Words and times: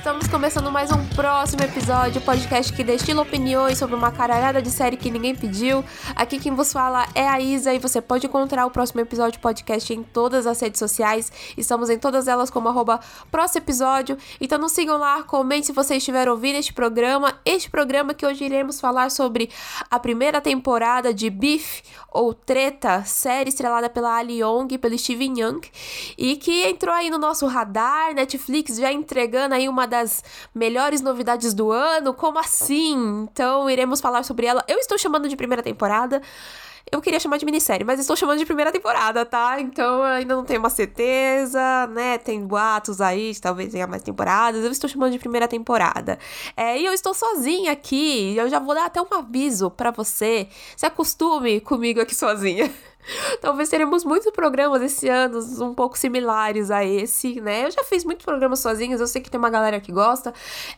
Estamos 0.00 0.26
começando 0.28 0.72
mais 0.72 0.90
um 0.90 1.06
próximo 1.08 1.62
episódio, 1.62 2.22
podcast 2.22 2.72
que 2.72 2.82
destila 2.82 3.20
opiniões 3.20 3.76
sobre 3.76 3.94
uma 3.94 4.10
caralhada 4.10 4.62
de 4.62 4.70
série 4.70 4.96
que 4.96 5.10
ninguém 5.10 5.36
pediu. 5.36 5.84
Aqui 6.16 6.38
quem 6.38 6.54
vos 6.54 6.72
fala 6.72 7.06
é 7.14 7.28
a 7.28 7.38
Isa 7.38 7.74
e 7.74 7.78
você 7.78 8.00
pode 8.00 8.26
encontrar 8.26 8.64
o 8.64 8.70
próximo 8.70 9.02
episódio 9.02 9.38
podcast 9.40 9.92
em 9.92 10.02
todas 10.02 10.46
as 10.46 10.58
redes 10.58 10.78
sociais. 10.78 11.30
Estamos 11.54 11.90
em 11.90 11.98
todas 11.98 12.28
elas 12.28 12.48
como 12.48 12.70
arroba 12.70 12.98
próximo 13.30 13.62
episódio. 13.62 14.16
Então 14.40 14.58
nos 14.58 14.72
sigam 14.72 14.96
lá, 14.96 15.22
comente 15.22 15.66
se 15.66 15.72
vocês 15.72 15.98
estiveram 15.98 16.32
ouvindo 16.32 16.56
este 16.56 16.72
programa. 16.72 17.38
Este 17.44 17.68
programa 17.68 18.14
que 18.14 18.24
hoje 18.24 18.42
iremos 18.42 18.80
falar 18.80 19.10
sobre 19.10 19.50
a 19.90 19.98
primeira 19.98 20.40
temporada 20.40 21.12
de 21.12 21.28
Beef 21.28 21.82
ou 22.10 22.32
Treta, 22.32 23.04
série 23.04 23.50
estrelada 23.50 23.90
pela 23.90 24.16
Ali 24.16 24.40
Young 24.40 24.66
e 24.70 24.78
pelo 24.78 24.98
Steven 24.98 25.40
Young 25.40 25.60
e 26.16 26.36
que 26.36 26.64
entrou 26.64 26.94
aí 26.94 27.10
no 27.10 27.18
nosso 27.18 27.46
radar, 27.46 28.14
Netflix 28.14 28.78
já 28.78 28.90
entregando 28.90 29.54
aí 29.54 29.68
uma 29.68 29.89
das 29.90 30.24
melhores 30.54 31.02
novidades 31.02 31.52
do 31.52 31.70
ano? 31.70 32.14
Como 32.14 32.38
assim? 32.38 33.26
Então, 33.30 33.68
iremos 33.68 34.00
falar 34.00 34.22
sobre 34.22 34.46
ela. 34.46 34.64
Eu 34.66 34.78
estou 34.78 34.96
chamando 34.96 35.28
de 35.28 35.36
primeira 35.36 35.62
temporada. 35.62 36.22
Eu 36.90 37.00
queria 37.00 37.20
chamar 37.20 37.36
de 37.36 37.44
minissérie, 37.44 37.84
mas 37.84 38.00
estou 38.00 38.16
chamando 38.16 38.38
de 38.38 38.46
primeira 38.46 38.72
temporada, 38.72 39.24
tá? 39.24 39.60
Então 39.60 40.02
ainda 40.02 40.34
não 40.34 40.44
tenho 40.44 40.58
uma 40.58 40.70
certeza, 40.70 41.86
né? 41.88 42.18
Tem 42.18 42.44
boatos 42.44 43.00
aí, 43.00 43.32
talvez 43.40 43.72
tenha 43.72 43.86
mais 43.86 44.02
temporadas. 44.02 44.64
Eu 44.64 44.72
estou 44.72 44.90
chamando 44.90 45.12
de 45.12 45.18
primeira 45.18 45.46
temporada. 45.46 46.18
É, 46.56 46.80
e 46.80 46.84
eu 46.84 46.92
estou 46.92 47.14
sozinha 47.14 47.70
aqui. 47.72 48.34
Eu 48.36 48.48
já 48.48 48.58
vou 48.58 48.74
dar 48.74 48.86
até 48.86 49.00
um 49.00 49.06
aviso 49.12 49.70
para 49.70 49.90
você. 49.90 50.48
Se 50.76 50.86
acostume 50.86 51.60
comigo 51.60 52.00
aqui 52.00 52.14
sozinha. 52.14 52.72
Talvez 53.40 53.68
teremos 53.68 54.04
muitos 54.04 54.30
programas 54.32 54.82
esse 54.82 55.08
ano 55.08 55.40
um 55.64 55.74
pouco 55.74 55.98
similares 55.98 56.70
a 56.70 56.84
esse, 56.84 57.40
né? 57.40 57.66
Eu 57.66 57.70
já 57.70 57.84
fiz 57.84 58.04
muitos 58.04 58.24
programas 58.24 58.60
sozinhos, 58.60 59.00
eu 59.00 59.06
sei 59.06 59.20
que 59.20 59.30
tem 59.30 59.38
uma 59.38 59.50
galera 59.50 59.80
que 59.80 59.92
gosta, 59.92 60.32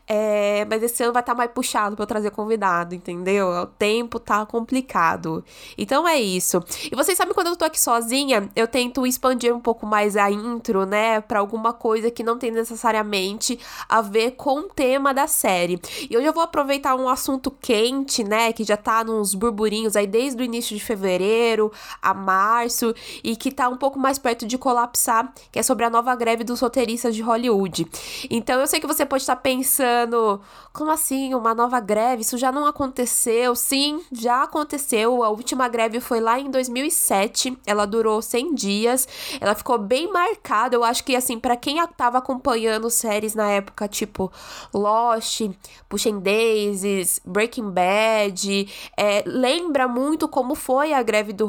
é, 0.06 0.64
mas 0.69 0.82
esse 0.82 1.02
ano 1.02 1.12
vai 1.12 1.22
estar 1.22 1.32
tá 1.32 1.38
mais 1.38 1.50
puxado 1.50 1.97
para 1.97 2.06
trazer 2.06 2.30
convidado, 2.30 2.94
entendeu? 2.94 3.48
O 3.48 3.66
tempo 3.66 4.19
tá 4.19 4.44
complicado. 4.47 5.44
Então 5.77 6.06
é 6.06 6.20
isso. 6.20 6.62
E 6.91 6.94
vocês 6.94 7.16
sabem 7.16 7.34
quando 7.34 7.48
eu 7.48 7.56
tô 7.56 7.64
aqui 7.64 7.80
sozinha, 7.80 8.48
eu 8.54 8.66
tento 8.66 9.06
expandir 9.06 9.54
um 9.54 9.60
pouco 9.60 9.86
mais 9.86 10.16
a 10.16 10.30
intro, 10.30 10.86
né, 10.86 11.20
para 11.20 11.38
alguma 11.38 11.72
coisa 11.72 12.10
que 12.10 12.22
não 12.22 12.38
tem 12.38 12.50
necessariamente 12.50 13.58
a 13.88 14.00
ver 14.00 14.32
com 14.32 14.60
o 14.60 14.69
tema 14.69 15.12
da 15.12 15.27
série. 15.27 15.80
E 16.08 16.16
hoje 16.16 16.27
eu 16.27 16.32
vou 16.32 16.42
aproveitar 16.42 16.94
um 16.94 17.08
assunto 17.08 17.50
quente, 17.50 18.25
né, 18.25 18.52
que 18.52 18.64
já 18.64 18.77
tá 18.77 19.04
nos 19.04 19.34
burburinhos 19.34 19.97
aí 19.97 20.06
desde 20.06 20.42
o 20.42 20.44
início 20.44 20.77
de 20.77 20.82
fevereiro, 20.82 21.72
a 22.00 22.11
março 22.14 22.94
e 23.22 23.36
que 23.36 23.50
tá 23.50 23.68
um 23.68 23.77
pouco 23.77 23.98
mais 23.98 24.18
perto 24.18 24.46
de 24.46 24.58
colapsar, 24.58 25.32
que 25.50 25.58
é 25.58 25.62
sobre 25.62 25.84
a 25.84 25.91
nova 25.91 26.14
greve 26.14 26.44
dos 26.44 26.60
roteiristas 26.60 27.14
de 27.14 27.22
Hollywood. 27.22 27.86
Então 28.30 28.60
eu 28.60 28.66
sei 28.66 28.80
que 28.80 28.86
você 28.86 29.04
pode 29.04 29.22
estar 29.22 29.36
pensando, 29.36 30.41
como 30.72 30.91
assim, 30.91 31.34
uma 31.34 31.54
nova 31.54 31.80
greve? 31.80 32.22
Isso 32.22 32.38
já 32.38 32.50
não 32.50 32.66
aconteceu? 32.66 33.54
Sim, 33.54 34.00
já 34.10 34.42
aconteceu. 34.42 35.22
A 35.22 35.28
última 35.28 35.69
greve 35.69 36.00
foi 36.00 36.20
lá 36.20 36.38
em 36.38 36.50
2007. 36.50 37.58
Ela 37.66 37.86
durou 37.86 38.22
100 38.22 38.54
dias. 38.54 39.08
Ela 39.41 39.54
ficou 39.54 39.78
bem 39.78 40.10
marcada. 40.10 40.76
Eu 40.76 40.84
acho 40.84 41.04
que 41.04 41.14
assim, 41.14 41.38
para 41.38 41.56
quem 41.56 41.76
tava 41.97 42.19
acompanhando 42.19 42.88
séries 42.91 43.34
na 43.34 43.48
época, 43.48 43.88
tipo 43.88 44.32
Lost, 44.72 45.42
Pushing 45.88 46.20
Daisies, 46.20 47.20
Breaking 47.24 47.70
Bad, 47.70 48.69
é, 48.97 49.22
lembra 49.26 49.86
muito 49.88 50.28
como 50.28 50.54
foi 50.54 50.92
a 50.92 51.02
greve 51.02 51.32
do 51.32 51.48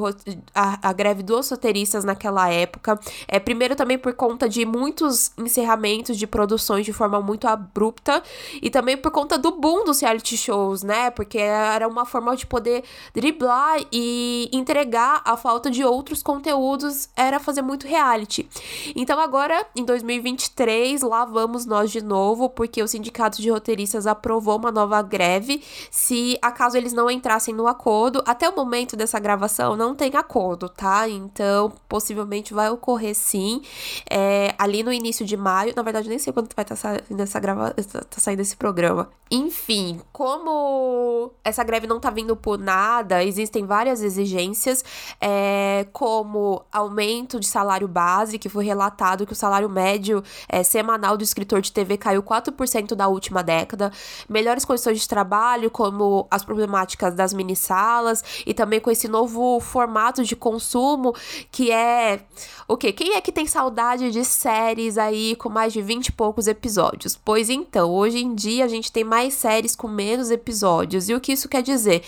a, 0.54 0.90
a 0.90 0.94
greve 0.94 1.23
dos 1.23 1.50
roteiristas 1.50 2.04
naquela 2.04 2.50
época. 2.50 3.00
É, 3.28 3.40
primeiro 3.40 3.76
também 3.76 3.98
por 3.98 4.14
conta 4.14 4.48
de 4.48 4.66
muitos 4.66 5.32
encerramentos 5.38 6.18
de 6.18 6.28
produções 6.28 6.86
de 6.86 6.94
forma 6.94 7.20
muito 7.22 7.48
abrupta 7.48 8.22
e 8.62 8.70
também 8.70 8.98
por 8.98 9.12
conta 9.12 9.38
do 9.38 9.52
boom 9.52 9.83
dos 9.83 10.00
reality 10.02 10.38
shows, 10.38 10.83
né? 10.83 11.10
Porque 11.10 11.38
era 11.38 11.88
uma 11.88 12.05
forma 12.05 12.36
de 12.36 12.45
poder 12.45 12.83
driblar 13.14 13.80
e 13.92 14.50
entregar 14.52 15.22
a 15.26 15.36
falta 15.36 15.72
de 15.72 15.83
outros 15.83 16.22
conteúdos, 16.22 17.10
era 17.16 17.39
fazer 17.39 17.61
muito 17.61 17.88
reality. 17.88 18.48
Então 18.95 19.20
agora, 19.20 19.66
em 19.76 19.83
2023, 19.83 21.02
lá 21.02 21.26
vamos 21.26 21.66
nós 21.66 21.92
de 21.92 22.04
novo, 22.04 22.50
porque 22.50 22.82
o 22.82 22.88
sindicato 22.88 23.42
de 23.42 23.50
roteiristas 23.50 24.06
aprovou 24.06 24.58
uma 24.58 24.72
nova 24.72 25.02
greve. 25.02 25.64
Se 25.89 26.38
acaso 26.42 26.77
eles 26.77 26.94
não 26.94 27.10
entrassem 27.10 27.54
no 27.54 27.67
acordo, 27.67 28.22
até 28.26 28.48
o 28.48 28.56
momento 28.56 28.95
dessa 28.95 29.20
gravação 29.20 29.76
não 29.76 29.95
tem 29.95 30.11
acordo 30.16 30.42
acordo, 30.43 30.67
tá? 30.67 31.08
Então, 31.08 31.71
possivelmente 31.87 32.54
vai 32.54 32.70
ocorrer 32.70 33.15
sim. 33.15 33.61
É, 34.09 34.54
ali 34.58 34.83
no 34.83 34.92
início 34.92 35.26
de 35.26 35.37
maio. 35.37 35.73
Na 35.76 35.81
verdade, 35.81 36.09
nem 36.09 36.20
sei 36.20 36.33
quando 36.33 36.49
vai 36.54 36.64
estar 36.64 36.76
tá 36.76 36.81
saindo 36.81 37.21
essa 37.21 37.39
grava... 37.39 37.71
tá 37.73 38.20
saindo 38.20 38.42
esse 38.42 38.58
programa. 38.58 39.09
Enfim, 39.32 39.99
como 40.11 41.32
essa 41.43 41.64
greve 41.64 41.87
não 41.87 41.99
tá 41.99 42.11
vindo 42.11 42.36
por 42.36 42.59
nada, 42.59 43.23
existem 43.23 43.65
várias 43.65 44.03
exigências, 44.03 44.83
é, 45.20 45.87
como 45.92 46.64
aumento 46.71 47.39
de 47.39 47.48
salário 47.48 47.87
base, 47.87 48.37
que 48.37 48.48
foi 48.48 48.64
relatado 48.64 49.26
que 49.26 49.33
o 49.33 49.36
salário 49.36 49.67
médio 49.67 50.23
é, 50.48 50.61
semanal 50.61 51.17
do 51.17 51.23
escritor 51.23 51.61
de 51.61 51.71
TV 51.71 51.98
caiu 51.98 52.21
4% 52.21 52.93
da 52.93 53.08
última 53.08 53.42
década, 53.42 53.92
melhores 54.30 54.65
condições 54.65 54.99
de 55.02 55.08
trabalho, 55.08 55.71
como 55.71 56.27
as 56.30 56.43
problemáticas 56.43 57.15
das 57.15 57.33
mini 57.33 57.55
salas 57.55 58.23
e 58.45 58.53
também 58.53 58.80
com 58.80 58.92
esse 58.92 59.08
novo 59.08 59.59
formato 59.59 60.23
de 60.23 60.33
de 60.33 60.36
consumo, 60.36 61.16
que 61.52 61.71
é 61.71 62.20
o 62.68 62.78
quê? 62.78 62.92
Quem 62.92 63.14
é 63.16 63.22
que 63.22 63.32
tem 63.32 63.46
saudade 63.46 64.12
de 64.12 64.24
séries 64.24 64.98
aí 64.98 65.36
com 65.36 65.50
mais 65.50 65.74
de 65.74 65.82
20 65.82 66.08
e 66.08 66.12
poucos 66.12 66.48
episódios? 66.48 67.20
Pois 67.24 67.50
então, 67.50 67.92
hoje 67.92 68.20
em 68.20 68.34
dia 68.34 68.66
a 68.66 68.68
gente 68.68 68.92
tem 68.92 69.04
mais 69.04 69.34
séries 69.34 69.76
com 69.76 69.88
menos 69.88 70.32
episódios. 70.32 71.10
E 71.10 71.14
o 71.14 71.20
que 71.20 71.34
isso 71.34 71.50
quer 71.50 71.62
dizer? 71.62 72.04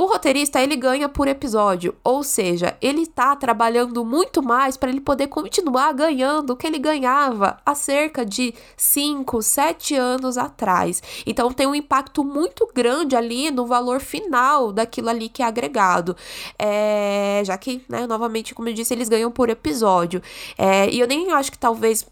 O 0.00 0.06
roteirista 0.06 0.58
ele 0.62 0.76
ganha 0.76 1.10
por 1.10 1.28
episódio, 1.28 1.94
ou 2.02 2.22
seja, 2.22 2.74
ele 2.80 3.06
tá 3.06 3.36
trabalhando 3.36 4.02
muito 4.02 4.42
mais 4.42 4.74
para 4.74 4.88
ele 4.88 4.98
poder 4.98 5.26
continuar 5.26 5.92
ganhando 5.92 6.54
o 6.54 6.56
que 6.56 6.66
ele 6.66 6.78
ganhava 6.78 7.58
há 7.66 7.74
cerca 7.74 8.24
de 8.24 8.54
5, 8.78 9.42
7 9.42 9.94
anos 9.96 10.38
atrás. 10.38 11.02
Então 11.26 11.52
tem 11.52 11.66
um 11.66 11.74
impacto 11.74 12.24
muito 12.24 12.66
grande 12.74 13.14
ali 13.14 13.50
no 13.50 13.66
valor 13.66 14.00
final 14.00 14.72
daquilo 14.72 15.10
ali 15.10 15.28
que 15.28 15.42
é 15.42 15.46
agregado. 15.46 16.16
É, 16.58 17.42
já 17.44 17.58
que, 17.58 17.84
né, 17.86 18.06
novamente, 18.06 18.54
como 18.54 18.70
eu 18.70 18.72
disse, 18.72 18.94
eles 18.94 19.10
ganham 19.10 19.30
por 19.30 19.50
episódio. 19.50 19.79
É, 20.56 20.88
e 20.90 21.00
eu 21.00 21.06
nem 21.06 21.32
acho 21.32 21.50
que 21.50 21.58
talvez 21.58 22.06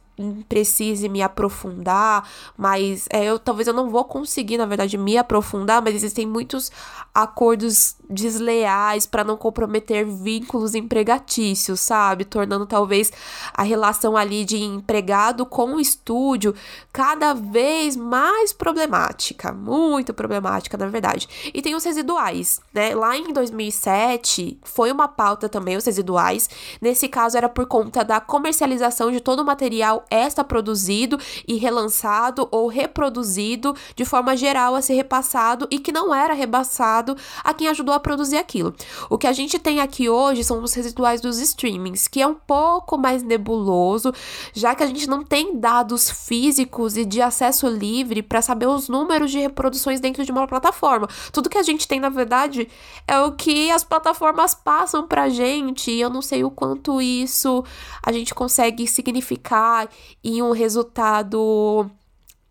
precise 0.49 1.09
me 1.09 1.23
aprofundar, 1.23 2.29
mas 2.57 3.07
é, 3.11 3.25
eu 3.25 3.39
talvez 3.39 3.69
eu 3.69 3.75
não 3.75 3.91
vou 3.91 4.05
conseguir, 4.05 4.59
na 4.59 4.67
verdade, 4.67 4.99
me 4.99 5.17
aprofundar, 5.17 5.83
mas 5.83 5.95
existem 5.95 6.27
muitos 6.27 6.71
acordos 7.15 7.97
desleais 8.09 9.07
para 9.07 9.25
não 9.25 9.37
comprometer 9.37 10.07
vínculos 10.07 10.75
empregatícios, 10.75 11.81
sabe? 11.81 12.25
Tornando 12.25 12.67
talvez 12.67 13.13
a 13.53 13.63
relação 13.63 14.17
ali 14.17 14.45
de 14.45 14.63
empregado 14.63 15.45
com 15.45 15.75
o 15.75 15.81
estúdio 15.81 16.55
cada 16.93 17.35
vez 17.35 17.97
mais 17.97 18.53
problemática, 18.53 19.53
muito 19.53 20.15
problemática, 20.15 20.77
na 20.77 20.87
verdade. 20.87 21.29
E 21.53 21.61
tem 21.61 21.75
os 21.75 21.85
residuais, 21.85 22.61
né? 22.73 22.95
Lá 22.95 23.17
em 23.17 23.33
2007 23.33 24.59
foi 24.63 24.91
uma 24.91 25.09
pauta 25.09 25.49
também 25.49 25.77
os 25.77 25.85
residuais. 25.85 26.49
Nesse 26.81 27.09
caso 27.09 27.37
era 27.37 27.49
por 27.49 27.67
conta 27.67 28.05
da 28.05 28.21
comercialização 28.21 29.11
de 29.11 29.21
todo 29.21 29.41
o 29.41 29.45
material 29.45 30.05
extra 30.11 30.45
produzido 30.45 31.19
e 31.47 31.57
relançado 31.57 32.49
ou 32.51 32.69
reproduzido 32.69 33.75
de 33.95 34.05
forma 34.05 34.37
geral 34.37 34.75
a 34.75 34.83
ser 34.83 34.95
repassado 34.95 35.67
e 35.71 35.79
que 35.79 35.93
não 35.93 36.15
era 36.15 36.35
repassado 36.35 37.17
a 37.43 37.53
quem 37.55 37.69
ajudou 37.69 37.95
a 37.95 38.01
produzir 38.01 38.37
aquilo. 38.37 38.75
O 39.11 39.19
que 39.19 39.27
a 39.27 39.33
gente 39.33 39.59
tem 39.59 39.81
aqui 39.81 40.09
hoje 40.09 40.45
são 40.45 40.63
os 40.63 40.75
residuais 40.75 41.21
dos 41.21 41.39
streamings, 41.39 42.09
que 42.09 42.21
é 42.21 42.27
um 42.27 42.35
pouco 42.35 42.97
mais 42.97 43.23
nebuloso, 43.23 44.13
já 44.53 44.75
que 44.75 44.83
a 44.83 44.87
gente 44.87 45.09
não 45.09 45.23
tem 45.23 45.59
dados 45.59 46.11
físicos 46.11 46.97
e 46.97 47.05
de 47.05 47.21
acesso 47.21 47.67
livre 47.69 48.23
para 48.23 48.43
saber 48.43 48.67
os 48.67 48.89
números 48.89 49.31
de 49.31 49.39
reproduções 49.39 50.01
dentro 50.01 50.25
de 50.25 50.33
uma 50.33 50.47
plataforma. 50.47 51.09
Tudo 51.33 51.49
que 51.49 51.59
a 51.59 51.63
gente 51.63 51.87
tem, 51.87 52.01
na 52.01 52.09
verdade, 52.09 52.69
é 53.07 53.21
o 53.21 53.33
que 53.33 53.71
as 53.71 53.85
plataformas 53.85 54.55
passam 54.55 55.07
pra 55.07 55.29
gente, 55.29 55.91
e 55.91 56.01
eu 56.01 56.11
não 56.11 56.23
sei 56.23 56.45
o 56.45 56.51
quanto 56.51 57.01
isso 57.01 57.65
a 58.03 58.13
gente 58.13 58.35
consegue 58.35 58.87
significar 58.87 59.89
em 60.23 60.43
um 60.43 60.53
resultado 60.53 61.91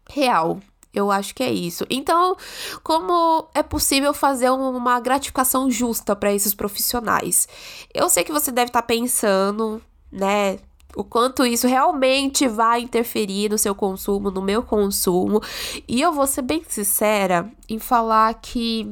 real. 0.09 0.59
Eu 0.93 1.11
acho 1.11 1.35
que 1.35 1.43
é 1.43 1.51
isso. 1.51 1.85
Então, 1.89 2.35
como 2.83 3.47
é 3.53 3.61
possível 3.61 4.13
fazer 4.13 4.49
uma 4.49 4.99
gratificação 4.99 5.69
justa 5.69 6.15
para 6.15 6.33
esses 6.33 6.55
profissionais? 6.55 7.47
Eu 7.93 8.09
sei 8.09 8.23
que 8.23 8.31
você 8.31 8.51
deve 8.51 8.69
estar 8.69 8.81
tá 8.81 8.87
pensando, 8.87 9.81
né? 10.11 10.57
O 10.95 11.03
quanto 11.03 11.45
isso 11.45 11.67
realmente 11.67 12.47
vai 12.47 12.81
interferir 12.81 13.49
no 13.49 13.57
seu 13.59 13.75
consumo, 13.75 14.31
no 14.31 14.41
meu 14.41 14.63
consumo. 14.63 15.39
E 15.87 16.01
eu 16.01 16.11
vou 16.11 16.25
ser 16.25 16.41
bem 16.41 16.63
sincera 16.67 17.51
em 17.69 17.77
falar 17.77 18.33
que 18.35 18.91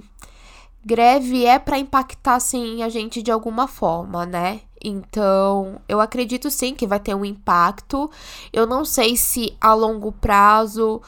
greve 0.86 1.44
é 1.46 1.57
para 1.57 1.80
impactar 1.80 2.40
sim 2.40 2.84
a 2.84 2.90
gente 2.90 3.24
de 3.24 3.31
alguma 3.31 3.68
forma, 3.68 4.28
né? 4.28 4.62
Então, 4.83 5.81
eu 5.88 6.00
acredito 6.00 6.50
sim 6.51 6.75
que 6.75 6.88
vai 6.88 7.00
ter 7.00 7.16
um 7.16 7.25
impacto. 7.25 8.10
Eu 8.54 8.66
não 8.66 8.86
sei 8.86 9.16
se 9.16 9.56
a 9.60 9.74
longo 9.74 10.12
prazo 10.12 11.01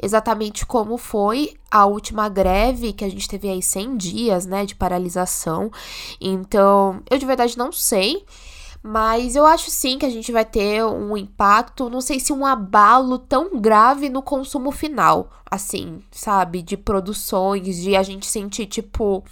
exatamente 0.00 0.64
como 0.64 0.96
foi 0.96 1.56
a 1.70 1.84
última 1.84 2.28
greve, 2.28 2.92
que 2.92 3.04
a 3.04 3.08
gente 3.08 3.28
teve 3.28 3.48
aí 3.48 3.60
100 3.60 3.96
dias, 3.96 4.46
né, 4.46 4.64
de 4.64 4.74
paralisação. 4.74 5.70
Então, 6.20 7.02
eu 7.10 7.18
de 7.18 7.26
verdade 7.26 7.58
não 7.58 7.72
sei. 7.72 8.24
Mas 8.80 9.34
eu 9.34 9.44
acho 9.44 9.70
sim 9.70 9.98
que 9.98 10.06
a 10.06 10.10
gente 10.10 10.30
vai 10.30 10.44
ter 10.44 10.84
um 10.84 11.16
impacto, 11.16 11.90
não 11.90 12.00
sei 12.00 12.20
se 12.20 12.32
um 12.32 12.46
abalo 12.46 13.18
tão 13.18 13.60
grave 13.60 14.08
no 14.08 14.22
consumo 14.22 14.70
final, 14.70 15.30
assim, 15.50 16.00
sabe? 16.12 16.62
De 16.62 16.76
produções, 16.76 17.76
de 17.76 17.96
a 17.96 18.04
gente 18.04 18.26
sentir, 18.26 18.66
tipo, 18.66 19.24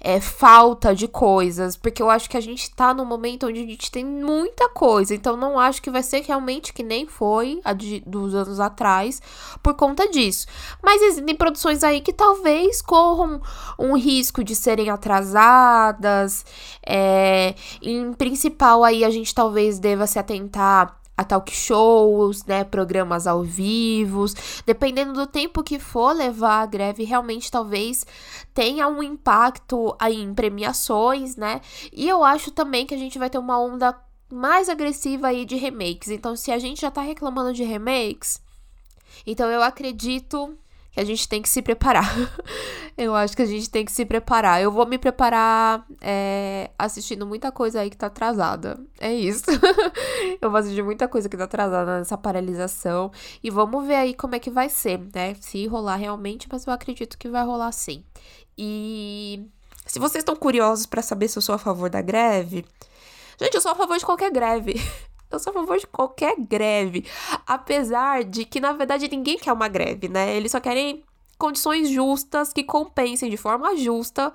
é, 0.00 0.18
falta 0.20 0.94
de 0.94 1.06
coisas, 1.06 1.76
porque 1.76 2.02
eu 2.02 2.08
acho 2.08 2.28
que 2.28 2.36
a 2.36 2.40
gente 2.40 2.70
tá 2.74 2.94
num 2.94 3.04
momento 3.04 3.46
onde 3.46 3.60
a 3.60 3.66
gente 3.66 3.90
tem 3.90 4.04
muita 4.04 4.68
coisa, 4.70 5.14
então 5.14 5.36
não 5.36 5.58
acho 5.58 5.82
que 5.82 5.90
vai 5.90 6.02
ser 6.02 6.22
realmente 6.22 6.72
que 6.72 6.82
nem 6.82 7.06
foi 7.06 7.60
a 7.64 7.72
de, 7.72 8.00
dos 8.06 8.34
anos 8.34 8.58
atrás 8.58 9.20
por 9.62 9.74
conta 9.74 10.08
disso. 10.08 10.46
Mas 10.82 11.02
existem 11.02 11.34
produções 11.34 11.84
aí 11.84 12.00
que 12.00 12.12
talvez 12.12 12.80
corram 12.80 13.40
um 13.78 13.96
risco 13.96 14.42
de 14.42 14.56
serem 14.56 14.88
atrasadas, 14.88 16.44
é, 16.84 17.54
em 17.82 18.12
principal 18.14 18.82
aí 18.82 19.04
a 19.04 19.10
gente 19.10 19.34
talvez 19.34 19.78
deva 19.78 20.06
se 20.06 20.18
atentar 20.18 20.99
a 21.20 21.24
talk 21.24 21.54
shows, 21.54 22.46
né, 22.46 22.64
programas 22.64 23.26
ao 23.26 23.42
vivo, 23.42 24.24
dependendo 24.64 25.12
do 25.12 25.26
tempo 25.26 25.62
que 25.62 25.78
for 25.78 26.12
levar 26.12 26.62
a 26.62 26.66
greve, 26.66 27.04
realmente 27.04 27.50
talvez 27.50 28.06
tenha 28.54 28.88
um 28.88 29.02
impacto 29.02 29.94
aí 29.98 30.16
em 30.16 30.32
premiações, 30.32 31.36
né? 31.36 31.60
E 31.92 32.08
eu 32.08 32.24
acho 32.24 32.50
também 32.50 32.86
que 32.86 32.94
a 32.94 32.98
gente 32.98 33.18
vai 33.18 33.28
ter 33.28 33.36
uma 33.36 33.60
onda 33.60 33.94
mais 34.32 34.70
agressiva 34.70 35.28
aí 35.28 35.44
de 35.44 35.56
remakes. 35.56 36.08
Então, 36.08 36.34
se 36.34 36.50
a 36.50 36.58
gente 36.58 36.80
já 36.80 36.90
tá 36.90 37.02
reclamando 37.02 37.52
de 37.52 37.64
remakes, 37.64 38.40
então 39.26 39.50
eu 39.50 39.62
acredito 39.62 40.56
que 40.90 41.00
a 41.00 41.04
gente 41.04 41.28
tem 41.28 41.40
que 41.40 41.48
se 41.48 41.62
preparar. 41.62 42.12
eu 42.98 43.14
acho 43.14 43.36
que 43.36 43.42
a 43.42 43.46
gente 43.46 43.70
tem 43.70 43.84
que 43.84 43.92
se 43.92 44.04
preparar. 44.04 44.60
Eu 44.60 44.72
vou 44.72 44.86
me 44.86 44.98
preparar 44.98 45.86
é, 46.00 46.70
assistindo 46.78 47.26
muita 47.26 47.52
coisa 47.52 47.80
aí 47.80 47.90
que 47.90 47.96
tá 47.96 48.06
atrasada. 48.06 48.78
É 48.98 49.12
isso. 49.12 49.44
eu 50.40 50.50
vou 50.50 50.58
assistir 50.58 50.82
muita 50.82 51.06
coisa 51.06 51.28
que 51.28 51.36
tá 51.36 51.44
atrasada 51.44 51.98
nessa 51.98 52.18
paralisação. 52.18 53.10
E 53.42 53.50
vamos 53.50 53.86
ver 53.86 53.96
aí 53.96 54.14
como 54.14 54.34
é 54.34 54.38
que 54.38 54.50
vai 54.50 54.68
ser, 54.68 55.00
né? 55.14 55.34
Se 55.40 55.66
rolar 55.66 55.96
realmente, 55.96 56.48
mas 56.50 56.66
eu 56.66 56.72
acredito 56.72 57.16
que 57.16 57.28
vai 57.28 57.44
rolar 57.44 57.72
sim. 57.72 58.04
E 58.58 59.48
se 59.86 59.98
vocês 59.98 60.22
estão 60.22 60.36
curiosos 60.36 60.86
para 60.86 61.02
saber 61.02 61.28
se 61.28 61.38
eu 61.38 61.42
sou 61.42 61.54
a 61.54 61.58
favor 61.58 61.88
da 61.88 62.02
greve, 62.02 62.64
gente, 63.40 63.54
eu 63.54 63.60
sou 63.60 63.72
a 63.72 63.74
favor 63.74 63.96
de 63.96 64.04
qualquer 64.04 64.30
greve. 64.30 64.74
Eu 65.30 65.38
sou 65.38 65.50
a 65.50 65.54
favor 65.54 65.78
de 65.78 65.86
qualquer 65.86 66.34
greve. 66.38 67.04
Apesar 67.46 68.24
de 68.24 68.44
que, 68.44 68.60
na 68.60 68.72
verdade, 68.72 69.08
ninguém 69.08 69.38
quer 69.38 69.52
uma 69.52 69.68
greve, 69.68 70.08
né? 70.08 70.36
Eles 70.36 70.52
só 70.52 70.60
querem 70.60 71.04
condições 71.38 71.88
justas 71.88 72.52
que 72.52 72.62
compensem 72.62 73.30
de 73.30 73.36
forma 73.36 73.74
justa 73.74 74.32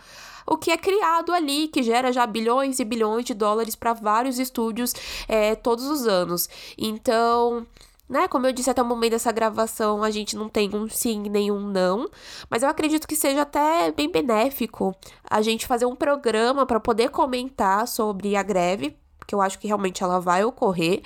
o 0.48 0.58
que 0.58 0.72
é 0.72 0.78
criado 0.78 1.32
ali, 1.32 1.68
que 1.68 1.84
gera 1.84 2.12
já 2.12 2.26
bilhões 2.26 2.80
e 2.80 2.86
bilhões 2.86 3.26
de 3.26 3.34
dólares 3.34 3.76
para 3.76 3.94
vários 3.94 4.40
estúdios 4.40 4.94
é, 5.28 5.56
todos 5.56 5.86
os 5.86 6.08
anos. 6.08 6.50
Então. 6.78 7.66
Né, 8.08 8.28
como 8.28 8.46
eu 8.46 8.54
disse 8.54 8.70
até 8.70 8.84
o 8.84 8.86
momento 8.86 9.14
dessa 9.14 9.32
gravação, 9.32 10.04
a 10.04 10.12
gente 10.12 10.36
não 10.36 10.48
tem 10.48 10.70
um 10.76 10.88
sim 10.88 11.24
nem 11.28 11.50
um 11.50 11.60
não, 11.60 12.08
mas 12.48 12.62
eu 12.62 12.70
acredito 12.70 13.08
que 13.08 13.16
seja 13.16 13.42
até 13.42 13.92
bem 13.92 14.12
benéfico 14.12 14.96
a 15.28 15.42
gente 15.42 15.66
fazer 15.66 15.88
um 15.88 15.96
programa 15.96 16.68
para 16.68 16.80
poder 16.80 17.10
comentar 17.10 17.88
sobre 17.88 18.36
a 18.36 18.44
greve, 18.44 18.96
porque 19.26 19.34
eu 19.34 19.42
acho 19.42 19.58
que 19.58 19.66
realmente 19.66 20.04
ela 20.04 20.20
vai 20.20 20.46
ocorrer. 20.46 21.02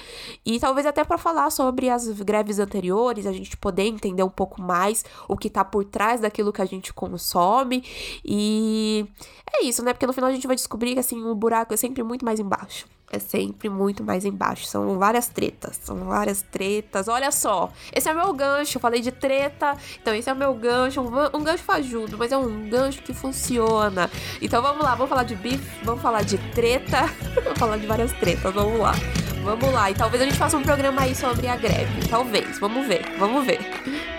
E 0.45 0.59
talvez 0.59 0.85
até 0.85 1.05
para 1.05 1.17
falar 1.17 1.49
sobre 1.49 1.89
as 1.89 2.05
greves 2.21 2.59
anteriores, 2.59 3.25
a 3.25 3.31
gente 3.31 3.55
poder 3.55 3.83
entender 3.83 4.23
um 4.23 4.29
pouco 4.29 4.61
mais 4.61 5.05
o 5.27 5.37
que 5.37 5.49
tá 5.49 5.63
por 5.63 5.85
trás 5.85 6.19
daquilo 6.19 6.51
que 6.51 6.61
a 6.61 6.65
gente 6.65 6.93
consome. 6.93 7.81
E 8.23 9.07
é 9.53 9.63
isso, 9.63 9.83
né? 9.83 9.93
Porque 9.93 10.05
no 10.05 10.11
final 10.11 10.29
a 10.29 10.33
gente 10.33 10.45
vai 10.45 10.55
descobrir 10.55 10.93
que 10.93 10.99
assim, 10.99 11.23
o 11.23 11.33
buraco 11.33 11.73
é 11.73 11.77
sempre 11.77 12.03
muito 12.03 12.25
mais 12.25 12.41
embaixo 12.41 12.85
é 13.11 13.19
sempre 13.19 13.69
muito 13.69 14.03
mais 14.03 14.25
embaixo. 14.25 14.65
São 14.65 14.97
várias 14.97 15.27
tretas, 15.27 15.79
são 15.83 15.97
várias 16.05 16.41
tretas. 16.41 17.07
Olha 17.07 17.31
só, 17.31 17.71
esse 17.93 18.07
é 18.07 18.13
o 18.13 18.15
meu 18.15 18.33
gancho. 18.33 18.77
Eu 18.77 18.81
falei 18.81 19.01
de 19.01 19.11
treta, 19.11 19.75
então 20.01 20.13
esse 20.13 20.29
é 20.29 20.33
o 20.33 20.35
meu 20.35 20.53
gancho. 20.53 21.01
Um, 21.01 21.37
um 21.37 21.43
gancho 21.43 21.63
fajudo, 21.63 22.17
mas 22.17 22.31
é 22.31 22.37
um 22.37 22.69
gancho 22.69 23.01
que 23.01 23.13
funciona. 23.13 24.09
Então 24.41 24.61
vamos 24.61 24.83
lá, 24.83 24.95
vamos 24.95 25.09
falar 25.09 25.23
de 25.23 25.35
bife, 25.35 25.83
vamos 25.83 26.01
falar 26.01 26.23
de 26.23 26.37
treta, 26.53 27.09
vamos 27.43 27.59
falar 27.59 27.77
de 27.77 27.87
várias 27.87 28.11
tretas, 28.13 28.53
vamos 28.53 28.79
lá. 28.79 28.93
Vamos 29.43 29.71
lá, 29.71 29.89
e 29.89 29.95
talvez 29.95 30.21
a 30.21 30.25
gente 30.25 30.37
faça 30.37 30.57
um 30.57 30.61
programa 30.61 31.03
aí 31.03 31.15
sobre 31.15 31.47
a 31.47 31.55
greve. 31.55 32.07
Talvez, 32.09 32.59
vamos 32.59 32.85
ver, 32.85 33.05
vamos 33.17 33.45
ver. 33.45 34.18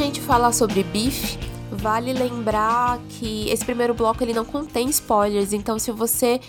Gente 0.00 0.20
falar 0.20 0.52
sobre 0.52 0.82
Beef, 0.82 1.36
vale 1.70 2.14
lembrar 2.14 2.98
que 3.10 3.50
esse 3.50 3.62
primeiro 3.62 3.92
bloco 3.92 4.24
ele 4.24 4.32
não 4.32 4.46
contém 4.46 4.88
spoilers, 4.88 5.52
então 5.52 5.78
se 5.78 5.92
você 5.92 6.40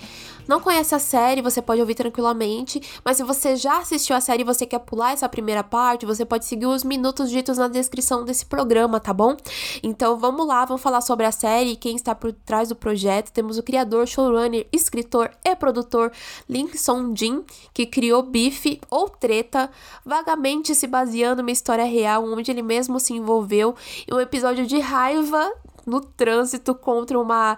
não 0.48 0.60
conhece 0.60 0.94
a 0.96 1.00
série, 1.00 1.42
você 1.42 1.62
pode 1.62 1.82
ouvir 1.82 1.96
tranquilamente, 1.96 2.82
mas 3.04 3.18
se 3.18 3.24
você 3.24 3.56
já 3.56 3.80
assistiu 3.80 4.16
a 4.16 4.22
série 4.22 4.42
e 4.42 4.46
você 4.46 4.66
quer 4.66 4.80
pular 4.80 5.12
essa 5.12 5.28
primeira 5.30 5.64
parte, 5.64 6.06
você 6.06 6.26
pode 6.26 6.46
seguir 6.46 6.66
os 6.66 6.84
minutos 6.84 7.30
ditos 7.30 7.58
na 7.58 7.68
descrição 7.68 8.24
desse 8.26 8.46
programa, 8.46 9.00
tá 9.00 9.14
bom? 9.14 9.36
Então 9.84 10.18
vamos 10.18 10.46
lá, 10.48 10.66
vamos 10.66 10.82
falar 10.82 11.02
sobre 11.02 11.26
a 11.26 11.32
série, 11.32 11.76
quem 11.76 11.96
está 11.96 12.14
por 12.16 12.32
trás 12.32 12.70
do 12.70 12.76
projeto. 12.76 13.32
Temos 13.32 13.58
o 13.58 13.64
criador, 13.64 14.08
showrunner, 14.08 14.68
escritor 14.72 15.32
e 15.44 15.56
produtor 15.56 16.12
Lin 16.50 16.70
Song 16.74 17.18
Jin, 17.18 17.44
que 17.74 17.86
criou 17.86 18.24
Biff 18.24 18.80
ou 18.90 19.10
Treta, 19.10 19.70
vagamente 20.06 20.76
se 20.76 20.88
baseando 20.88 21.42
numa 21.42 21.52
história 21.52 21.86
real 21.86 22.24
onde 22.26 22.52
ele 22.52 22.62
mesmo 22.62 23.00
se 23.00 23.14
envolveu 23.14 23.76
em 24.10 24.14
um 24.14 24.20
episódio 24.20 24.66
de 24.66 24.80
raiva 24.80 25.52
no 25.86 26.02
trânsito 26.02 26.74
contra 26.74 27.20
uma 27.20 27.58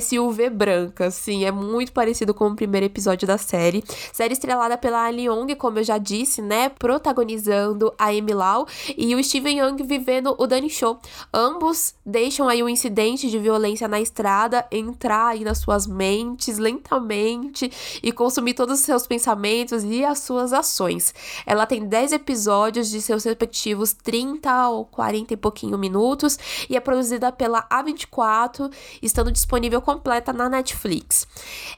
SUV 0.00 0.50
branca. 0.50 1.10
Sim, 1.10 1.44
é 1.44 1.50
muito 1.50 1.92
parecido 1.92 2.32
com 2.34 2.48
o 2.48 2.56
primeiro 2.56 2.86
episódio 2.86 3.26
da 3.26 3.38
série. 3.38 3.84
Série 4.12 4.32
estrelada 4.32 4.76
pela 4.76 5.04
Ali 5.04 5.24
Young, 5.24 5.54
como 5.56 5.78
eu 5.78 5.84
já 5.84 5.98
disse, 5.98 6.42
né? 6.42 6.68
Protagonizando 6.68 7.92
a 7.98 8.06
Amy 8.06 8.34
Lau 8.34 8.66
e 8.96 9.14
o 9.14 9.22
Steven 9.22 9.60
Young 9.60 9.82
vivendo 9.82 10.34
o 10.38 10.46
Danny 10.46 10.70
Show. 10.70 10.98
Ambos 11.32 11.94
deixam 12.04 12.48
aí 12.48 12.62
o 12.62 12.66
um 12.66 12.68
incidente 12.68 13.30
de 13.30 13.38
violência 13.38 13.88
na 13.88 14.00
estrada 14.00 14.66
entrar 14.70 15.28
aí 15.28 15.44
nas 15.44 15.58
suas 15.58 15.86
mentes 15.86 16.58
lentamente 16.58 17.70
e 18.02 18.12
consumir 18.12 18.54
todos 18.54 18.80
os 18.80 18.84
seus 18.84 19.06
pensamentos 19.06 19.84
e 19.84 20.04
as 20.04 20.20
suas 20.20 20.52
ações. 20.52 21.14
Ela 21.44 21.66
tem 21.66 21.86
10 21.86 22.12
episódios 22.12 22.90
de 22.90 23.00
seus 23.00 23.24
respectivos 23.24 23.92
30 23.92 24.68
ou 24.68 24.84
40 24.84 25.34
e 25.34 25.36
pouquinho 25.36 25.78
minutos 25.78 26.38
e 26.68 26.76
é 26.76 26.80
produzida 26.80 27.32
pela 27.32 27.65
pela 27.66 27.82
A24, 27.82 28.72
estando 29.02 29.32
disponível 29.32 29.80
completa 29.80 30.32
na 30.32 30.48
Netflix. 30.48 31.26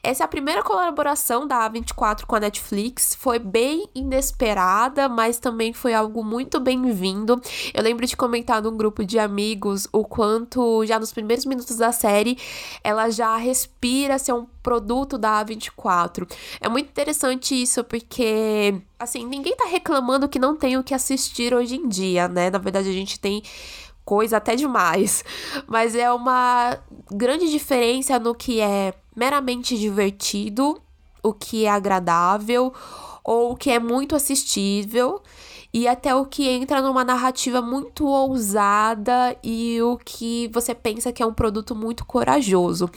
Essa 0.03 0.23
é 0.23 0.25
a 0.25 0.27
primeira 0.27 0.63
colaboração 0.63 1.47
da 1.47 1.69
A24 1.69 2.25
com 2.25 2.35
a 2.35 2.39
Netflix, 2.39 3.15
foi 3.15 3.39
bem 3.39 3.87
inesperada, 3.95 5.09
mas 5.09 5.39
também 5.39 5.73
foi 5.73 5.93
algo 5.93 6.23
muito 6.23 6.59
bem-vindo. 6.59 7.41
Eu 7.73 7.83
lembro 7.83 8.05
de 8.05 8.15
comentar 8.15 8.61
num 8.61 8.75
grupo 8.75 9.03
de 9.03 9.17
amigos 9.17 9.87
o 9.91 10.03
quanto 10.03 10.85
já 10.85 10.99
nos 10.99 11.11
primeiros 11.11 11.45
minutos 11.45 11.77
da 11.77 11.91
série 11.91 12.37
ela 12.83 13.09
já 13.09 13.35
respira 13.37 14.19
ser 14.19 14.33
um 14.33 14.45
produto 14.61 15.17
da 15.17 15.43
A24. 15.43 16.29
É 16.61 16.69
muito 16.69 16.87
interessante 16.87 17.59
isso 17.59 17.83
porque 17.83 18.81
assim, 18.99 19.25
ninguém 19.25 19.55
tá 19.55 19.65
reclamando 19.65 20.27
que 20.27 20.37
não 20.37 20.55
tem 20.55 20.77
o 20.77 20.83
que 20.83 20.93
assistir 20.93 21.53
hoje 21.53 21.75
em 21.75 21.87
dia, 21.87 22.27
né? 22.27 22.49
Na 22.49 22.57
verdade, 22.57 22.89
a 22.89 22.93
gente 22.93 23.17
tem 23.17 23.41
coisa 24.09 24.37
até 24.37 24.55
demais. 24.55 25.23
Mas 25.67 25.93
é 25.93 26.11
uma 26.11 26.75
grande 27.11 27.47
diferença 27.47 28.17
no 28.17 28.33
que 28.33 28.59
é 28.59 28.95
meramente 29.15 29.77
divertido, 29.77 30.81
o 31.21 31.31
que 31.31 31.65
é 31.65 31.69
agradável 31.69 32.73
ou 33.23 33.51
o 33.51 33.55
que 33.55 33.69
é 33.69 33.77
muito 33.77 34.15
assistível 34.15 35.21
e 35.73 35.87
até 35.87 36.15
o 36.15 36.25
que 36.25 36.47
entra 36.47 36.81
numa 36.81 37.03
narrativa 37.03 37.61
muito 37.61 38.07
ousada 38.07 39.37
e 39.43 39.81
o 39.81 39.97
que 39.97 40.49
você 40.51 40.73
pensa 40.73 41.11
que 41.11 41.21
é 41.21 41.25
um 41.25 41.33
produto 41.33 41.75
muito 41.75 42.05
corajoso. 42.05 42.89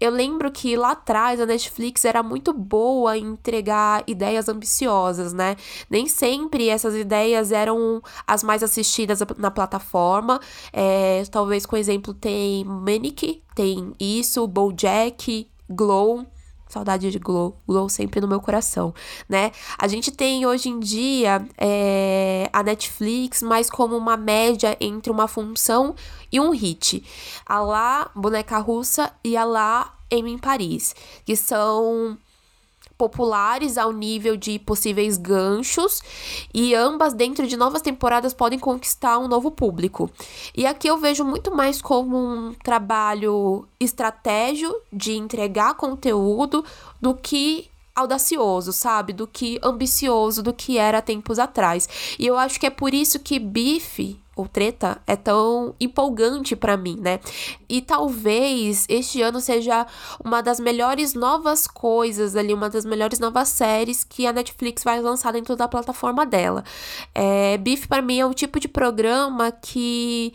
Eu 0.00 0.10
lembro 0.10 0.50
que 0.50 0.76
lá 0.76 0.92
atrás 0.92 1.40
a 1.40 1.46
Netflix 1.46 2.04
era 2.04 2.22
muito 2.22 2.52
boa 2.52 3.16
em 3.16 3.26
entregar 3.26 4.02
ideias 4.06 4.48
ambiciosas, 4.48 5.32
né? 5.32 5.56
Nem 5.88 6.08
sempre 6.08 6.68
essas 6.68 6.94
ideias 6.94 7.52
eram 7.52 8.02
as 8.26 8.42
mais 8.42 8.62
assistidas 8.62 9.20
na 9.38 9.50
plataforma. 9.50 10.40
É, 10.72 11.22
talvez 11.30 11.64
com 11.64 11.76
exemplo 11.76 12.12
tem 12.12 12.64
Manic, 12.64 13.42
tem 13.54 13.92
isso, 14.00 14.46
BoJack, 14.46 15.48
Glow 15.68 16.26
Saudade 16.68 17.10
de 17.10 17.18
Glow, 17.18 17.60
Glow 17.66 17.88
sempre 17.88 18.20
no 18.20 18.26
meu 18.26 18.40
coração, 18.40 18.92
né? 19.28 19.52
A 19.78 19.86
gente 19.86 20.10
tem 20.10 20.44
hoje 20.46 20.68
em 20.68 20.80
dia 20.80 21.46
é, 21.56 22.50
a 22.52 22.62
Netflix 22.62 23.40
mais 23.40 23.70
como 23.70 23.96
uma 23.96 24.16
média 24.16 24.76
entre 24.80 25.10
uma 25.10 25.28
função 25.28 25.94
e 26.30 26.40
um 26.40 26.50
hit. 26.50 27.04
A 27.46 27.60
lá 27.60 28.10
Boneca 28.14 28.58
Russa 28.58 29.12
e 29.22 29.36
a 29.36 29.44
lá 29.44 29.94
Amy 30.12 30.32
em 30.32 30.38
Paris, 30.38 30.94
que 31.24 31.36
são 31.36 32.18
populares 32.96 33.76
ao 33.76 33.92
nível 33.92 34.36
de 34.36 34.58
possíveis 34.58 35.16
ganchos 35.16 36.00
e 36.52 36.74
ambas 36.74 37.12
dentro 37.12 37.46
de 37.46 37.56
novas 37.56 37.82
temporadas 37.82 38.32
podem 38.32 38.58
conquistar 38.58 39.18
um 39.18 39.28
novo 39.28 39.50
público. 39.50 40.10
E 40.56 40.66
aqui 40.66 40.88
eu 40.88 40.98
vejo 40.98 41.24
muito 41.24 41.54
mais 41.54 41.80
como 41.82 42.16
um 42.16 42.54
trabalho 42.54 43.66
estratégico 43.78 44.74
de 44.92 45.12
entregar 45.12 45.74
conteúdo 45.74 46.64
do 47.00 47.14
que 47.14 47.68
audacioso, 47.94 48.72
sabe? 48.72 49.12
Do 49.12 49.26
que 49.26 49.58
ambicioso 49.62 50.42
do 50.42 50.52
que 50.52 50.76
era 50.76 51.00
tempos 51.00 51.38
atrás. 51.38 51.88
E 52.18 52.26
eu 52.26 52.36
acho 52.36 52.60
que 52.60 52.66
é 52.66 52.70
por 52.70 52.92
isso 52.92 53.18
que 53.18 53.38
Bife 53.38 54.20
ou 54.36 54.46
treta 54.46 55.00
é 55.06 55.16
tão 55.16 55.74
empolgante 55.80 56.54
para 56.54 56.76
mim, 56.76 56.98
né? 57.00 57.18
E 57.66 57.80
talvez 57.80 58.84
este 58.86 59.22
ano 59.22 59.40
seja 59.40 59.86
uma 60.22 60.42
das 60.42 60.60
melhores 60.60 61.14
novas 61.14 61.66
coisas 61.66 62.36
ali, 62.36 62.52
uma 62.52 62.68
das 62.68 62.84
melhores 62.84 63.18
novas 63.18 63.48
séries 63.48 64.04
que 64.04 64.26
a 64.26 64.32
Netflix 64.34 64.84
vai 64.84 65.00
lançar 65.00 65.32
dentro 65.32 65.56
da 65.56 65.66
plataforma 65.66 66.26
dela. 66.26 66.62
É, 67.14 67.56
Beef 67.56 67.86
para 67.86 68.02
mim 68.02 68.20
é 68.20 68.26
o 68.26 68.34
tipo 68.34 68.60
de 68.60 68.68
programa 68.68 69.50
que 69.50 70.34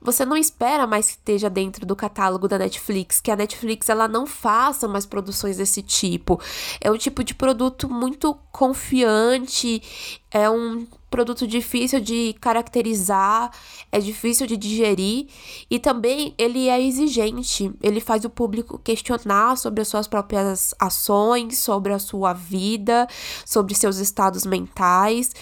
você 0.00 0.24
não 0.24 0.36
espera 0.36 0.86
mais 0.86 1.06
que 1.06 1.12
esteja 1.12 1.50
dentro 1.50 1.84
do 1.84 1.96
catálogo 1.96 2.46
da 2.46 2.58
Netflix, 2.58 3.20
que 3.20 3.30
a 3.30 3.36
Netflix 3.36 3.88
ela 3.88 4.06
não 4.06 4.26
faça 4.26 4.86
mais 4.86 5.04
produções 5.04 5.56
desse 5.56 5.82
tipo. 5.82 6.40
É 6.80 6.90
um 6.90 6.96
tipo 6.96 7.24
de 7.24 7.34
produto 7.34 7.88
muito 7.88 8.34
confiante, 8.52 9.82
é 10.30 10.48
um 10.48 10.86
produto 11.10 11.46
difícil 11.46 12.00
de 12.00 12.34
caracterizar, 12.40 13.50
é 13.90 13.98
difícil 13.98 14.46
de 14.46 14.56
digerir 14.56 15.28
e 15.70 15.78
também 15.78 16.34
ele 16.36 16.68
é 16.68 16.80
exigente. 16.82 17.72
Ele 17.82 18.00
faz 18.00 18.24
o 18.24 18.30
público 18.30 18.78
questionar 18.78 19.56
sobre 19.56 19.82
as 19.82 19.88
suas 19.88 20.06
próprias 20.06 20.74
ações, 20.78 21.58
sobre 21.58 21.92
a 21.92 21.98
sua 21.98 22.32
vida, 22.32 23.06
sobre 23.44 23.74
seus 23.74 23.98
estados 23.98 24.44
mentais 24.44 25.32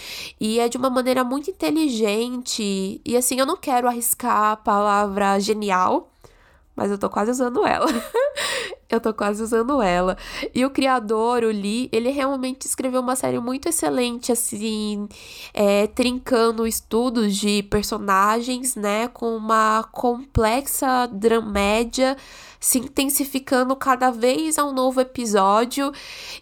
e 0.40 0.59
é 0.59 0.68
de 0.68 0.76
uma 0.76 0.90
maneira 0.90 1.25
muito 1.25 1.50
inteligente. 1.50 3.00
E 3.04 3.16
assim, 3.16 3.38
eu 3.38 3.47
não 3.47 3.56
quero 3.56 3.88
arriscar 3.88 4.52
a 4.52 4.56
palavra 4.56 5.38
genial, 5.38 6.13
mas 6.76 6.90
eu 6.90 6.98
tô 6.98 7.08
quase 7.08 7.30
usando 7.30 7.66
ela. 7.66 7.86
eu 8.90 9.00
tô 9.00 9.12
quase 9.12 9.42
usando 9.42 9.80
ela. 9.82 10.16
E 10.54 10.64
o 10.64 10.70
criador, 10.70 11.42
o 11.42 11.48
Lee, 11.48 11.88
ele 11.92 12.10
realmente 12.10 12.66
escreveu 12.66 13.00
uma 13.00 13.16
série 13.16 13.38
muito 13.38 13.68
excelente, 13.68 14.32
assim, 14.32 15.08
é, 15.52 15.86
trincando 15.88 16.66
estudos 16.66 17.36
de 17.36 17.62
personagens, 17.64 18.76
né, 18.76 19.08
com 19.08 19.36
uma 19.36 19.84
complexa 19.92 21.06
dramédia 21.12 22.16
se 22.64 22.78
intensificando 22.78 23.76
cada 23.76 24.10
vez 24.10 24.58
a 24.58 24.64
um 24.64 24.72
novo 24.72 24.98
episódio 24.98 25.92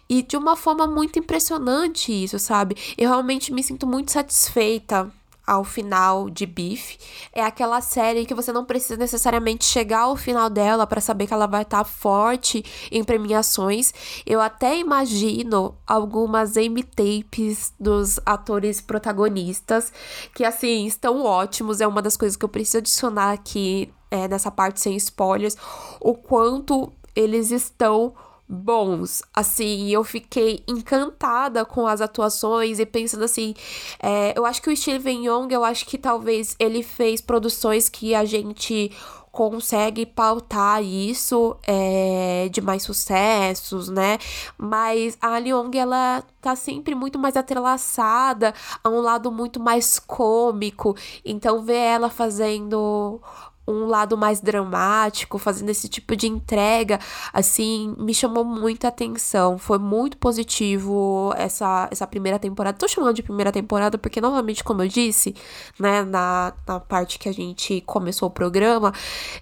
e 0.07 0.23
de 0.23 0.37
uma 0.37 0.55
forma 0.55 0.87
muito 0.87 1.19
impressionante 1.19 2.13
isso, 2.13 2.39
sabe? 2.39 2.77
Eu 2.97 3.09
realmente 3.09 3.51
me 3.51 3.61
sinto 3.61 3.85
muito 3.85 4.09
satisfeita 4.09 5.11
ao 5.45 5.63
final 5.63 6.29
de 6.29 6.45
Beef. 6.45 6.97
É 7.33 7.43
aquela 7.43 7.81
série 7.81 8.25
que 8.25 8.33
você 8.33 8.51
não 8.51 8.65
precisa 8.65 8.97
necessariamente 8.97 9.65
chegar 9.65 10.01
ao 10.01 10.15
final 10.15 10.49
dela 10.49 10.87
para 10.87 11.01
saber 11.01 11.27
que 11.27 11.33
ela 11.33 11.47
vai 11.47 11.63
estar 11.63 11.79
tá 11.79 11.83
forte 11.83 12.63
em 12.91 13.03
premiações. 13.03 13.93
Eu 14.25 14.39
até 14.39 14.77
imagino 14.77 15.75
algumas 15.85 16.55
M-tapes 16.55 17.73
dos 17.79 18.19
atores 18.25 18.79
protagonistas 18.79 19.91
que 20.33 20.45
assim 20.45 20.85
estão 20.85 21.23
ótimos. 21.23 21.81
É 21.81 21.87
uma 21.87 22.01
das 22.01 22.15
coisas 22.15 22.37
que 22.37 22.45
eu 22.45 22.49
preciso 22.49 22.77
adicionar 22.77 23.31
aqui 23.33 23.93
é, 24.09 24.27
nessa 24.27 24.51
parte 24.51 24.79
sem 24.79 24.95
spoilers, 24.95 25.57
o 25.99 26.13
quanto 26.13 26.93
eles 27.15 27.49
estão 27.49 28.13
bons. 28.53 29.21
Assim, 29.33 29.89
eu 29.89 30.03
fiquei 30.03 30.63
encantada 30.67 31.65
com 31.65 31.87
as 31.87 32.01
atuações 32.01 32.79
e 32.79 32.85
pensando 32.85 33.23
assim, 33.23 33.53
é, 34.01 34.37
eu 34.37 34.45
acho 34.45 34.61
que 34.61 34.69
o 34.69 34.77
Steven 34.77 35.25
Young, 35.25 35.53
eu 35.53 35.63
acho 35.63 35.85
que 35.85 35.97
talvez 35.97 36.55
ele 36.59 36.83
fez 36.83 37.19
produções 37.19 37.89
que 37.89 38.13
a 38.13 38.23
gente 38.23 38.91
consegue 39.33 40.05
pautar 40.05 40.83
isso 40.83 41.57
é, 41.65 42.47
de 42.51 42.61
mais 42.61 42.83
sucessos, 42.83 43.89
né? 43.89 44.19
Mas 44.55 45.17
a 45.19 45.39
Leong, 45.39 45.75
ela 45.75 46.23
tá 46.39 46.55
sempre 46.55 46.93
muito 46.93 47.17
mais 47.17 47.35
atrelaçada 47.35 48.53
a 48.83 48.89
um 48.89 49.01
lado 49.01 49.31
muito 49.31 49.59
mais 49.59 49.97
cômico. 49.97 50.95
Então, 51.25 51.63
ver 51.63 51.77
ela 51.77 52.11
fazendo 52.11 53.19
um 53.67 53.85
lado 53.85 54.17
mais 54.17 54.41
dramático, 54.41 55.37
fazendo 55.37 55.69
esse 55.69 55.87
tipo 55.87 56.15
de 56.15 56.27
entrega, 56.27 56.99
assim, 57.31 57.95
me 57.97 58.13
chamou 58.13 58.43
muita 58.43 58.89
atenção. 58.89 59.57
Foi 59.57 59.77
muito 59.77 60.17
positivo 60.17 61.33
essa, 61.37 61.87
essa 61.91 62.05
primeira 62.05 62.37
temporada. 62.37 62.77
Tô 62.77 62.87
chamando 62.87 63.15
de 63.15 63.23
primeira 63.23 63.51
temporada 63.51 63.97
porque, 63.97 64.19
novamente, 64.19 64.63
como 64.63 64.81
eu 64.83 64.87
disse, 64.87 65.35
né, 65.79 66.03
na, 66.03 66.53
na 66.67 66.79
parte 66.79 67.17
que 67.17 67.29
a 67.29 67.33
gente 67.33 67.81
começou 67.81 68.27
o 68.27 68.31
programa, 68.31 68.93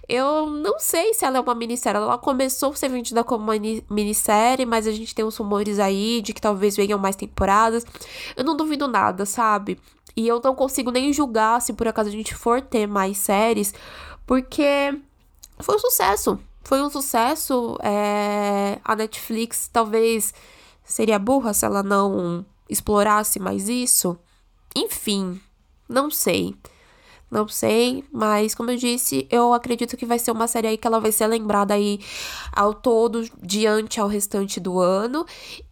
eu 0.08 0.48
não 0.48 0.78
sei 0.78 1.14
se 1.14 1.24
ela 1.24 1.38
é 1.38 1.40
uma 1.40 1.54
minissérie. 1.54 2.00
Ela 2.00 2.18
começou 2.18 2.72
a 2.72 2.76
ser 2.76 2.88
vendida 2.88 3.24
como 3.24 3.44
uma 3.44 3.54
minissérie, 3.90 4.64
mas 4.66 4.86
a 4.86 4.92
gente 4.92 5.14
tem 5.14 5.24
uns 5.24 5.36
rumores 5.36 5.78
aí 5.78 6.22
de 6.22 6.32
que 6.32 6.40
talvez 6.40 6.76
venham 6.76 6.98
mais 6.98 7.16
temporadas. 7.16 7.84
Eu 8.36 8.44
não 8.44 8.56
duvido 8.56 8.86
nada, 8.86 9.26
sabe? 9.26 9.78
E 10.16 10.28
eu 10.28 10.40
não 10.42 10.54
consigo 10.54 10.90
nem 10.90 11.12
julgar 11.12 11.60
se 11.60 11.72
por 11.72 11.88
acaso 11.88 12.08
a 12.08 12.12
gente 12.12 12.34
for 12.34 12.60
ter 12.60 12.86
mais 12.86 13.18
séries, 13.18 13.74
porque 14.26 14.98
foi 15.58 15.76
um 15.76 15.78
sucesso. 15.78 16.38
Foi 16.62 16.82
um 16.82 16.90
sucesso. 16.90 17.76
É... 17.82 18.78
A 18.84 18.94
Netflix 18.94 19.68
talvez 19.72 20.32
seria 20.84 21.18
burra 21.18 21.54
se 21.54 21.64
ela 21.64 21.82
não 21.82 22.44
explorasse 22.68 23.38
mais 23.38 23.68
isso. 23.68 24.18
Enfim, 24.74 25.40
não 25.88 26.10
sei. 26.10 26.54
Não 27.30 27.48
sei, 27.48 28.04
mas 28.12 28.54
como 28.54 28.70
eu 28.70 28.76
disse, 28.76 29.26
eu 29.30 29.54
acredito 29.54 29.96
que 29.96 30.04
vai 30.04 30.18
ser 30.18 30.30
uma 30.32 30.46
série 30.46 30.66
aí 30.68 30.76
que 30.76 30.86
ela 30.86 31.00
vai 31.00 31.10
ser 31.10 31.26
lembrada 31.26 31.72
aí 31.72 31.98
ao 32.52 32.74
todo, 32.74 33.26
diante 33.40 33.98
ao 33.98 34.06
restante 34.06 34.60
do 34.60 34.78
ano. 34.78 35.24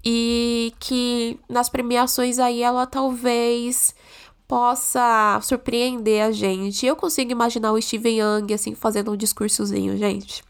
E 0.02 0.73
que 0.80 1.38
nas 1.47 1.68
premiações 1.68 2.38
aí 2.38 2.62
ela 2.62 2.87
talvez 2.87 3.94
possa 4.50 5.38
surpreender 5.45 6.25
a 6.25 6.33
gente. 6.33 6.85
Eu 6.85 6.97
consigo 6.97 7.30
imaginar 7.30 7.71
o 7.71 7.80
Steven 7.80 8.19
Young, 8.19 8.52
assim, 8.52 8.75
fazendo 8.75 9.12
um 9.12 9.16
discursozinho, 9.16 9.97
gente. 9.97 10.42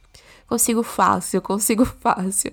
Consigo 0.50 0.82
fácil, 0.82 1.40
consigo 1.40 1.84
fácil. 2.02 2.50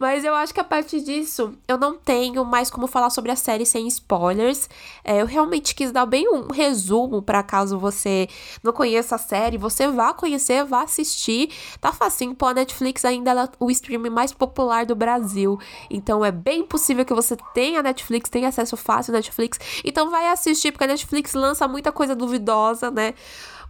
Mas 0.00 0.24
eu 0.24 0.34
acho 0.34 0.54
que 0.54 0.60
a 0.60 0.64
partir 0.64 1.02
disso, 1.02 1.52
eu 1.68 1.76
não 1.76 1.94
tenho 1.94 2.42
mais 2.42 2.70
como 2.70 2.86
falar 2.86 3.10
sobre 3.10 3.30
a 3.30 3.36
série 3.36 3.66
sem 3.66 3.86
spoilers. 3.86 4.66
É, 5.04 5.20
eu 5.20 5.26
realmente 5.26 5.74
quis 5.74 5.92
dar 5.92 6.06
bem 6.06 6.26
um 6.26 6.50
resumo 6.50 7.20
para 7.20 7.42
caso 7.42 7.78
você 7.78 8.30
não 8.62 8.72
conheça 8.72 9.16
a 9.16 9.18
série, 9.18 9.58
você 9.58 9.86
vá 9.88 10.14
conhecer, 10.14 10.64
vá 10.64 10.84
assistir. 10.84 11.50
Tá 11.82 11.92
facinho, 11.92 12.34
pô, 12.34 12.46
a 12.46 12.54
Netflix 12.54 13.04
ainda 13.04 13.32
é 13.32 13.48
o 13.60 13.70
streaming 13.70 14.08
mais 14.08 14.32
popular 14.32 14.86
do 14.86 14.96
Brasil. 14.96 15.60
Então 15.90 16.24
é 16.24 16.32
bem 16.32 16.64
possível 16.64 17.04
que 17.04 17.12
você 17.12 17.36
tenha 17.52 17.82
Netflix, 17.82 18.30
tenha 18.30 18.48
acesso 18.48 18.74
fácil 18.74 19.12
à 19.12 19.16
Netflix. 19.16 19.58
Então 19.84 20.08
vai 20.10 20.28
assistir, 20.28 20.72
porque 20.72 20.84
a 20.84 20.86
Netflix 20.88 21.34
lança 21.34 21.68
muita 21.68 21.92
coisa 21.92 22.16
duvidosa, 22.16 22.90
né? 22.90 23.12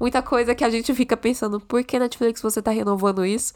Muita 0.00 0.22
coisa 0.22 0.54
que 0.54 0.64
a 0.64 0.70
gente 0.70 0.94
fica 0.94 1.16
pensando, 1.16 1.60
por 1.60 1.82
que 1.84 1.98
Netflix 1.98 2.40
você 2.42 2.60
tá 2.60 2.70
renovando 2.70 3.24
isso? 3.24 3.54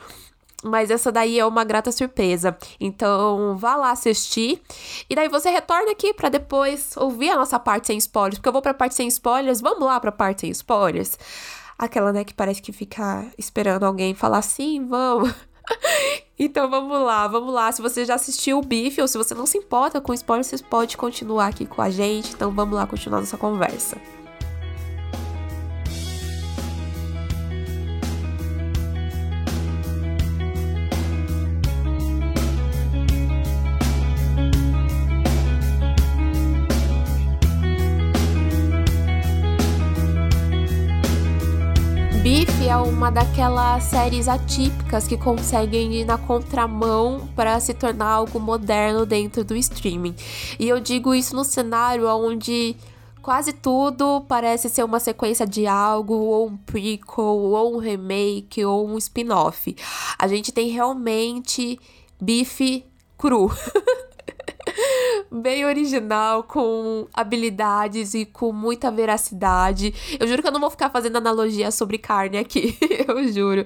Mas 0.62 0.90
essa 0.90 1.12
daí 1.12 1.38
é 1.38 1.46
uma 1.46 1.62
grata 1.62 1.92
surpresa. 1.92 2.56
Então, 2.80 3.56
vá 3.56 3.76
lá 3.76 3.92
assistir. 3.92 4.60
E 5.08 5.14
daí 5.14 5.28
você 5.28 5.50
retorna 5.50 5.92
aqui 5.92 6.12
para 6.12 6.28
depois 6.28 6.96
ouvir 6.96 7.30
a 7.30 7.36
nossa 7.36 7.58
parte 7.60 7.86
sem 7.86 7.98
spoilers. 7.98 8.38
Porque 8.38 8.48
eu 8.48 8.52
vou 8.52 8.62
pra 8.62 8.74
parte 8.74 8.94
sem 8.94 9.06
spoilers. 9.06 9.60
Vamos 9.60 9.86
lá 9.86 10.00
pra 10.00 10.10
parte 10.10 10.40
sem 10.40 10.50
spoilers. 10.50 11.16
Aquela, 11.78 12.12
né, 12.12 12.24
que 12.24 12.34
parece 12.34 12.60
que 12.60 12.72
fica 12.72 13.24
esperando 13.38 13.84
alguém 13.84 14.14
falar 14.14 14.42
sim, 14.42 14.84
vamos. 14.84 15.32
então 16.36 16.68
vamos 16.68 17.00
lá, 17.02 17.28
vamos 17.28 17.54
lá. 17.54 17.70
Se 17.70 17.80
você 17.80 18.04
já 18.04 18.16
assistiu 18.16 18.58
o 18.58 18.62
Bife 18.62 19.00
ou 19.00 19.06
se 19.06 19.16
você 19.16 19.34
não 19.34 19.46
se 19.46 19.58
importa 19.58 20.00
com 20.00 20.12
spoilers, 20.12 20.48
você 20.48 20.58
pode 20.58 20.96
continuar 20.96 21.46
aqui 21.46 21.66
com 21.66 21.80
a 21.80 21.88
gente. 21.88 22.34
Então 22.34 22.50
vamos 22.50 22.74
lá 22.74 22.84
continuar 22.84 23.20
nossa 23.20 23.38
conversa. 23.38 23.96
Uma 43.08 43.24
daquelas 43.24 43.84
séries 43.84 44.28
atípicas 44.28 45.08
que 45.08 45.16
conseguem 45.16 45.94
ir 45.94 46.04
na 46.04 46.18
contramão 46.18 47.26
para 47.34 47.58
se 47.58 47.72
tornar 47.72 48.06
algo 48.06 48.38
moderno 48.38 49.06
dentro 49.06 49.42
do 49.42 49.56
streaming. 49.56 50.14
E 50.58 50.68
eu 50.68 50.78
digo 50.78 51.14
isso 51.14 51.34
no 51.34 51.42
cenário 51.42 52.06
onde 52.06 52.76
quase 53.22 53.54
tudo 53.54 54.20
parece 54.28 54.68
ser 54.68 54.84
uma 54.84 55.00
sequência 55.00 55.46
de 55.46 55.66
algo, 55.66 56.12
ou 56.12 56.48
um 56.48 56.56
prequel, 56.58 57.24
ou 57.24 57.76
um 57.76 57.78
remake, 57.78 58.62
ou 58.62 58.86
um 58.86 58.98
spin-off. 58.98 59.74
A 60.18 60.28
gente 60.28 60.52
tem 60.52 60.68
realmente 60.68 61.80
bife 62.20 62.84
cru. 63.16 63.50
bem 65.30 65.64
original, 65.64 66.42
com 66.42 67.06
habilidades 67.12 68.14
e 68.14 68.24
com 68.24 68.52
muita 68.52 68.90
veracidade. 68.90 69.94
Eu 70.18 70.26
juro 70.26 70.42
que 70.42 70.48
eu 70.48 70.52
não 70.52 70.60
vou 70.60 70.70
ficar 70.70 70.90
fazendo 70.90 71.16
analogia 71.16 71.70
sobre 71.70 71.98
carne 71.98 72.38
aqui, 72.38 72.76
eu 73.06 73.32
juro. 73.32 73.64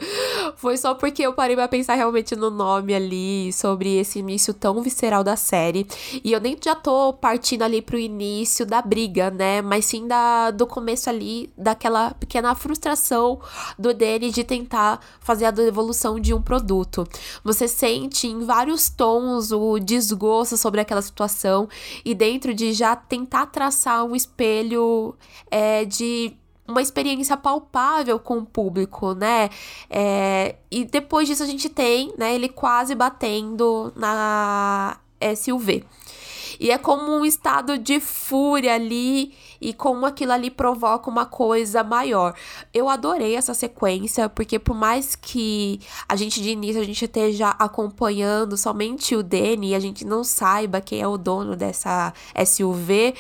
Foi 0.57 0.77
só 0.77 0.95
porque 0.95 1.23
eu 1.23 1.33
parei 1.33 1.57
pra 1.57 1.69
pensar 1.69 1.95
realmente 1.95 2.35
no 2.37 2.51
nome 2.51 2.95
ali, 2.95 3.53
sobre 3.53 3.97
esse 3.97 4.19
início 4.19 4.55
tão 4.55 4.83
visceral 4.83 5.23
da 5.23 5.37
série. 5.37 5.87
E 6.25 6.33
eu 6.33 6.41
nem 6.41 6.57
já 6.63 6.75
tô 6.75 7.13
partindo 7.13 7.63
ali 7.63 7.83
pro 7.83 7.99
início 7.99 8.65
da 8.65 8.81
briga, 8.81 9.31
né? 9.31 9.63
Mas 9.63 9.85
sim 9.87 10.07
da, 10.07 10.51
do 10.51 10.67
começo 10.67 11.09
ali, 11.09 11.53
daquela 11.57 12.13
pequena 12.15 12.55
frustração 12.55 13.41
do 13.79 13.93
Danny 13.93 14.31
de 14.31 14.45
tentar 14.45 15.01
fazer 15.21 15.47
a 15.47 15.51
devolução 15.51 16.19
de 16.19 16.35
um 16.35 16.41
produto. 16.41 17.07
Você 17.45 17.69
sente 17.69 18.27
em 18.27 18.45
vários 18.45 18.89
tons 18.89 19.53
o 19.53 19.79
desgosto 19.79 20.57
sobre 20.57 20.81
aquela 20.81 21.02
situação 21.03 21.69
e 22.05 22.15
dentro 22.15 22.55
de 22.55 22.73
já 22.73 22.97
tentar 22.97 23.47
traçar 23.47 24.05
um 24.05 24.17
espelho 24.17 25.15
é, 25.51 25.85
de 25.85 26.35
uma 26.67 26.81
experiência 26.81 27.37
palpável 27.37 28.19
com 28.19 28.39
o 28.39 28.47
público, 28.47 29.15
né? 29.15 29.51
É, 29.91 30.57
e 30.71 30.85
depois 30.85 31.29
disso 31.29 31.43
a 31.43 31.47
gente 31.47 31.69
tem, 31.69 32.15
né, 32.17 32.35
ele 32.35 32.49
quase 32.49 32.95
batendo 32.95 33.93
na 33.95 34.97
SUV. 35.37 35.85
E 36.59 36.71
é 36.71 36.79
como 36.79 37.11
um 37.13 37.25
estado 37.25 37.77
de 37.77 37.99
fúria 37.99 38.75
ali 38.75 39.35
e 39.63 39.73
como 39.73 40.05
aquilo 40.05 40.33
ali 40.33 40.51
provoca 40.51 41.09
uma 41.09 41.25
coisa 41.25 41.85
maior. 41.85 42.35
Eu 42.75 42.89
adorei 42.89 43.37
essa 43.37 43.55
sequência, 43.55 44.29
porque 44.29 44.59
por 44.59 44.75
mais 44.75 45.15
que 45.15 45.81
a 46.09 46.17
gente 46.17 46.43
de 46.43 46.51
início 46.51 46.83
a 46.83 46.85
gente 46.85 47.05
esteja 47.05 47.51
acompanhando 47.51 48.57
somente 48.57 49.15
o 49.15 49.23
Danny 49.23 49.71
e 49.71 49.75
a 49.75 49.81
gente 49.81 50.05
não 50.05 50.25
saiba 50.25 50.81
quem 50.81 51.01
é 51.01 51.07
o 51.07 51.17
dono 51.17 51.55
dessa 51.55 52.13
SUV, 52.45 53.15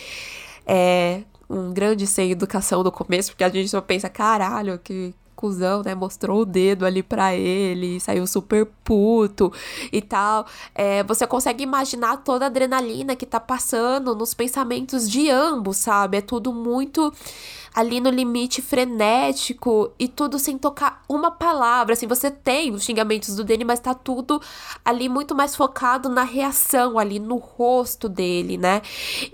é 0.66 1.22
um 1.48 1.72
grande 1.72 2.06
sem 2.06 2.30
educação 2.30 2.82
no 2.82 2.90
começo, 2.90 3.30
porque 3.30 3.44
a 3.44 3.48
gente 3.48 3.68
só 3.68 3.80
pensa, 3.80 4.08
caralho, 4.08 4.78
que, 4.78 5.14
cuzão, 5.42 5.82
né? 5.82 5.92
Mostrou 5.92 6.42
o 6.42 6.44
dedo 6.44 6.86
ali 6.86 7.02
para 7.02 7.34
ele, 7.34 7.98
saiu 7.98 8.24
super 8.28 8.64
puto 8.84 9.52
e 9.92 10.00
tal. 10.00 10.46
É, 10.72 11.02
você 11.02 11.26
consegue 11.26 11.64
imaginar 11.64 12.18
toda 12.18 12.44
a 12.44 12.48
adrenalina 12.48 13.16
que 13.16 13.26
tá 13.26 13.40
passando 13.40 14.14
nos 14.14 14.32
pensamentos 14.32 15.10
de 15.10 15.28
ambos, 15.28 15.78
sabe? 15.78 16.18
É 16.18 16.20
tudo 16.20 16.52
muito 16.52 17.12
ali 17.74 18.00
no 18.00 18.10
limite 18.10 18.60
frenético 18.60 19.92
e 19.98 20.06
tudo 20.08 20.38
sem 20.38 20.58
tocar 20.58 21.02
uma 21.08 21.30
palavra. 21.30 21.94
Assim, 21.94 22.06
você 22.06 22.30
tem 22.30 22.72
os 22.72 22.84
xingamentos 22.84 23.34
do 23.34 23.44
Danny, 23.44 23.64
mas 23.64 23.80
tá 23.80 23.94
tudo 23.94 24.40
ali 24.84 25.08
muito 25.08 25.34
mais 25.34 25.56
focado 25.56 26.08
na 26.08 26.22
reação 26.22 26.98
ali 26.98 27.18
no 27.18 27.36
rosto 27.36 28.08
dele, 28.08 28.56
né? 28.56 28.82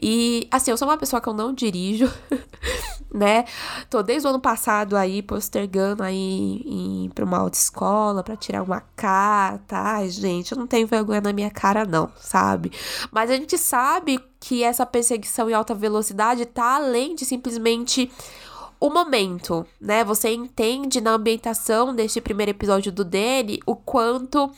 E 0.01 0.47
assim, 0.51 0.71
eu 0.71 0.77
sou 0.77 0.89
uma 0.89 0.97
pessoa 0.97 1.21
que 1.21 1.29
eu 1.29 1.35
não 1.35 1.53
dirijo, 1.53 2.13
né? 3.13 3.45
Tô 3.91 4.03
desde 4.03 4.27
o 4.27 4.31
ano 4.31 4.41
passado 4.41 4.97
aí 4.97 5.23
postergando 5.23 6.03
aí 6.03 6.63
ir 6.65 7.11
pra 7.15 7.25
uma 7.25 7.39
autoescola 7.39 8.23
para 8.23 8.37
tirar 8.37 8.63
uma 8.63 8.81
carta. 8.95 9.77
Ai, 9.77 10.11
gente, 10.11 10.53
eu 10.53 10.59
não 10.59 10.67
tenho 10.67 10.87
vergonha 10.87 11.21
na 11.21 11.33
minha 11.33 11.51
cara 11.51 11.85
não, 11.85 12.11
sabe? 12.17 12.71
Mas 13.11 13.31
a 13.31 13.37
gente 13.37 13.59
sabe 13.59 14.21
que 14.41 14.63
essa 14.63 14.87
perseguição 14.87 15.51
em 15.51 15.55
alta 15.55 15.75
velocidade 15.75 16.47
tá 16.47 16.77
além 16.77 17.15
de 17.15 17.25
simplesmente 17.25 18.11
o 18.81 18.91
momento, 18.91 19.67
né? 19.81 20.05
Você 20.05 20.31
entende 20.31 21.01
na 21.01 21.13
ambientação 21.13 21.95
deste 21.95 22.21
primeiro 22.21 22.51
episódio 22.51 22.93
do 22.93 23.05
Danny 23.05 23.59
o 23.67 23.75
quanto 23.75 24.51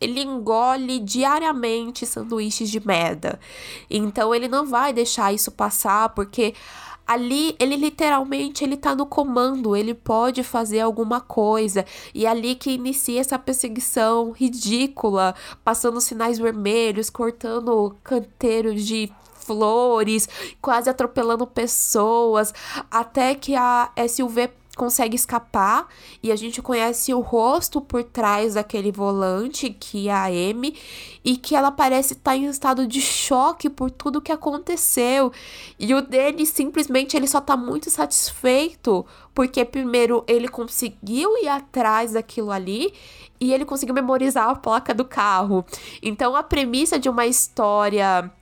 ele 0.00 0.22
engole 0.22 1.00
diariamente 1.00 2.06
sanduíches 2.06 2.70
de 2.70 2.84
merda. 2.84 3.38
Então 3.90 4.34
ele 4.34 4.48
não 4.48 4.64
vai 4.64 4.92
deixar 4.92 5.32
isso 5.32 5.50
passar 5.50 6.10
porque 6.10 6.54
ali 7.06 7.56
ele 7.58 7.74
literalmente 7.74 8.62
ele 8.62 8.76
tá 8.76 8.94
no 8.94 9.06
comando, 9.06 9.74
ele 9.74 9.94
pode 9.94 10.42
fazer 10.42 10.80
alguma 10.80 11.20
coisa. 11.20 11.86
E 12.14 12.26
é 12.26 12.28
ali 12.28 12.54
que 12.54 12.70
inicia 12.70 13.20
essa 13.20 13.38
perseguição 13.38 14.30
ridícula, 14.30 15.34
passando 15.64 16.00
sinais 16.00 16.38
vermelhos, 16.38 17.08
cortando 17.08 17.96
canteiros 18.04 18.84
de 18.84 19.10
flores, 19.48 20.28
quase 20.60 20.90
atropelando 20.90 21.46
pessoas, 21.46 22.52
até 22.90 23.34
que 23.34 23.56
a 23.56 23.90
SUV 24.06 24.50
consegue 24.78 25.16
escapar 25.16 25.88
e 26.22 26.30
a 26.30 26.36
gente 26.36 26.62
conhece 26.62 27.12
o 27.12 27.18
rosto 27.18 27.80
por 27.80 28.04
trás 28.04 28.54
daquele 28.54 28.92
volante, 28.92 29.70
que 29.70 30.08
é 30.08 30.12
a 30.12 30.32
M, 30.32 30.72
e 31.24 31.36
que 31.36 31.56
ela 31.56 31.72
parece 31.72 32.12
estar 32.12 32.30
tá 32.30 32.36
em 32.36 32.46
estado 32.46 32.86
de 32.86 33.00
choque 33.00 33.68
por 33.68 33.90
tudo 33.90 34.20
que 34.20 34.30
aconteceu. 34.30 35.32
E 35.78 35.92
o 35.92 36.00
Danny 36.00 36.46
simplesmente 36.46 37.16
ele 37.16 37.26
só 37.26 37.40
tá 37.40 37.56
muito 37.56 37.90
satisfeito 37.90 39.04
porque 39.34 39.64
primeiro 39.64 40.24
ele 40.28 40.48
conseguiu 40.48 41.36
ir 41.42 41.48
atrás 41.48 42.12
daquilo 42.12 42.52
ali 42.52 42.94
e 43.40 43.52
ele 43.52 43.64
conseguiu 43.64 43.94
memorizar 43.94 44.48
a 44.48 44.54
placa 44.54 44.94
do 44.94 45.04
carro. 45.04 45.66
Então 46.00 46.36
a 46.36 46.42
premissa 46.42 46.98
de 46.98 47.08
uma 47.08 47.26
história 47.26 48.32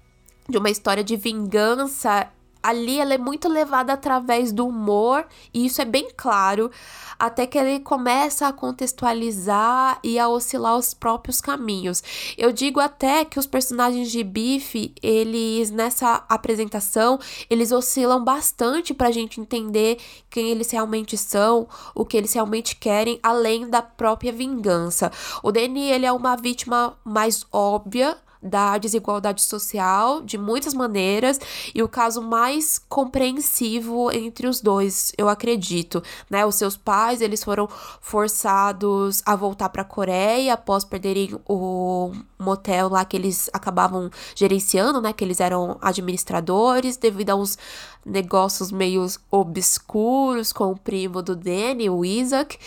de 0.48 0.59
uma 0.59 0.70
história 0.70 1.02
de 1.02 1.16
vingança 1.16 2.30
ali 2.66 2.98
ela 2.98 3.14
é 3.14 3.18
muito 3.18 3.48
levada 3.48 3.92
através 3.92 4.50
do 4.50 4.66
humor, 4.66 5.24
e 5.54 5.66
isso 5.66 5.80
é 5.80 5.85
bem 5.85 6.09
claro, 6.16 6.68
até 7.16 7.46
que 7.46 7.56
ele 7.56 7.78
começa 7.78 8.48
a 8.48 8.52
contextualizar 8.52 10.00
e 10.02 10.18
a 10.18 10.28
oscilar 10.28 10.76
os 10.76 10.92
próprios 10.92 11.40
caminhos. 11.40 12.02
Eu 12.37 12.50
digo 12.50 12.80
até 12.80 13.24
que 13.24 13.38
os 13.38 13.46
personagens 13.46 14.11
de 14.11 14.24
Biff, 14.24 14.92
eles 15.00 15.70
nessa 15.70 16.24
apresentação, 16.28 17.20
eles 17.48 17.70
oscilam 17.70 18.24
bastante 18.24 18.92
pra 18.92 19.12
gente 19.12 19.40
entender 19.40 19.98
quem 20.28 20.48
eles 20.48 20.68
realmente 20.68 21.16
são, 21.16 21.68
o 21.94 22.04
que 22.04 22.16
eles 22.16 22.32
realmente 22.32 22.74
querem, 22.74 23.20
além 23.22 23.70
da 23.70 23.80
própria 23.80 24.32
vingança. 24.32 25.12
O 25.40 25.52
Danny, 25.52 25.88
ele 25.88 26.04
é 26.04 26.11
uma 26.11 26.35
vítima 26.35 26.98
mais 27.04 27.46
óbvia 27.52 28.18
da 28.46 28.78
desigualdade 28.78 29.42
social 29.42 30.22
de 30.22 30.38
muitas 30.38 30.72
maneiras 30.72 31.38
e 31.74 31.82
o 31.82 31.88
caso 31.88 32.22
mais 32.22 32.78
compreensivo 32.88 34.11
entre 34.12 34.46
os 34.46 34.61
dois, 34.61 35.12
eu 35.18 35.28
acredito, 35.28 36.02
né? 36.30 36.46
Os 36.46 36.54
seus 36.54 36.76
pais, 36.76 37.20
eles 37.20 37.42
foram 37.42 37.68
forçados 38.00 39.22
a 39.26 39.35
voltar 39.35 39.68
para 39.68 39.82
a 39.82 39.85
Coreia 39.85 40.54
após 40.54 40.85
perderem 40.85 41.38
o 41.48 42.12
motel 42.38 42.88
lá 42.88 43.04
que 43.04 43.16
eles 43.16 43.50
acabavam 43.52 44.11
gerenciando, 44.35 45.00
né? 45.00 45.12
Que 45.12 45.24
eles 45.24 45.40
eram 45.40 45.78
administradores 45.80 46.96
devido 46.96 47.30
a 47.30 47.35
uns 47.35 47.59
negócios 48.04 48.70
meio 48.70 49.04
obscuros 49.30 50.52
com 50.52 50.70
o 50.70 50.78
primo 50.78 51.22
do 51.22 51.35
Danny, 51.35 51.90
o 51.90 52.04
Isaac, 52.04 52.59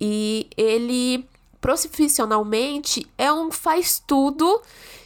e 0.00 0.48
ele 0.56 1.26
profissionalmente 1.60 3.06
é 3.16 3.32
um 3.32 3.50
faz 3.50 4.02
tudo 4.04 4.60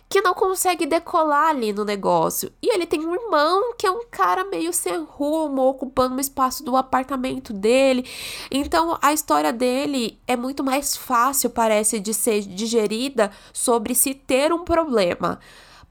que 0.08 0.20
não 0.20 0.34
consegue 0.34 0.86
decolar 0.86 1.48
ali 1.48 1.72
no 1.72 1.84
negócio. 1.84 2.52
E 2.62 2.72
ele 2.72 2.86
tem 2.86 3.04
um 3.04 3.14
irmão 3.14 3.74
que 3.76 3.86
é 3.86 3.90
um 3.90 4.04
cara 4.10 4.44
meio 4.44 4.72
sem 4.72 5.02
rumo, 5.02 5.62
ocupando 5.62 6.14
um 6.14 6.20
espaço 6.20 6.64
do 6.64 6.76
apartamento 6.76 7.52
dele. 7.52 8.08
Então 8.50 8.96
a 9.02 9.12
história 9.12 9.52
dele 9.52 10.20
é 10.26 10.36
muito 10.36 10.62
mais 10.62 10.96
fácil, 10.96 11.50
parece, 11.50 11.98
de 11.98 12.14
ser 12.14 12.42
digerida 12.42 13.30
sobre 13.52 13.94
se 13.94 14.14
ter 14.14 14.52
um 14.52 14.64
problema. 14.64 15.40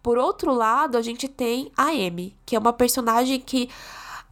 Por 0.01 0.17
outro 0.17 0.53
lado, 0.53 0.97
a 0.97 1.01
gente 1.01 1.27
tem 1.27 1.71
a 1.75 1.85
Amy, 1.85 2.37
que 2.45 2.55
é 2.55 2.59
uma 2.59 2.71
personagem 2.71 3.39
que 3.39 3.69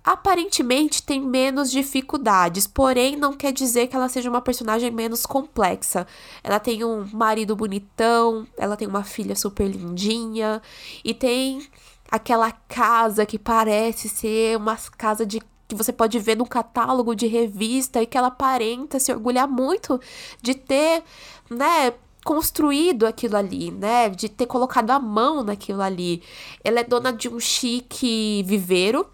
aparentemente 0.03 1.01
tem 1.01 1.21
menos 1.21 1.71
dificuldades, 1.71 2.67
porém 2.67 3.15
não 3.15 3.33
quer 3.33 3.53
dizer 3.53 3.87
que 3.87 3.95
ela 3.95 4.09
seja 4.09 4.29
uma 4.29 4.41
personagem 4.41 4.91
menos 4.91 5.25
complexa. 5.25 6.05
Ela 6.43 6.59
tem 6.59 6.83
um 6.83 7.07
marido 7.13 7.55
bonitão, 7.55 8.45
ela 8.57 8.75
tem 8.75 8.87
uma 8.87 9.03
filha 9.03 9.35
super 9.35 9.65
lindinha 9.65 10.61
e 11.03 11.13
tem 11.13 11.65
aquela 12.11 12.51
casa 12.51 13.25
que 13.25 13.39
parece 13.39 14.09
ser 14.09 14.57
uma 14.57 14.77
casa 14.97 15.25
de 15.25 15.41
que 15.67 15.75
você 15.75 15.93
pode 15.93 16.19
ver 16.19 16.35
no 16.35 16.45
catálogo 16.45 17.15
de 17.15 17.25
revista 17.25 18.01
e 18.01 18.05
que 18.05 18.17
ela 18.17 18.27
aparenta 18.27 18.99
se 18.99 19.11
orgulhar 19.11 19.47
muito 19.47 19.99
de 20.41 20.53
ter, 20.53 21.03
né, 21.49 21.93
construído 22.25 23.05
aquilo 23.05 23.37
ali, 23.37 23.71
né? 23.71 24.09
De 24.09 24.29
ter 24.29 24.45
colocado 24.45 24.91
a 24.91 24.99
mão 24.99 25.43
naquilo 25.43 25.81
ali. 25.81 26.21
Ela 26.63 26.81
é 26.81 26.83
dona 26.83 27.11
de 27.11 27.29
um 27.29 27.39
chique 27.39 28.43
viveiro 28.45 29.07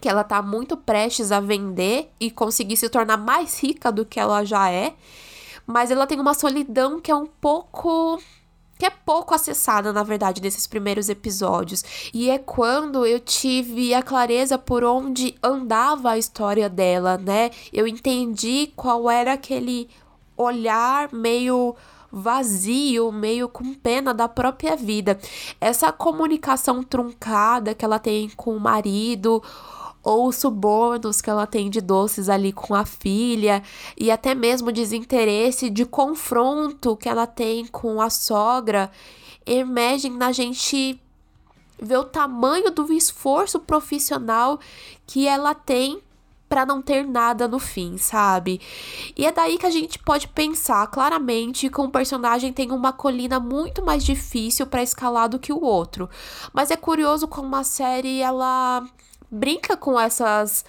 que 0.00 0.08
ela 0.08 0.24
tá 0.24 0.40
muito 0.40 0.76
prestes 0.76 1.32
a 1.32 1.40
vender 1.40 2.10
e 2.20 2.30
conseguir 2.30 2.76
se 2.76 2.88
tornar 2.88 3.16
mais 3.16 3.60
rica 3.62 3.90
do 3.90 4.04
que 4.04 4.20
ela 4.20 4.44
já 4.44 4.70
é, 4.70 4.94
mas 5.66 5.90
ela 5.90 6.06
tem 6.06 6.18
uma 6.18 6.34
solidão 6.34 7.00
que 7.00 7.10
é 7.10 7.14
um 7.14 7.26
pouco 7.26 8.20
que 8.78 8.86
é 8.86 8.90
pouco 8.90 9.34
acessada, 9.34 9.92
na 9.92 10.04
verdade, 10.04 10.40
nesses 10.40 10.64
primeiros 10.64 11.08
episódios. 11.08 11.82
E 12.14 12.30
é 12.30 12.38
quando 12.38 13.04
eu 13.04 13.18
tive 13.18 13.92
a 13.92 14.02
clareza 14.02 14.56
por 14.56 14.84
onde 14.84 15.34
andava 15.42 16.10
a 16.10 16.18
história 16.18 16.68
dela, 16.68 17.18
né? 17.18 17.50
Eu 17.72 17.88
entendi 17.88 18.72
qual 18.76 19.10
era 19.10 19.32
aquele 19.32 19.90
olhar 20.36 21.12
meio 21.12 21.74
vazio, 22.10 23.12
meio 23.12 23.48
com 23.48 23.74
pena 23.74 24.14
da 24.14 24.28
própria 24.28 24.76
vida. 24.76 25.18
Essa 25.60 25.92
comunicação 25.92 26.82
truncada 26.82 27.74
que 27.74 27.84
ela 27.84 27.98
tem 27.98 28.30
com 28.30 28.56
o 28.56 28.60
marido, 28.60 29.42
ou 30.08 30.32
subornos 30.32 31.20
que 31.20 31.28
ela 31.28 31.46
tem 31.46 31.68
de 31.68 31.82
doces 31.82 32.30
ali 32.30 32.50
com 32.50 32.74
a 32.74 32.86
filha, 32.86 33.62
e 33.94 34.10
até 34.10 34.34
mesmo 34.34 34.72
desinteresse 34.72 35.68
de 35.68 35.84
confronto 35.84 36.96
que 36.96 37.10
ela 37.10 37.26
tem 37.26 37.66
com 37.66 38.00
a 38.00 38.08
sogra, 38.08 38.90
emergem 39.44 40.12
na 40.12 40.32
gente 40.32 40.98
ver 41.78 41.98
o 41.98 42.04
tamanho 42.04 42.70
do 42.70 42.90
esforço 42.90 43.60
profissional 43.60 44.58
que 45.06 45.28
ela 45.28 45.54
tem 45.54 46.00
para 46.48 46.64
não 46.64 46.80
ter 46.80 47.06
nada 47.06 47.46
no 47.46 47.58
fim, 47.58 47.98
sabe? 47.98 48.62
E 49.14 49.26
é 49.26 49.30
daí 49.30 49.58
que 49.58 49.66
a 49.66 49.70
gente 49.70 49.98
pode 49.98 50.26
pensar 50.28 50.86
claramente 50.86 51.68
que 51.68 51.80
um 51.82 51.90
personagem 51.90 52.50
tem 52.50 52.72
uma 52.72 52.94
colina 52.94 53.38
muito 53.38 53.84
mais 53.84 54.02
difícil 54.02 54.66
para 54.66 54.82
escalar 54.82 55.28
do 55.28 55.38
que 55.38 55.52
o 55.52 55.62
outro. 55.62 56.08
Mas 56.50 56.70
é 56.70 56.76
curioso 56.76 57.28
como 57.28 57.54
a 57.54 57.62
série 57.62 58.22
ela 58.22 58.88
brinca 59.30 59.76
com 59.76 59.98
essas 59.98 60.64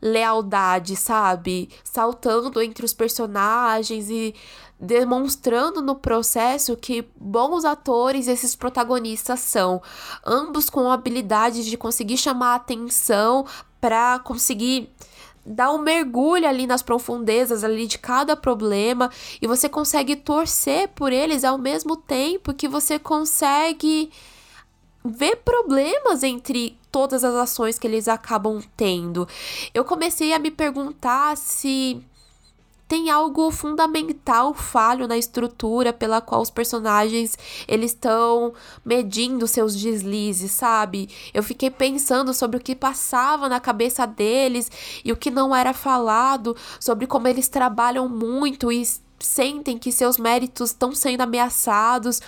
lealdades, 0.00 0.98
sabe? 0.98 1.68
Saltando 1.84 2.60
entre 2.62 2.84
os 2.84 2.92
personagens 2.92 4.08
e 4.08 4.34
demonstrando 4.78 5.82
no 5.82 5.94
processo 5.94 6.74
que 6.74 7.06
bons 7.14 7.66
atores 7.66 8.26
esses 8.26 8.56
protagonistas 8.56 9.40
são, 9.40 9.82
ambos 10.24 10.70
com 10.70 10.90
habilidades 10.90 11.66
de 11.66 11.76
conseguir 11.76 12.16
chamar 12.16 12.54
atenção 12.54 13.44
para 13.78 14.18
conseguir 14.20 14.90
dar 15.44 15.72
um 15.72 15.78
mergulho 15.78 16.48
ali 16.48 16.66
nas 16.66 16.82
profundezas 16.82 17.62
ali 17.62 17.86
de 17.86 17.98
cada 17.98 18.36
problema 18.36 19.10
e 19.40 19.46
você 19.46 19.68
consegue 19.68 20.16
torcer 20.16 20.88
por 20.88 21.12
eles 21.12 21.44
ao 21.44 21.58
mesmo 21.58 21.96
tempo 21.96 22.54
que 22.54 22.68
você 22.68 22.98
consegue 22.98 24.10
ver 25.04 25.36
problemas 25.36 26.22
entre 26.22 26.78
todas 26.90 27.24
as 27.24 27.34
ações 27.34 27.78
que 27.78 27.86
eles 27.86 28.08
acabam 28.08 28.60
tendo. 28.76 29.26
Eu 29.72 29.84
comecei 29.84 30.32
a 30.32 30.38
me 30.38 30.50
perguntar 30.50 31.36
se 31.36 32.02
tem 32.90 33.08
algo 33.08 33.52
fundamental 33.52 34.52
falho 34.52 35.06
na 35.06 35.16
estrutura 35.16 35.92
pela 35.92 36.20
qual 36.20 36.42
os 36.42 36.50
personagens 36.50 37.38
eles 37.68 37.92
estão 37.92 38.52
medindo 38.84 39.46
seus 39.46 39.76
deslizes, 39.76 40.50
sabe? 40.50 41.08
Eu 41.32 41.40
fiquei 41.40 41.70
pensando 41.70 42.34
sobre 42.34 42.56
o 42.56 42.60
que 42.60 42.74
passava 42.74 43.48
na 43.48 43.60
cabeça 43.60 44.04
deles 44.08 44.68
e 45.04 45.12
o 45.12 45.16
que 45.16 45.30
não 45.30 45.54
era 45.54 45.72
falado, 45.72 46.56
sobre 46.80 47.06
como 47.06 47.28
eles 47.28 47.46
trabalham 47.46 48.08
muito 48.08 48.72
e 48.72 48.82
sentem 49.20 49.78
que 49.78 49.92
seus 49.92 50.18
méritos 50.18 50.70
estão 50.70 50.92
sendo 50.92 51.20
ameaçados 51.20 52.20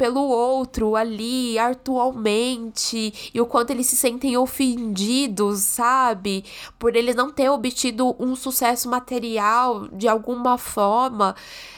pelo 0.00 0.22
outro 0.22 0.96
ali 0.96 1.58
atualmente 1.58 3.30
e 3.34 3.38
o 3.38 3.44
quanto 3.44 3.68
eles 3.68 3.86
se 3.86 3.96
sentem 3.96 4.34
ofendidos, 4.34 5.60
sabe? 5.60 6.42
Por 6.78 6.96
eles 6.96 7.14
não 7.14 7.30
ter 7.30 7.50
obtido 7.50 8.16
um 8.18 8.34
sucesso 8.34 8.88
material 8.88 9.88
de 9.88 10.08
alguma 10.08 10.56
forma. 10.56 11.36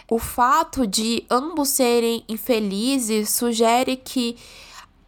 O 0.08 0.20
fato 0.20 0.86
de 0.86 1.26
ambos 1.28 1.70
serem 1.70 2.22
infelizes 2.28 3.30
sugere 3.30 3.96
que 3.96 4.36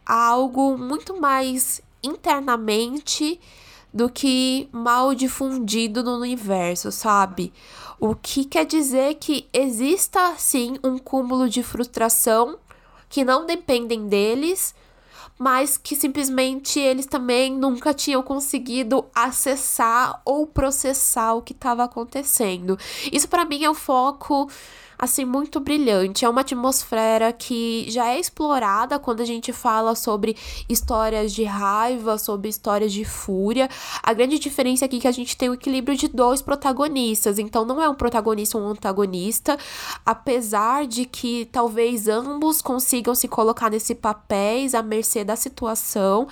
há 0.05 0.27
algo 0.27 0.77
muito 0.77 1.17
mais 1.17 1.81
internamente 2.03 3.39
do 3.93 4.09
que 4.09 4.67
mal 4.73 5.15
difundido 5.15 6.03
no 6.03 6.17
universo, 6.17 6.91
sabe? 6.91 7.53
O 7.97 8.13
que 8.13 8.43
quer 8.43 8.65
dizer 8.65 9.13
que 9.13 9.47
exista 9.53 10.33
sim 10.37 10.77
um 10.83 10.97
cúmulo 10.97 11.47
de 11.47 11.63
frustração 11.63 12.57
que 13.09 13.23
não 13.23 13.45
dependem 13.45 14.07
deles, 14.07 14.73
mas 15.37 15.77
que 15.77 15.95
simplesmente 15.95 16.79
eles 16.79 17.05
também 17.05 17.51
nunca 17.51 17.93
tinham 17.93 18.23
conseguido 18.23 19.05
acessar 19.13 20.21
ou 20.23 20.47
processar 20.47 21.33
o 21.33 21.41
que 21.41 21.53
estava 21.53 21.83
acontecendo. 21.83 22.77
Isso 23.11 23.27
para 23.27 23.45
mim 23.45 23.63
é 23.63 23.69
o 23.69 23.73
foco 23.73 24.49
assim, 25.05 25.25
muito 25.25 25.59
brilhante. 25.59 26.25
É 26.25 26.29
uma 26.29 26.41
atmosfera 26.41 27.31
que 27.31 27.85
já 27.89 28.07
é 28.07 28.19
explorada 28.19 28.99
quando 28.99 29.21
a 29.21 29.25
gente 29.25 29.53
fala 29.53 29.95
sobre 29.95 30.35
histórias 30.67 31.33
de 31.33 31.43
raiva, 31.43 32.17
sobre 32.17 32.49
histórias 32.49 32.91
de 32.91 33.05
fúria. 33.05 33.69
A 34.03 34.13
grande 34.13 34.37
diferença 34.37 34.85
aqui 34.85 34.97
é 34.97 34.99
que 34.99 35.07
a 35.07 35.11
gente 35.11 35.37
tem 35.37 35.49
o 35.49 35.53
equilíbrio 35.53 35.97
de 35.97 36.07
dois 36.07 36.41
protagonistas. 36.41 37.39
Então, 37.39 37.65
não 37.65 37.81
é 37.81 37.87
um 37.87 37.95
protagonista 37.95 38.57
ou 38.57 38.65
um 38.65 38.69
antagonista, 38.69 39.57
apesar 40.05 40.85
de 40.85 41.05
que 41.05 41.45
talvez 41.51 42.07
ambos 42.07 42.61
consigam 42.61 43.15
se 43.15 43.27
colocar 43.27 43.69
nesse 43.69 43.95
papéis 43.95 44.75
à 44.75 44.81
mercê 44.81 45.23
da 45.23 45.35
situação. 45.35 46.27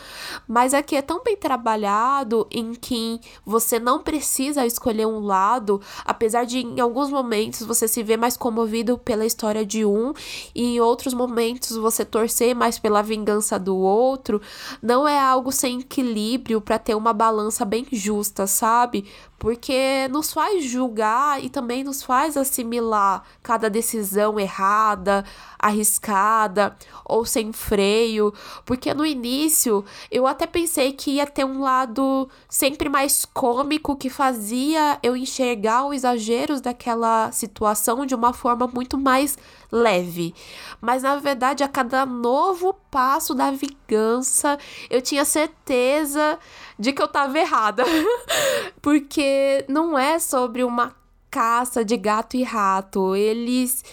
Mas 0.48 0.74
aqui 0.74 0.96
é 0.96 1.02
tão 1.02 1.24
bem 1.24 1.38
trabalhado 1.38 2.48
em 2.52 2.74
que 2.74 3.20
você 3.46 3.80
não 3.80 4.00
precisa 4.00 4.66
escolher 4.66 5.06
um 5.06 5.20
lado, 5.20 5.82
apesar 6.04 6.46
de 6.46 6.60
em 6.60 6.80
alguns 6.80 7.10
momentos 7.10 7.62
você 7.62 7.88
se 7.88 8.02
vê 8.04 8.18
mais 8.18 8.36
como 8.36 8.63
comovido 8.64 8.98
pela 8.98 9.26
história 9.26 9.66
de 9.66 9.84
um 9.86 10.14
e 10.56 10.76
em 10.76 10.80
outros 10.80 11.14
momentos 11.14 11.76
você 11.76 12.06
torcer 12.06 12.56
mais 12.56 12.80
pela 12.80 13.02
vingança 13.02 13.60
do 13.60 13.76
outro, 13.76 14.42
não 14.82 15.08
é 15.08 15.20
algo 15.20 15.52
sem 15.52 15.82
equilíbrio 15.82 16.62
para 16.62 16.80
ter 16.80 16.96
uma 16.96 17.14
balança 17.14 17.66
bem 17.66 17.86
justa, 17.92 18.48
sabe? 18.48 19.06
Porque 19.44 20.08
nos 20.10 20.32
faz 20.32 20.64
julgar 20.64 21.44
e 21.44 21.50
também 21.50 21.84
nos 21.84 22.02
faz 22.02 22.38
assimilar 22.38 23.26
cada 23.44 23.70
decisão 23.70 24.40
errada, 24.40 25.26
arriscada 25.60 26.78
ou 27.04 27.26
sem 27.26 27.52
freio, 27.52 28.34
porque 28.66 28.94
no 28.94 29.06
início 29.06 29.84
eu 30.10 30.26
até 30.26 30.48
pensei 30.48 30.94
que 30.94 31.16
ia 31.16 31.28
ter 31.28 31.44
um 31.44 31.60
lado 31.60 32.30
sempre 32.48 32.88
mais 32.88 33.26
cômico 33.26 33.98
que 33.98 34.10
fazia 34.10 34.98
eu 35.04 35.14
enxergar 35.14 35.88
os 35.88 35.96
exageros 35.96 36.62
daquela 36.62 37.30
situação 37.34 38.06
de 38.06 38.16
uma 38.16 38.32
forma 38.32 38.66
muito 38.66 38.98
mais 38.98 39.38
leve. 39.70 40.34
Mas 40.80 41.04
na 41.04 41.18
verdade, 41.18 41.66
a 41.66 41.68
cada 41.68 42.06
novo 42.06 42.74
passo 42.90 43.34
da 43.34 43.52
vingança, 43.52 44.58
eu 44.90 45.02
tinha 45.02 45.26
certeza 45.26 46.40
de 46.78 46.94
que 46.94 47.02
eu 47.02 47.08
tava 47.08 47.38
errada. 47.38 47.84
Porque 48.82 49.66
não 49.68 49.98
é 49.98 50.20
sobre 50.20 50.64
uma 50.64 50.96
caça 51.30 51.84
de 51.84 51.98
gato 51.98 52.38
e 52.38 52.44
rato. 52.44 53.16
Eles 53.16 53.84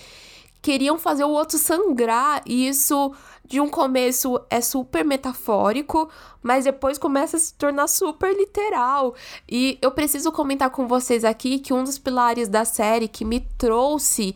queriam 0.61 0.99
fazer 0.99 1.25
o 1.25 1.31
outro 1.31 1.59
sangrar 1.59 2.43
e 2.45 2.69
isso 2.69 3.15
de 3.51 3.61
um 3.61 3.69
começo 3.69 4.41
é 4.49 4.61
super 4.61 5.05
metafórico, 5.05 6.09
mas 6.41 6.67
depois 6.67 6.99
começa 6.99 7.37
a 7.37 7.41
se 7.41 7.53
tornar 7.55 7.89
super 7.89 8.33
literal. 8.33 9.15
E 9.51 9.77
eu 9.83 9.91
preciso 9.91 10.31
comentar 10.31 10.71
com 10.71 10.87
vocês 10.87 11.25
aqui 11.25 11.59
que 11.59 11.73
um 11.73 11.83
dos 11.83 11.99
pilares 11.99 12.49
da 12.49 12.65
série 12.65 13.09
que 13.09 13.25
me 13.25 13.41
trouxe 13.59 14.35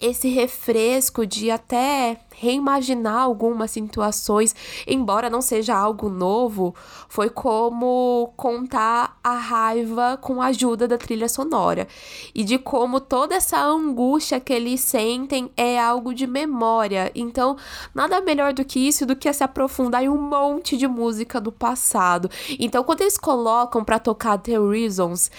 esse 0.00 0.28
refresco 0.28 1.26
de 1.26 1.50
até 1.50 2.20
reimaginar 2.30 3.22
algumas 3.22 3.72
situações, 3.72 4.54
embora 4.86 5.28
não 5.28 5.42
seja 5.42 5.76
algo 5.76 6.08
novo, 6.08 6.72
foi 7.08 7.28
como 7.28 8.32
contar 8.36 9.18
a 9.24 9.34
raiva 9.34 10.16
com 10.20 10.40
a 10.40 10.46
ajuda 10.46 10.86
da 10.86 10.96
trilha 10.96 11.28
sonora 11.28 11.88
e 12.32 12.44
de 12.44 12.56
como 12.56 13.00
toda 13.00 13.34
essa 13.34 13.60
angústia 13.60 14.38
que 14.38 14.52
eles 14.52 14.80
sentem 14.80 15.50
é 15.56 15.80
algo 15.80 16.14
de 16.14 16.26
memória. 16.28 17.10
Então, 17.14 17.56
nada 17.92 18.20
melhor 18.20 18.52
do 18.52 18.64
que 18.64 18.78
isso 18.78 19.04
do 19.04 19.16
que 19.16 19.32
se 19.32 19.42
aprofundar 19.42 20.04
em 20.04 20.08
um 20.08 20.20
monte 20.20 20.76
de 20.76 20.86
música 20.86 21.40
do 21.40 21.50
passado. 21.50 22.30
Então, 22.58 22.84
quando 22.84 23.00
eles 23.00 23.18
colocam 23.18 23.84
para 23.84 23.98
tocar 23.98 24.38
The 24.38 24.58
Reasons, 24.58 25.30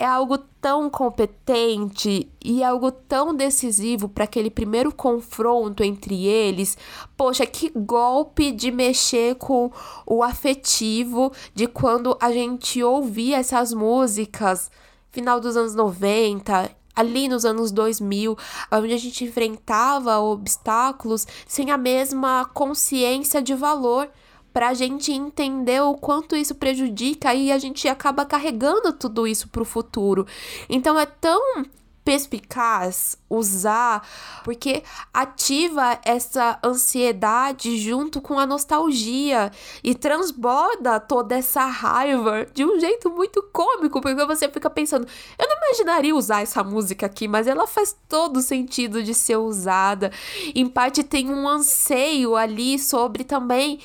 é 0.00 0.06
algo 0.06 0.38
tão 0.38 0.88
competente 0.88 2.26
e 2.42 2.64
algo 2.64 2.90
tão 2.90 3.34
decisivo 3.34 4.08
para 4.08 4.24
aquele 4.24 4.50
primeiro 4.50 4.94
confronto 4.94 5.84
entre 5.84 6.26
eles. 6.26 6.78
Poxa, 7.18 7.44
que 7.44 7.70
golpe 7.76 8.50
de 8.50 8.70
mexer 8.70 9.34
com 9.34 9.70
o 10.06 10.22
afetivo 10.22 11.30
de 11.54 11.66
quando 11.66 12.16
a 12.18 12.32
gente 12.32 12.82
ouvia 12.82 13.36
essas 13.36 13.74
músicas 13.74 14.70
final 15.10 15.38
dos 15.38 15.54
anos 15.54 15.74
90, 15.74 16.70
ali 16.96 17.28
nos 17.28 17.44
anos 17.44 17.70
2000, 17.70 18.38
onde 18.72 18.94
a 18.94 18.98
gente 18.98 19.24
enfrentava 19.24 20.18
obstáculos 20.18 21.26
sem 21.46 21.70
a 21.70 21.76
mesma 21.76 22.46
consciência 22.54 23.42
de 23.42 23.54
valor 23.54 24.08
pra 24.52 24.74
gente 24.74 25.12
entender 25.12 25.80
o 25.82 25.94
quanto 25.94 26.36
isso 26.36 26.54
prejudica 26.54 27.34
e 27.34 27.52
a 27.52 27.58
gente 27.58 27.88
acaba 27.88 28.24
carregando 28.24 28.92
tudo 28.92 29.26
isso 29.26 29.48
pro 29.48 29.64
futuro. 29.64 30.26
Então 30.68 30.98
é 30.98 31.06
tão 31.06 31.64
perspicaz 32.04 33.16
usar, 33.28 34.06
porque 34.42 34.82
ativa 35.12 36.00
essa 36.04 36.58
ansiedade 36.64 37.78
junto 37.78 38.20
com 38.20 38.38
a 38.38 38.46
nostalgia 38.46 39.52
e 39.84 39.94
transborda 39.94 40.98
toda 40.98 41.36
essa 41.36 41.64
raiva 41.66 42.46
de 42.52 42.64
um 42.64 42.80
jeito 42.80 43.10
muito 43.10 43.42
cômico, 43.52 44.00
porque 44.00 44.24
você 44.24 44.48
fica 44.48 44.68
pensando, 44.68 45.06
eu 45.38 45.48
não 45.48 45.56
imaginaria 45.58 46.16
usar 46.16 46.42
essa 46.42 46.64
música 46.64 47.06
aqui, 47.06 47.28
mas 47.28 47.46
ela 47.46 47.66
faz 47.66 47.96
todo 48.08 48.40
sentido 48.40 49.02
de 49.02 49.14
ser 49.14 49.36
usada. 49.36 50.10
Em 50.54 50.66
parte 50.66 51.04
tem 51.04 51.30
um 51.30 51.46
anseio 51.46 52.34
ali 52.34 52.78
sobre 52.78 53.22
também 53.22 53.78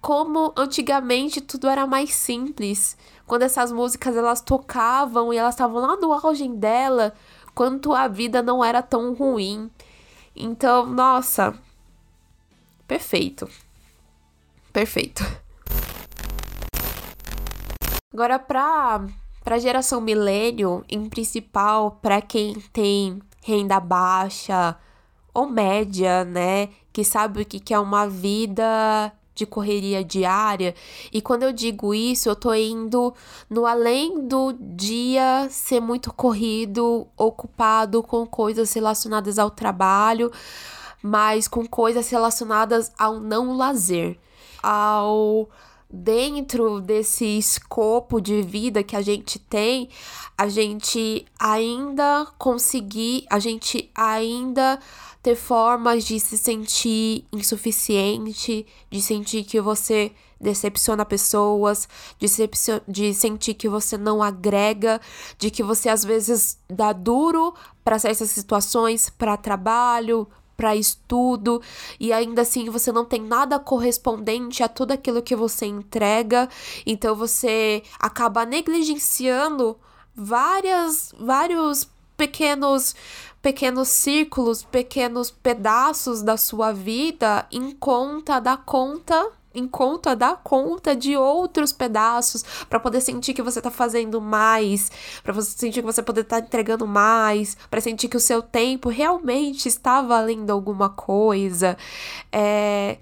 como 0.00 0.52
antigamente 0.56 1.40
tudo 1.40 1.68
era 1.68 1.86
mais 1.86 2.14
simples. 2.14 2.96
Quando 3.26 3.42
essas 3.42 3.72
músicas 3.72 4.16
elas 4.16 4.40
tocavam 4.40 5.32
e 5.32 5.36
elas 5.36 5.54
estavam 5.54 5.80
lá 5.82 5.96
no 5.96 6.12
auge 6.12 6.48
dela, 6.48 7.12
quanto 7.54 7.92
a 7.92 8.08
vida 8.08 8.42
não 8.42 8.64
era 8.64 8.82
tão 8.82 9.14
ruim. 9.14 9.70
Então, 10.34 10.86
nossa, 10.86 11.54
perfeito. 12.86 13.48
Perfeito. 14.72 15.24
Agora 18.12 18.38
para 18.38 19.06
para 19.42 19.58
geração 19.58 20.00
milênio, 20.00 20.84
em 20.90 21.08
principal 21.08 21.92
para 22.02 22.20
quem 22.20 22.54
tem 22.72 23.18
renda 23.42 23.80
baixa 23.80 24.76
ou 25.32 25.48
média, 25.48 26.22
né, 26.24 26.68
que 26.92 27.02
sabe 27.02 27.42
o 27.42 27.46
que 27.46 27.72
é 27.72 27.78
uma 27.78 28.06
vida 28.06 29.12
de 29.38 29.46
correria 29.46 30.04
diária. 30.04 30.74
E 31.12 31.22
quando 31.22 31.44
eu 31.44 31.52
digo 31.52 31.94
isso, 31.94 32.28
eu 32.28 32.36
tô 32.36 32.52
indo 32.52 33.14
no 33.48 33.64
além 33.64 34.26
do 34.26 34.52
dia 34.52 35.46
ser 35.48 35.80
muito 35.80 36.12
corrido, 36.12 37.06
ocupado 37.16 38.02
com 38.02 38.26
coisas 38.26 38.72
relacionadas 38.72 39.38
ao 39.38 39.50
trabalho, 39.50 40.30
mas 41.02 41.46
com 41.46 41.64
coisas 41.66 42.10
relacionadas 42.10 42.92
ao 42.98 43.20
não 43.20 43.56
lazer, 43.56 44.18
ao 44.62 45.48
dentro 45.90 46.80
desse 46.80 47.24
escopo 47.24 48.20
de 48.20 48.42
vida 48.42 48.82
que 48.82 48.94
a 48.94 49.02
gente 49.02 49.38
tem, 49.38 49.88
a 50.36 50.48
gente 50.48 51.26
ainda 51.38 52.26
conseguir, 52.36 53.26
a 53.30 53.38
gente 53.38 53.90
ainda 53.94 54.78
ter 55.22 55.34
formas 55.34 56.04
de 56.04 56.20
se 56.20 56.36
sentir 56.36 57.24
insuficiente, 57.32 58.66
de 58.90 59.02
sentir 59.02 59.44
que 59.44 59.60
você 59.60 60.12
decepciona 60.40 61.04
pessoas, 61.04 61.88
de, 62.18 62.26
de 62.86 63.14
sentir 63.14 63.54
que 63.54 63.68
você 63.68 63.98
não 63.98 64.22
agrega, 64.22 65.00
de 65.36 65.50
que 65.50 65.62
você 65.62 65.88
às 65.88 66.04
vezes 66.04 66.58
dá 66.68 66.92
duro 66.92 67.54
para 67.82 67.98
certas 67.98 68.30
situações, 68.30 69.10
para 69.10 69.36
trabalho, 69.36 70.28
para 70.58 70.74
estudo 70.74 71.62
e 72.00 72.12
ainda 72.12 72.42
assim 72.42 72.68
você 72.68 72.90
não 72.90 73.04
tem 73.04 73.22
nada 73.22 73.60
correspondente 73.60 74.60
a 74.60 74.68
tudo 74.68 74.90
aquilo 74.90 75.22
que 75.22 75.36
você 75.36 75.66
entrega, 75.66 76.48
então 76.84 77.14
você 77.14 77.84
acaba 77.96 78.44
negligenciando 78.44 79.78
várias 80.16 81.14
vários 81.16 81.88
pequenos 82.16 82.96
pequenos 83.40 83.86
círculos, 83.86 84.64
pequenos 84.64 85.30
pedaços 85.30 86.22
da 86.22 86.36
sua 86.36 86.72
vida 86.72 87.46
em 87.52 87.70
conta 87.70 88.40
da 88.40 88.56
conta 88.56 89.37
em 89.54 89.66
conta 89.66 90.14
da 90.14 90.34
conta 90.34 90.94
de 90.94 91.16
outros 91.16 91.72
pedaços 91.72 92.44
para 92.68 92.80
poder 92.80 93.00
sentir 93.00 93.34
que 93.34 93.42
você 93.42 93.60
tá 93.60 93.70
fazendo 93.70 94.20
mais, 94.20 94.90
para 95.22 95.32
você 95.32 95.50
sentir 95.50 95.80
que 95.80 95.86
você 95.86 96.02
poder 96.02 96.22
estar 96.22 96.40
tá 96.40 96.46
entregando 96.46 96.86
mais, 96.86 97.56
para 97.70 97.80
sentir 97.80 98.08
que 98.08 98.16
o 98.16 98.20
seu 98.20 98.42
tempo 98.42 98.88
realmente 98.88 99.68
está 99.68 100.02
valendo 100.02 100.50
alguma 100.50 100.88
coisa. 100.88 101.76
É 102.32 102.98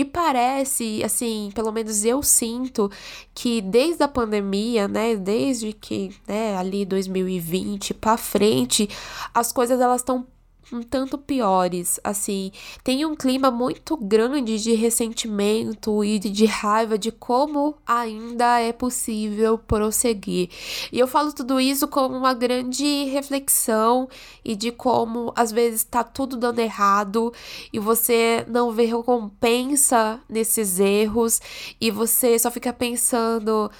e 0.00 0.04
parece, 0.06 1.04
assim, 1.04 1.52
pelo 1.54 1.70
menos 1.70 2.06
eu 2.06 2.22
sinto 2.22 2.90
que 3.34 3.60
desde 3.60 4.02
a 4.02 4.08
pandemia, 4.08 4.88
né, 4.88 5.14
desde 5.14 5.74
que, 5.74 6.16
né, 6.26 6.56
ali 6.56 6.86
2020 6.86 7.92
para 7.92 8.16
frente, 8.16 8.88
as 9.34 9.52
coisas 9.52 9.78
elas 9.78 10.00
estão 10.00 10.26
um 10.72 10.82
tanto 10.82 11.18
piores, 11.18 11.98
assim. 12.04 12.52
Tem 12.84 13.04
um 13.04 13.14
clima 13.14 13.50
muito 13.50 13.96
grande 13.96 14.58
de 14.58 14.74
ressentimento 14.74 16.04
e 16.04 16.18
de 16.18 16.46
raiva 16.46 16.98
de 16.98 17.10
como 17.10 17.76
ainda 17.86 18.60
é 18.60 18.72
possível 18.72 19.58
prosseguir. 19.58 20.48
E 20.92 20.98
eu 20.98 21.06
falo 21.06 21.32
tudo 21.32 21.60
isso 21.60 21.88
como 21.88 22.16
uma 22.16 22.34
grande 22.34 23.04
reflexão 23.04 24.08
e 24.44 24.54
de 24.54 24.70
como 24.70 25.32
às 25.36 25.50
vezes 25.50 25.84
tá 25.84 26.04
tudo 26.04 26.36
dando 26.36 26.60
errado 26.60 27.32
e 27.72 27.78
você 27.78 28.44
não 28.48 28.70
vê 28.70 28.84
recompensa 28.84 30.20
nesses 30.28 30.78
erros 30.78 31.40
e 31.80 31.90
você 31.90 32.38
só 32.38 32.50
fica 32.50 32.72
pensando 32.72 33.70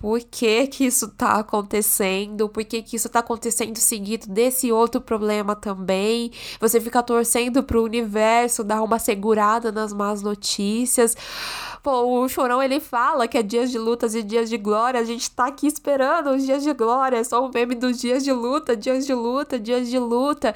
por 0.00 0.20
que 0.20 0.66
que 0.66 0.84
isso 0.84 1.08
tá 1.08 1.38
acontecendo, 1.38 2.50
por 2.50 2.62
que 2.64 2.82
que 2.82 2.96
isso 2.96 3.08
tá 3.08 3.20
acontecendo 3.20 3.78
seguido 3.78 4.26
desse 4.26 4.70
outro 4.70 5.00
problema 5.00 5.56
também. 5.56 6.30
Você 6.60 6.78
fica 6.80 7.02
torcendo 7.02 7.62
pro 7.62 7.82
universo 7.82 8.62
dar 8.62 8.82
uma 8.82 8.98
segurada 8.98 9.72
nas 9.72 9.94
más 9.94 10.20
notícias. 10.20 11.16
Pô, 11.82 12.24
o 12.24 12.28
Chorão 12.28 12.62
ele 12.62 12.78
fala 12.78 13.26
que 13.26 13.38
é 13.38 13.42
dias 13.42 13.70
de 13.70 13.78
lutas 13.78 14.14
e 14.14 14.22
dias 14.22 14.50
de 14.50 14.58
glória. 14.58 15.00
A 15.00 15.04
gente 15.04 15.30
tá 15.30 15.46
aqui 15.46 15.66
esperando 15.66 16.30
os 16.30 16.44
dias 16.44 16.62
de 16.62 16.74
glória. 16.74 17.16
É 17.16 17.24
só 17.24 17.46
o 17.46 17.50
meme 17.50 17.74
dos 17.74 17.98
dias 17.98 18.22
de 18.22 18.32
luta, 18.32 18.76
dias 18.76 19.06
de 19.06 19.14
luta, 19.14 19.58
dias 19.58 19.88
de 19.88 19.98
luta. 19.98 20.54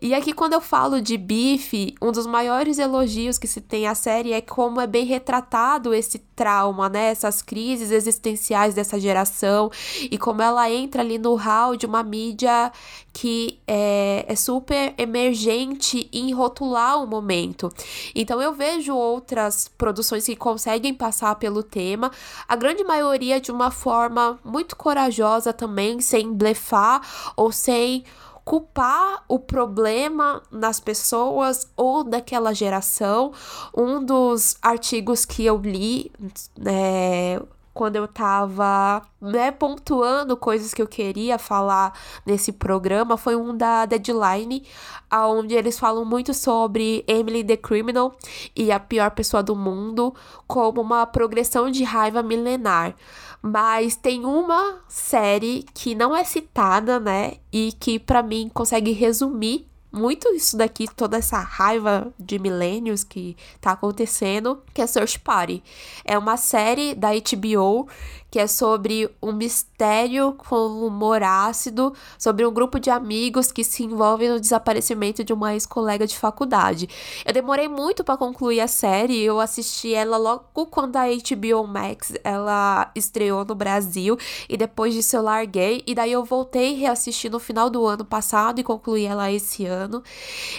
E 0.00 0.14
aqui 0.14 0.32
quando 0.32 0.54
eu 0.54 0.60
falo 0.60 1.02
de 1.02 1.18
bife, 1.18 1.94
um 2.00 2.10
dos 2.10 2.26
maiores 2.26 2.78
elogios 2.78 3.36
que 3.36 3.46
se 3.46 3.60
tem 3.60 3.86
à 3.86 3.94
série 3.94 4.32
é 4.32 4.40
como 4.40 4.80
é 4.80 4.86
bem 4.86 5.04
retratado 5.04 5.92
esse 5.92 6.18
trauma, 6.40 6.88
né? 6.88 7.10
Essas 7.10 7.42
crises 7.42 7.90
existenciais 7.90 8.72
dessa 8.72 8.98
geração 8.98 9.70
e 10.10 10.16
como 10.16 10.40
ela 10.40 10.70
entra 10.70 11.02
ali 11.02 11.18
no 11.18 11.34
hall 11.34 11.76
de 11.76 11.84
uma 11.84 12.02
mídia 12.02 12.72
que 13.12 13.60
é, 13.68 14.24
é 14.26 14.34
super 14.34 14.94
emergente 14.96 16.08
em 16.10 16.32
rotular 16.32 17.02
o 17.02 17.06
momento. 17.06 17.70
Então 18.14 18.40
eu 18.40 18.54
vejo 18.54 18.94
outras 18.96 19.68
produções 19.76 20.24
que 20.24 20.34
conseguem 20.34 20.94
passar 20.94 21.34
pelo 21.34 21.62
tema, 21.62 22.10
a 22.48 22.56
grande 22.56 22.82
maioria 22.84 23.38
de 23.38 23.52
uma 23.52 23.70
forma 23.70 24.38
muito 24.42 24.76
corajosa 24.76 25.52
também, 25.52 26.00
sem 26.00 26.32
blefar 26.32 27.02
ou 27.36 27.52
sem 27.52 28.02
culpar 28.50 29.22
o 29.28 29.38
problema 29.38 30.42
nas 30.50 30.80
pessoas 30.80 31.70
ou 31.76 32.02
daquela 32.02 32.52
geração. 32.52 33.32
Um 33.72 34.04
dos 34.04 34.56
artigos 34.60 35.24
que 35.24 35.46
eu 35.46 35.56
li, 35.56 36.10
né, 36.58 37.40
quando 37.72 37.94
eu 37.94 38.08
tava, 38.08 39.02
né, 39.20 39.52
pontuando 39.52 40.36
coisas 40.36 40.74
que 40.74 40.82
eu 40.82 40.88
queria 40.88 41.38
falar 41.38 41.96
nesse 42.26 42.50
programa, 42.50 43.16
foi 43.16 43.36
um 43.36 43.56
da 43.56 43.86
Deadline, 43.86 44.66
onde 45.12 45.54
eles 45.54 45.78
falam 45.78 46.04
muito 46.04 46.34
sobre 46.34 47.04
Emily 47.06 47.44
the 47.44 47.56
Criminal 47.56 48.16
e 48.56 48.72
a 48.72 48.80
pior 48.80 49.12
pessoa 49.12 49.44
do 49.44 49.54
mundo 49.54 50.12
como 50.48 50.80
uma 50.80 51.06
progressão 51.06 51.70
de 51.70 51.84
raiva 51.84 52.20
milenar. 52.20 52.96
Mas 53.42 53.96
tem 53.96 54.24
uma 54.24 54.80
série 54.86 55.64
que 55.72 55.94
não 55.94 56.14
é 56.14 56.24
citada, 56.24 57.00
né, 57.00 57.34
e 57.52 57.72
que 57.72 57.98
para 57.98 58.22
mim 58.22 58.50
consegue 58.52 58.92
resumir 58.92 59.66
muito 59.92 60.28
isso 60.34 60.56
daqui, 60.56 60.86
toda 60.94 61.16
essa 61.16 61.38
raiva 61.38 62.12
de 62.18 62.38
milênios 62.38 63.02
que 63.02 63.36
tá 63.60 63.72
acontecendo, 63.72 64.62
que 64.72 64.80
é 64.80 64.86
Search 64.86 65.18
Party. 65.18 65.62
É 66.04 66.16
uma 66.16 66.36
série 66.36 66.94
da 66.94 67.08
HBO 67.08 67.88
que 68.30 68.38
é 68.38 68.46
sobre 68.46 69.10
um 69.22 69.32
mistério 69.32 70.34
com 70.34 70.86
humor 70.86 71.22
ácido, 71.22 71.92
sobre 72.18 72.46
um 72.46 72.52
grupo 72.52 72.78
de 72.78 72.90
amigos 72.90 73.50
que 73.50 73.64
se 73.64 73.84
envolvem 73.84 74.28
no 74.28 74.40
desaparecimento 74.40 75.24
de 75.24 75.32
uma 75.32 75.52
ex-colega 75.54 76.06
de 76.06 76.16
faculdade. 76.16 76.88
Eu 77.24 77.32
demorei 77.32 77.68
muito 77.68 78.04
para 78.04 78.16
concluir 78.16 78.60
a 78.60 78.68
série, 78.68 79.20
eu 79.20 79.40
assisti 79.40 79.94
ela 79.94 80.16
logo 80.16 80.66
quando 80.66 80.96
a 80.96 81.06
HBO 81.06 81.66
Max 81.66 82.12
ela 82.22 82.90
estreou 82.94 83.44
no 83.44 83.54
Brasil 83.54 84.16
e 84.48 84.56
depois 84.56 84.94
disso 84.94 85.16
eu 85.16 85.22
larguei 85.22 85.82
e 85.86 85.94
daí 85.94 86.12
eu 86.12 86.24
voltei 86.24 86.72
e 86.72 86.74
reassisti 86.74 87.28
no 87.28 87.40
final 87.40 87.68
do 87.68 87.84
ano 87.86 88.04
passado 88.04 88.60
e 88.60 88.64
concluí 88.64 89.04
ela 89.04 89.30
esse 89.32 89.66
ano. 89.66 90.02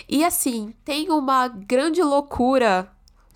E 0.10 0.24
assim, 0.26 0.74
tem 0.84 1.10
uma 1.10 1.48
grande 1.48 2.02
loucura 2.02 2.90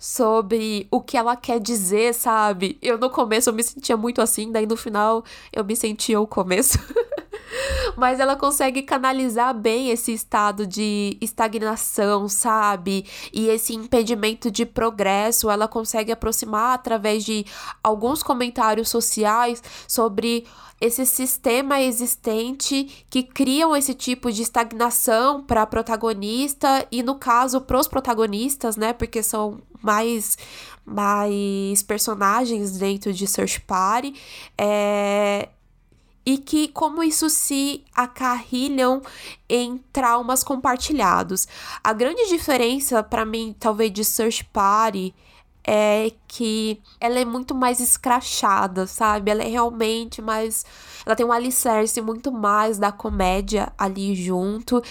sobre 0.06 0.86
o 0.88 1.00
que 1.00 1.16
ela 1.16 1.34
quer 1.34 1.58
dizer, 1.58 2.14
sabe? 2.14 2.78
Eu 2.80 2.96
no 2.96 3.10
começo 3.10 3.50
eu 3.50 3.52
me 3.52 3.60
sentia 3.60 3.96
muito 3.96 4.22
assim, 4.22 4.52
daí 4.52 4.64
no 4.64 4.76
final 4.76 5.24
eu 5.52 5.64
me 5.64 5.74
sentia 5.74 6.20
o 6.20 6.28
começo. 6.28 6.78
Mas 7.96 8.20
ela 8.20 8.36
consegue 8.36 8.82
canalizar 8.82 9.52
bem 9.52 9.90
esse 9.90 10.12
estado 10.12 10.64
de 10.64 11.16
estagnação, 11.20 12.28
sabe? 12.28 13.04
E 13.32 13.48
esse 13.48 13.74
impedimento 13.74 14.48
de 14.48 14.64
progresso. 14.64 15.50
Ela 15.50 15.66
consegue 15.66 16.12
aproximar 16.12 16.74
através 16.74 17.24
de 17.24 17.44
alguns 17.82 18.22
comentários 18.22 18.88
sociais 18.88 19.60
sobre 19.88 20.46
esse 20.80 21.06
sistema 21.06 21.80
existente 21.80 23.06
que 23.08 23.22
criam 23.22 23.74
esse 23.74 23.94
tipo 23.94 24.30
de 24.30 24.42
estagnação 24.42 25.42
para 25.42 25.66
protagonista 25.66 26.86
e 26.92 27.02
no 27.02 27.14
caso 27.14 27.62
para 27.62 27.78
os 27.78 27.88
protagonistas, 27.88 28.76
né? 28.76 28.92
Porque 28.92 29.22
são 29.22 29.58
mais 29.82 30.36
mais 30.84 31.82
personagens 31.82 32.78
dentro 32.78 33.12
de 33.12 33.26
Search 33.26 33.60
Party. 33.62 34.14
É, 34.56 35.48
e 36.26 36.38
que 36.38 36.68
como 36.68 37.04
isso 37.04 37.30
se 37.30 37.84
acarrilham 37.94 39.00
em 39.48 39.78
traumas 39.92 40.42
compartilhados. 40.42 41.46
A 41.82 41.92
grande 41.92 42.28
diferença 42.28 43.00
para 43.02 43.24
mim, 43.24 43.54
talvez 43.58 43.92
de 43.92 44.04
Search 44.04 44.44
Party 44.46 45.14
é 45.62 46.10
que 46.36 46.82
ela 47.00 47.18
é 47.18 47.24
muito 47.24 47.54
mais 47.54 47.80
escrachada, 47.80 48.86
sabe? 48.86 49.30
Ela 49.30 49.42
é 49.42 49.48
realmente 49.48 50.20
mais. 50.20 50.66
Ela 51.06 51.16
tem 51.16 51.24
um 51.24 51.32
alicerce 51.32 52.02
muito 52.02 52.30
mais 52.30 52.78
da 52.78 52.92
comédia 52.92 53.72
ali 53.78 54.14
junto. 54.14 54.82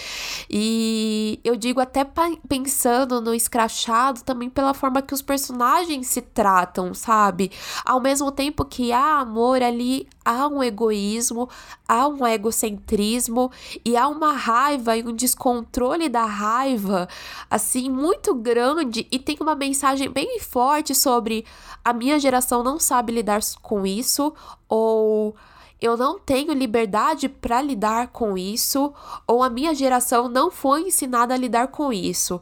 E 0.50 1.38
eu 1.44 1.54
digo 1.54 1.78
até 1.78 2.04
pensando 2.48 3.20
no 3.20 3.32
escrachado 3.32 4.24
também 4.24 4.50
pela 4.50 4.74
forma 4.74 5.00
que 5.00 5.14
os 5.14 5.22
personagens 5.22 6.08
se 6.08 6.20
tratam, 6.20 6.92
sabe? 6.92 7.52
Ao 7.84 8.00
mesmo 8.00 8.32
tempo 8.32 8.64
que 8.64 8.90
há 8.90 9.20
amor 9.20 9.62
ali, 9.62 10.08
há 10.24 10.48
um 10.48 10.60
egoísmo, 10.64 11.48
há 11.86 12.08
um 12.08 12.26
egocentrismo 12.26 13.52
e 13.84 13.96
há 13.96 14.08
uma 14.08 14.32
raiva 14.32 14.96
e 14.96 15.04
um 15.04 15.14
descontrole 15.14 16.08
da 16.08 16.24
raiva, 16.24 17.08
assim, 17.48 17.88
muito 17.88 18.34
grande. 18.34 19.06
E 19.12 19.18
tem 19.20 19.36
uma 19.40 19.54
mensagem 19.54 20.10
bem 20.10 20.40
forte 20.40 20.92
sobre 20.92 21.35
a 21.84 21.92
minha 21.92 22.18
geração 22.18 22.62
não 22.62 22.78
sabe 22.78 23.12
lidar 23.12 23.40
com 23.62 23.86
isso, 23.86 24.32
ou 24.68 25.34
eu 25.80 25.96
não 25.96 26.18
tenho 26.18 26.52
liberdade 26.52 27.28
para 27.28 27.60
lidar 27.60 28.08
com 28.08 28.36
isso, 28.38 28.92
ou 29.26 29.42
a 29.42 29.50
minha 29.50 29.74
geração 29.74 30.28
não 30.28 30.50
foi 30.50 30.82
ensinada 30.82 31.34
a 31.34 31.36
lidar 31.36 31.68
com 31.68 31.92
isso. 31.92 32.40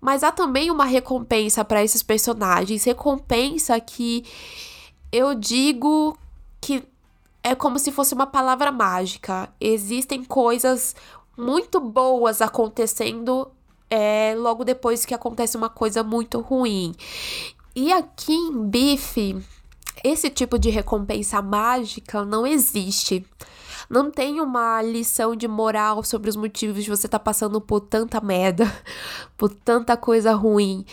Mas 0.00 0.22
há 0.22 0.32
também 0.32 0.70
uma 0.70 0.84
recompensa 0.84 1.64
para 1.64 1.84
esses 1.84 2.02
personagens, 2.02 2.84
recompensa 2.84 3.78
que 3.80 4.24
eu 5.12 5.34
digo 5.34 6.16
que 6.60 6.84
é 7.42 7.54
como 7.54 7.78
se 7.78 7.90
fosse 7.90 8.14
uma 8.14 8.26
palavra 8.26 8.70
mágica. 8.70 9.52
Existem 9.60 10.24
coisas 10.24 10.94
muito 11.36 11.80
boas 11.80 12.40
acontecendo 12.40 13.50
é, 13.88 14.34
logo 14.36 14.64
depois 14.64 15.04
que 15.04 15.14
acontece 15.14 15.56
uma 15.56 15.68
coisa 15.68 16.02
muito 16.02 16.40
ruim. 16.40 16.94
E 17.82 17.90
aqui 17.94 18.34
em 18.34 18.68
Bife, 18.68 19.42
esse 20.04 20.28
tipo 20.28 20.58
de 20.58 20.68
recompensa 20.68 21.40
mágica 21.40 22.26
não 22.26 22.46
existe. 22.46 23.24
Não 23.88 24.10
tem 24.10 24.38
uma 24.38 24.82
lição 24.82 25.34
de 25.34 25.48
moral 25.48 26.04
sobre 26.04 26.28
os 26.28 26.36
motivos 26.36 26.84
de 26.84 26.90
você 26.90 27.06
estar 27.06 27.18
tá 27.18 27.24
passando 27.24 27.58
por 27.58 27.80
tanta 27.80 28.20
merda, 28.20 28.70
por 29.34 29.48
tanta 29.48 29.96
coisa 29.96 30.34
ruim. 30.34 30.84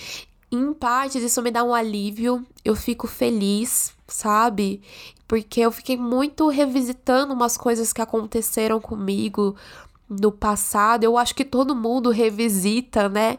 Em 0.49 0.71
partes, 0.71 1.21
isso 1.21 1.41
me 1.41 1.51
dá 1.51 1.61
um 1.61 1.73
alívio, 1.73 2.47
eu 2.63 2.73
fico 2.73 3.05
feliz, 3.05 3.93
sabe? 4.07 4.81
Porque 5.27 5.59
eu 5.59 5.73
fiquei 5.73 5.97
muito 5.97 6.47
revisitando 6.47 7.33
umas 7.33 7.57
coisas 7.57 7.91
que 7.91 8.01
aconteceram 8.01 8.79
comigo 8.79 9.57
no 10.09 10.31
passado. 10.31 11.03
Eu 11.03 11.17
acho 11.17 11.35
que 11.35 11.43
todo 11.43 11.75
mundo 11.75 12.11
revisita, 12.11 13.09
né? 13.09 13.37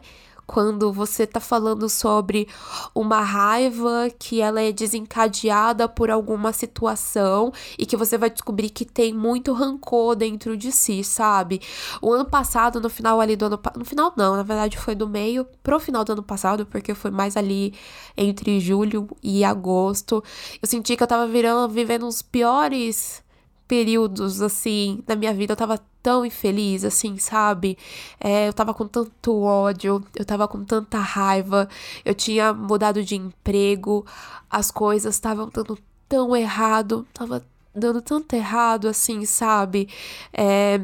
Quando 0.49 0.91
você 0.91 1.27
tá 1.27 1.39
falando 1.39 1.87
sobre 1.87 2.47
uma 2.95 3.21
raiva 3.21 4.09
que 4.17 4.41
ela 4.41 4.59
é 4.59 4.71
desencadeada 4.71 5.87
por 5.87 6.09
alguma 6.09 6.51
situação 6.51 7.53
e 7.77 7.85
que 7.85 7.95
você 7.95 8.17
vai 8.17 8.31
descobrir 8.31 8.71
que 8.71 8.83
tem 8.83 9.13
muito 9.13 9.53
rancor 9.53 10.15
dentro 10.15 10.57
de 10.57 10.71
si, 10.71 11.03
sabe? 11.03 11.61
O 12.01 12.11
ano 12.11 12.25
passado, 12.25 12.81
no 12.81 12.89
final 12.89 13.21
ali 13.21 13.35
do 13.35 13.45
ano 13.45 13.59
no 13.77 13.85
final 13.85 14.11
não, 14.17 14.35
na 14.35 14.41
verdade 14.41 14.75
foi 14.75 14.95
do 14.95 15.07
meio 15.07 15.45
pro 15.61 15.79
final 15.79 16.03
do 16.03 16.13
ano 16.13 16.23
passado, 16.23 16.65
porque 16.65 16.95
foi 16.95 17.11
mais 17.11 17.37
ali 17.37 17.71
entre 18.17 18.59
julho 18.59 19.07
e 19.21 19.43
agosto. 19.43 20.23
Eu 20.59 20.67
senti 20.67 20.97
que 20.97 21.03
eu 21.03 21.07
tava 21.07 21.27
virando, 21.27 21.71
vivendo 21.71 22.07
os 22.07 22.23
piores 22.23 23.21
períodos, 23.69 24.41
assim, 24.41 25.03
da 25.05 25.15
minha 25.15 25.31
vida, 25.31 25.53
eu 25.53 25.55
tava 25.55 25.79
tão 26.01 26.25
infeliz, 26.25 26.83
assim, 26.83 27.19
sabe? 27.19 27.77
É, 28.19 28.47
eu 28.47 28.53
tava 28.53 28.73
com 28.73 28.87
tanto 28.87 29.41
ódio, 29.41 30.03
eu 30.15 30.25
tava 30.25 30.47
com 30.47 30.65
tanta 30.65 30.97
raiva, 30.97 31.69
eu 32.03 32.15
tinha 32.15 32.51
mudado 32.51 33.03
de 33.03 33.15
emprego, 33.15 34.03
as 34.49 34.71
coisas 34.71 35.13
estavam 35.13 35.47
dando 35.53 35.77
tão 36.09 36.35
errado, 36.35 37.07
tava 37.13 37.45
dando 37.73 38.01
tanto 38.01 38.35
errado, 38.35 38.87
assim, 38.87 39.23
sabe? 39.23 39.87
É, 40.33 40.81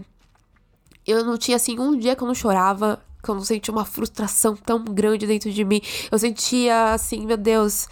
eu 1.08 1.26
não 1.26 1.40
tinha, 1.40 1.58
assim, 1.58 1.80
um 1.80 1.98
dia 1.98 2.16
que 2.16 2.22
eu 2.22 2.28
não 2.28 2.36
chorava, 2.36 3.02
que 3.24 3.32
eu 3.32 3.34
não 3.34 3.44
sentia 3.44 3.74
uma 3.74 3.86
frustração 3.86 4.56
tão 4.56 4.86
grande 4.86 5.26
dentro 5.26 5.52
de 5.52 5.66
mim. 5.66 5.82
Eu 6.12 6.20
sentia, 6.20 6.94
assim, 6.94 7.26
meu 7.26 7.38
Deus 7.38 7.88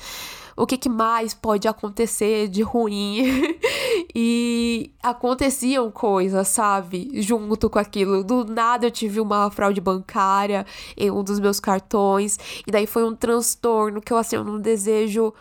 o 0.56 0.66
que, 0.66 0.78
que 0.78 0.90
mais 0.90 1.34
pode 1.34 1.68
acontecer 1.68 2.48
de 2.48 2.62
ruim. 2.62 3.24
e 4.14 4.92
aconteciam 5.02 5.90
coisas, 5.92 6.48
sabe? 6.48 7.10
Junto 7.22 7.70
com 7.70 7.80
aquilo. 7.80 8.24
Do 8.24 8.46
nada 8.46 8.88
eu 8.88 8.92
tive 8.92 9.20
uma 9.20 9.50
fraude 9.50 9.82
bancária 9.82 10.66
em 10.98 11.12
um 11.12 11.24
dos 11.24 11.40
meus 11.40 11.60
cartões. 11.60 12.38
E 12.68 12.72
daí 12.72 12.88
foi 12.88 13.04
um 13.04 13.16
transtorno 13.16 14.02
que 14.02 14.14
eu, 14.14 14.18
assim, 14.18 14.36
eu 14.36 14.44
não 14.44 14.60
desejo 14.60 15.34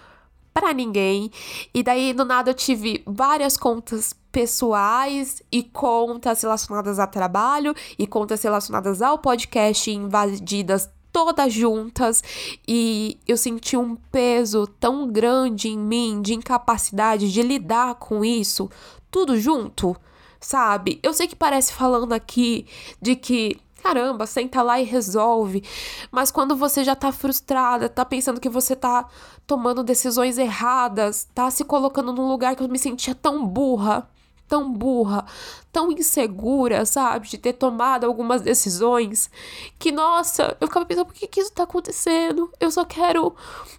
para 0.52 0.72
ninguém. 0.72 1.30
E 1.72 1.82
daí, 1.82 2.12
do 2.12 2.24
nada, 2.24 2.50
eu 2.50 2.54
tive 2.54 3.02
várias 3.06 3.56
contas 3.56 4.14
pessoais 4.30 5.42
e 5.52 5.62
contas 5.62 6.42
relacionadas 6.42 6.98
a 6.98 7.06
trabalho 7.06 7.74
e 7.98 8.06
contas 8.06 8.42
relacionadas 8.42 9.02
ao 9.02 9.18
podcast 9.18 9.90
invadidas 9.90 10.88
todas 11.12 11.52
juntas 11.52 12.22
e 12.66 13.18
eu 13.28 13.36
senti 13.36 13.76
um 13.76 13.94
peso 13.94 14.66
tão 14.80 15.10
grande 15.10 15.68
em 15.68 15.78
mim 15.78 16.22
de 16.22 16.34
incapacidade 16.34 17.30
de 17.30 17.42
lidar 17.42 17.96
com 17.96 18.24
isso, 18.24 18.70
tudo 19.10 19.38
junto, 19.38 19.94
sabe? 20.40 20.98
Eu 21.02 21.12
sei 21.12 21.28
que 21.28 21.36
parece 21.36 21.72
falando 21.72 22.12
aqui 22.12 22.66
de 23.00 23.14
que 23.14 23.60
caramba, 23.82 24.26
senta 24.26 24.62
lá 24.62 24.80
e 24.80 24.84
resolve. 24.84 25.64
Mas 26.10 26.30
quando 26.30 26.54
você 26.54 26.84
já 26.84 26.94
tá 26.94 27.10
frustrada, 27.10 27.88
tá 27.88 28.04
pensando 28.04 28.40
que 28.40 28.48
você 28.48 28.76
tá 28.76 29.08
tomando 29.46 29.82
decisões 29.82 30.38
erradas, 30.38 31.28
tá 31.34 31.50
se 31.50 31.64
colocando 31.64 32.12
num 32.12 32.28
lugar 32.28 32.54
que 32.54 32.62
eu 32.62 32.68
me 32.68 32.78
sentia 32.78 33.14
tão 33.14 33.44
burra, 33.44 34.08
tão 34.46 34.72
burra, 34.72 35.26
tão 35.72 35.90
insegura, 35.90 36.84
sabe, 36.84 37.28
de 37.28 37.38
ter 37.38 37.54
tomado 37.54 38.04
algumas 38.04 38.42
decisões, 38.42 39.30
que 39.78 39.90
nossa, 39.90 40.56
eu 40.60 40.68
ficava 40.68 40.84
pensando, 40.84 41.06
por 41.06 41.14
que, 41.14 41.26
que 41.26 41.40
isso 41.40 41.52
tá 41.52 41.62
acontecendo? 41.62 42.52
Eu 42.60 42.70
só 42.70 42.84
quero 42.84 43.34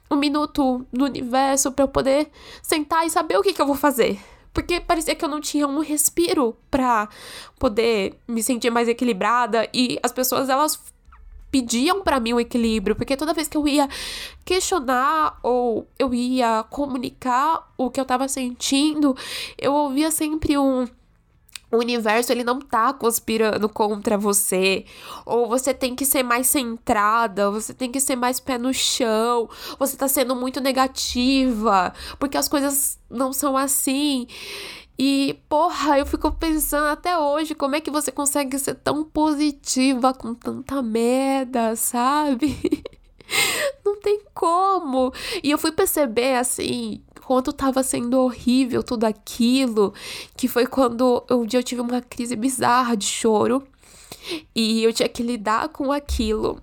um 0.10 0.16
minuto 0.16 0.86
no 0.92 1.06
universo 1.06 1.72
para 1.72 1.84
eu 1.84 1.88
poder 1.88 2.32
sentar 2.64 3.06
e 3.06 3.12
saber 3.12 3.38
o 3.38 3.44
que, 3.44 3.54
que 3.54 3.62
eu 3.62 3.68
vou 3.68 3.76
fazer. 3.76 4.20
Porque 4.52 4.80
parecia 4.80 5.16
que 5.16 5.24
eu 5.24 5.30
não 5.30 5.40
tinha 5.40 5.68
um 5.68 5.80
respiro 5.80 6.56
pra 6.70 7.10
poder 7.60 8.20
me 8.28 8.42
sentir 8.42 8.70
mais 8.70 8.88
equilibrada 8.88 9.68
e 9.74 10.00
as 10.04 10.12
pessoas 10.12 10.50
elas 10.50 10.80
pediam 11.50 12.02
para 12.02 12.20
mim 12.20 12.34
o 12.34 12.40
equilíbrio, 12.40 12.96
porque 12.96 13.16
toda 13.16 13.34
vez 13.34 13.48
que 13.48 13.56
eu 13.56 13.68
ia 13.68 13.88
questionar 14.44 15.38
ou 15.44 15.88
eu 16.00 16.12
ia 16.12 16.66
comunicar 16.70 17.72
o 17.78 17.92
que 17.92 18.00
eu 18.00 18.06
tava 18.06 18.28
sentindo, 18.28 19.16
eu 19.60 19.72
ouvia 19.72 20.10
sempre 20.10 20.58
um 20.58 20.88
o 21.74 21.80
universo 21.80 22.32
ele 22.32 22.44
não 22.44 22.60
tá 22.60 22.94
conspirando 22.94 23.68
contra 23.70 24.18
você, 24.18 24.86
ou 25.26 25.48
você 25.48 25.74
tem 25.74 25.96
que 25.96 26.06
ser 26.06 26.24
mais 26.24 26.48
centrada, 26.48 27.50
você 27.50 27.74
tem 27.74 27.92
que 27.92 28.00
ser 28.00 28.16
mais 28.16 28.40
pé 28.40 28.58
no 28.58 28.74
chão, 28.74 29.50
você 29.78 29.98
tá 29.98 30.08
sendo 30.08 30.36
muito 30.36 30.60
negativa, 30.62 31.94
porque 32.20 32.38
as 32.38 32.48
coisas 32.48 33.00
não 33.10 33.34
são 33.34 33.58
assim. 33.58 34.28
E, 34.98 35.40
porra, 35.50 35.98
eu 35.98 36.06
fico 36.06 36.32
pensando 36.32 36.86
até 36.86 37.18
hoje 37.18 37.56
como 37.56 37.76
é 37.76 37.82
que 37.82 37.90
você 37.90 38.12
consegue 38.12 38.60
ser 38.60 38.76
tão 38.76 39.04
positiva 39.04 40.14
com 40.14 40.34
tanta 40.36 40.82
merda, 40.82 41.76
sabe? 41.76 42.58
Não 43.86 44.00
tem 44.00 44.22
como. 44.34 45.14
E 45.44 45.52
eu 45.52 45.58
fui 45.58 45.72
perceber, 45.72 46.36
assim, 46.36 47.02
quanto 47.26 47.52
tava 47.52 47.84
sendo 47.84 48.20
horrível 48.20 48.84
tudo 48.84 49.06
aquilo, 49.06 49.94
que 50.38 50.48
foi 50.48 50.66
quando 50.66 51.24
um 51.30 51.46
dia 51.46 51.60
eu 51.60 51.64
tive 51.64 51.82
uma 51.82 52.02
crise 52.02 52.36
bizarra 52.36 52.96
de 52.96 53.06
choro 53.06 53.64
e 54.56 54.84
eu 54.84 54.94
tinha 54.94 55.10
que 55.10 55.24
lidar 55.24 55.70
com 55.70 55.92
aquilo. 55.92 56.62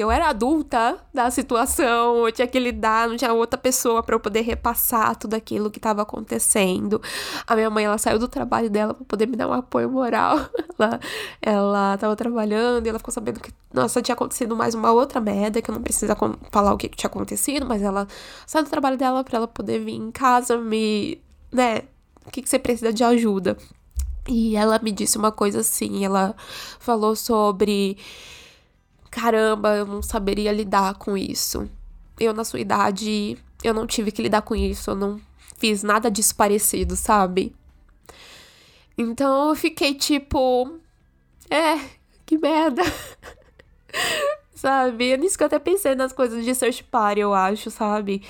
Porque 0.00 0.04
eu 0.04 0.10
era 0.10 0.30
adulta 0.30 0.96
da 1.12 1.30
situação, 1.30 2.26
eu 2.26 2.32
tinha 2.32 2.46
que 2.46 2.58
lidar, 2.58 3.06
não 3.06 3.18
tinha 3.18 3.34
outra 3.34 3.58
pessoa 3.58 4.02
para 4.02 4.14
eu 4.14 4.20
poder 4.20 4.40
repassar 4.40 5.14
tudo 5.14 5.34
aquilo 5.34 5.70
que 5.70 5.78
estava 5.78 6.00
acontecendo. 6.00 7.02
A 7.46 7.54
minha 7.54 7.68
mãe, 7.68 7.84
ela 7.84 7.98
saiu 7.98 8.18
do 8.18 8.26
trabalho 8.26 8.70
dela 8.70 8.94
para 8.94 9.04
poder 9.04 9.26
me 9.26 9.36
dar 9.36 9.46
um 9.46 9.52
apoio 9.52 9.90
moral. 9.90 10.38
ela, 10.78 11.00
ela 11.42 11.98
tava 11.98 12.16
trabalhando 12.16 12.86
e 12.86 12.88
ela 12.88 12.98
ficou 12.98 13.12
sabendo 13.12 13.40
que, 13.40 13.52
nossa, 13.74 14.00
tinha 14.00 14.14
acontecido 14.14 14.56
mais 14.56 14.74
uma 14.74 14.90
outra 14.90 15.20
merda, 15.20 15.60
que 15.60 15.70
eu 15.70 15.74
não 15.74 15.82
precisa 15.82 16.16
falar 16.50 16.72
o 16.72 16.78
que, 16.78 16.88
que 16.88 16.96
tinha 16.96 17.08
acontecido, 17.08 17.66
mas 17.66 17.82
ela 17.82 18.08
saiu 18.46 18.64
do 18.64 18.70
trabalho 18.70 18.96
dela 18.96 19.22
para 19.22 19.36
ela 19.36 19.48
poder 19.48 19.80
vir 19.80 19.96
em 19.96 20.10
casa 20.10 20.56
me, 20.56 21.20
né, 21.52 21.82
o 22.24 22.30
que, 22.30 22.40
que 22.40 22.48
você 22.48 22.58
precisa 22.58 22.90
de 22.90 23.04
ajuda? 23.04 23.54
E 24.26 24.56
ela 24.56 24.78
me 24.78 24.92
disse 24.92 25.18
uma 25.18 25.30
coisa 25.30 25.60
assim, 25.60 26.06
ela 26.06 26.34
falou 26.78 27.14
sobre 27.14 27.98
caramba, 29.10 29.76
eu 29.76 29.86
não 29.86 30.02
saberia 30.02 30.52
lidar 30.52 30.94
com 30.94 31.16
isso. 31.16 31.68
Eu 32.18 32.32
na 32.32 32.44
sua 32.44 32.60
idade, 32.60 33.38
eu 33.62 33.74
não 33.74 33.86
tive 33.86 34.12
que 34.12 34.22
lidar 34.22 34.42
com 34.42 34.54
isso, 34.54 34.90
eu 34.90 34.94
não 34.94 35.20
fiz 35.56 35.82
nada 35.82 36.10
disso 36.10 36.34
parecido, 36.34 36.96
sabe? 36.96 37.54
Então 38.96 39.48
eu 39.48 39.54
fiquei 39.54 39.94
tipo, 39.94 40.78
é, 41.50 41.78
que 42.26 42.38
merda. 42.38 42.82
sabe? 44.54 45.12
É 45.12 45.16
nisso 45.16 45.38
que 45.38 45.42
eu 45.42 45.46
até 45.46 45.58
pensei 45.58 45.94
nas 45.94 46.12
coisas 46.12 46.44
de 46.44 46.54
search 46.54 46.84
party, 46.84 47.20
eu 47.20 47.32
acho, 47.32 47.70
sabe? 47.70 48.22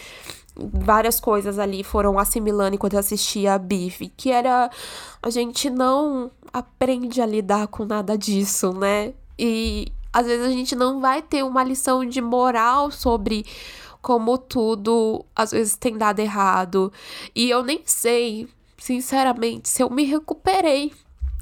várias 0.56 1.20
coisas 1.20 1.58
ali 1.58 1.82
foram 1.82 2.18
assimilando 2.18 2.74
enquanto 2.74 2.94
eu 2.94 2.98
assistia 2.98 3.54
a 3.54 3.58
Biff, 3.58 4.12
que 4.16 4.30
era 4.30 4.70
a 5.22 5.30
gente 5.30 5.70
não 5.70 6.30
aprende 6.52 7.20
a 7.20 7.26
lidar 7.26 7.68
com 7.68 7.84
nada 7.84 8.16
disso, 8.16 8.72
né? 8.72 9.12
E 9.38 9.92
às 10.12 10.26
vezes 10.26 10.46
a 10.46 10.50
gente 10.50 10.74
não 10.74 11.00
vai 11.00 11.22
ter 11.22 11.42
uma 11.44 11.62
lição 11.62 12.04
de 12.04 12.20
moral 12.20 12.90
sobre 12.90 13.44
como 14.02 14.38
tudo 14.38 15.24
às 15.34 15.50
vezes 15.50 15.76
tem 15.76 15.96
dado 15.96 16.20
errado. 16.20 16.92
E 17.34 17.50
eu 17.50 17.62
nem 17.62 17.82
sei, 17.84 18.48
sinceramente, 18.78 19.68
se 19.68 19.82
eu 19.82 19.90
me 19.90 20.04
recuperei. 20.04 20.92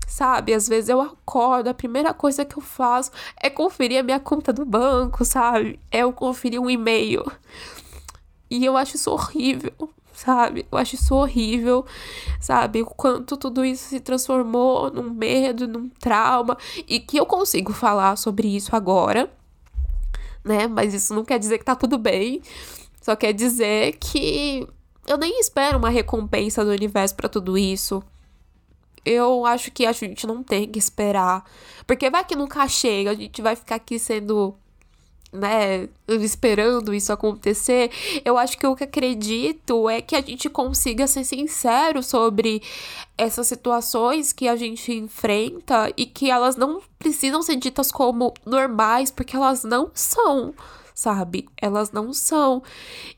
Sabe, 0.06 0.54
às 0.54 0.66
vezes 0.66 0.88
eu 0.88 1.02
acordo, 1.02 1.68
a 1.68 1.74
primeira 1.74 2.14
coisa 2.14 2.42
que 2.42 2.56
eu 2.56 2.62
faço 2.62 3.10
é 3.40 3.50
conferir 3.50 4.00
a 4.00 4.02
minha 4.02 4.18
conta 4.18 4.54
do 4.54 4.64
banco, 4.64 5.22
sabe? 5.22 5.78
É 5.90 5.98
eu 5.98 6.14
conferir 6.14 6.58
um 6.58 6.70
e-mail. 6.70 7.30
E 8.50 8.64
eu 8.64 8.74
acho 8.74 8.96
isso 8.96 9.10
horrível, 9.10 9.90
sabe? 10.18 10.66
Eu 10.70 10.78
acho 10.78 10.96
isso 10.96 11.14
horrível, 11.14 11.86
sabe? 12.40 12.82
O 12.82 12.86
quanto 12.86 13.36
tudo 13.36 13.64
isso 13.64 13.88
se 13.88 14.00
transformou 14.00 14.90
num 14.90 15.10
medo, 15.10 15.68
num 15.68 15.88
trauma. 15.88 16.58
E 16.88 16.98
que 16.98 17.18
eu 17.18 17.24
consigo 17.24 17.72
falar 17.72 18.16
sobre 18.16 18.48
isso 18.48 18.74
agora, 18.74 19.30
né? 20.44 20.66
Mas 20.66 20.92
isso 20.92 21.14
não 21.14 21.24
quer 21.24 21.38
dizer 21.38 21.58
que 21.58 21.64
tá 21.64 21.76
tudo 21.76 21.96
bem. 21.98 22.42
Só 23.00 23.14
quer 23.14 23.32
dizer 23.32 23.96
que 23.98 24.66
eu 25.06 25.16
nem 25.16 25.38
espero 25.38 25.78
uma 25.78 25.88
recompensa 25.88 26.64
do 26.64 26.70
universo 26.72 27.14
para 27.14 27.28
tudo 27.28 27.56
isso. 27.56 28.02
Eu 29.04 29.46
acho 29.46 29.70
que 29.70 29.86
a 29.86 29.92
gente 29.92 30.26
não 30.26 30.42
tem 30.42 30.66
que 30.66 30.80
esperar. 30.80 31.44
Porque 31.86 32.10
vai 32.10 32.24
que 32.24 32.34
nunca 32.34 32.66
chega, 32.66 33.12
a 33.12 33.14
gente 33.14 33.40
vai 33.40 33.54
ficar 33.54 33.76
aqui 33.76 33.98
sendo 34.00 34.56
né, 35.32 35.88
esperando 36.08 36.94
isso 36.94 37.12
acontecer, 37.12 37.90
eu 38.24 38.38
acho 38.38 38.56
que 38.56 38.66
o 38.66 38.74
que 38.74 38.84
acredito 38.84 39.88
é 39.88 40.00
que 40.00 40.16
a 40.16 40.20
gente 40.20 40.48
consiga 40.48 41.06
ser 41.06 41.24
sincero 41.24 42.02
sobre 42.02 42.62
essas 43.16 43.46
situações 43.46 44.32
que 44.32 44.48
a 44.48 44.56
gente 44.56 44.92
enfrenta 44.92 45.92
e 45.96 46.06
que 46.06 46.30
elas 46.30 46.56
não 46.56 46.80
precisam 46.98 47.42
ser 47.42 47.56
ditas 47.56 47.92
como 47.92 48.32
normais, 48.46 49.10
porque 49.10 49.36
elas 49.36 49.64
não 49.64 49.90
são, 49.92 50.54
sabe? 50.94 51.48
Elas 51.56 51.92
não 51.92 52.12
são. 52.12 52.62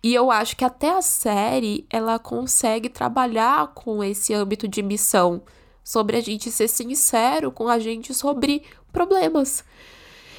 E 0.03 0.13
eu 0.15 0.31
acho 0.31 0.57
que 0.57 0.65
até 0.65 0.91
a 0.91 1.03
série 1.03 1.87
ela 1.89 2.19
consegue 2.19 2.89
trabalhar 2.89 3.69
com 3.69 4.03
esse 4.03 4.35
âmbito 4.35 4.67
de 4.67 4.83
missão, 4.83 5.43
sobre 5.83 6.17
a 6.17 6.21
gente 6.21 6.51
ser 6.51 6.69
sincero 6.69 7.51
com 7.51 7.69
a 7.69 7.79
gente 7.79 8.15
sobre 8.15 8.63
problemas. 8.93 9.65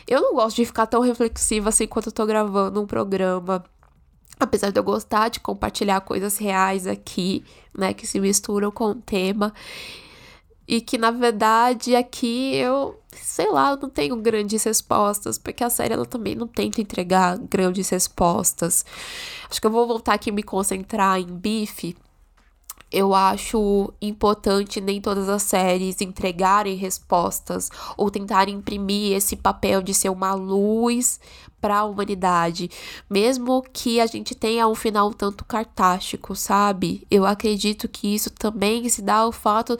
Eu 0.07 0.21
não 0.21 0.33
gosto 0.35 0.55
de 0.57 0.65
ficar 0.65 0.87
tão 0.87 1.01
reflexiva 1.01 1.69
assim 1.69 1.85
enquanto 1.85 2.07
eu 2.07 2.11
tô 2.11 2.25
gravando 2.25 2.81
um 2.81 2.85
programa. 2.85 3.63
Apesar 4.39 4.71
de 4.71 4.79
eu 4.79 4.83
gostar 4.83 5.29
de 5.29 5.39
compartilhar 5.39 6.01
coisas 6.01 6.37
reais 6.37 6.87
aqui, 6.87 7.43
né, 7.77 7.93
que 7.93 8.07
se 8.07 8.19
misturam 8.19 8.71
com 8.71 8.85
o 8.85 8.95
tema. 8.95 9.53
E 10.67 10.81
que 10.81 10.97
na 10.97 11.11
verdade 11.11 11.95
aqui 11.95 12.55
eu, 12.55 12.99
sei 13.11 13.49
lá, 13.51 13.71
eu 13.71 13.77
não 13.77 13.89
tenho 13.89 14.15
grandes 14.15 14.63
respostas, 14.63 15.37
porque 15.37 15.63
a 15.63 15.69
série 15.69 15.93
ela 15.93 16.05
também 16.05 16.33
não 16.33 16.47
tenta 16.47 16.81
entregar 16.81 17.37
grandes 17.37 17.89
respostas. 17.89 18.85
Acho 19.49 19.59
que 19.59 19.67
eu 19.67 19.71
vou 19.71 19.85
voltar 19.85 20.13
aqui 20.13 20.31
me 20.31 20.43
concentrar 20.43 21.19
em 21.19 21.27
bife 21.27 21.95
eu 22.91 23.13
acho 23.15 23.93
importante 24.01 24.81
nem 24.81 24.99
todas 24.99 25.29
as 25.29 25.43
séries 25.43 26.01
entregarem 26.01 26.75
respostas 26.75 27.69
ou 27.95 28.11
tentarem 28.11 28.55
imprimir 28.55 29.15
esse 29.15 29.35
papel 29.35 29.81
de 29.81 29.93
ser 29.93 30.09
uma 30.09 30.33
luz 30.33 31.19
para 31.61 31.77
a 31.77 31.85
humanidade, 31.85 32.69
mesmo 33.07 33.63
que 33.71 34.01
a 34.01 34.07
gente 34.07 34.33
tenha 34.33 34.67
um 34.67 34.73
final 34.73 35.09
um 35.09 35.13
tanto 35.13 35.45
cartástico, 35.45 36.35
sabe? 36.35 37.05
Eu 37.09 37.25
acredito 37.25 37.87
que 37.87 38.13
isso 38.13 38.31
também 38.31 38.89
se 38.89 39.01
dá 39.01 39.17
ao 39.17 39.31
fato 39.31 39.77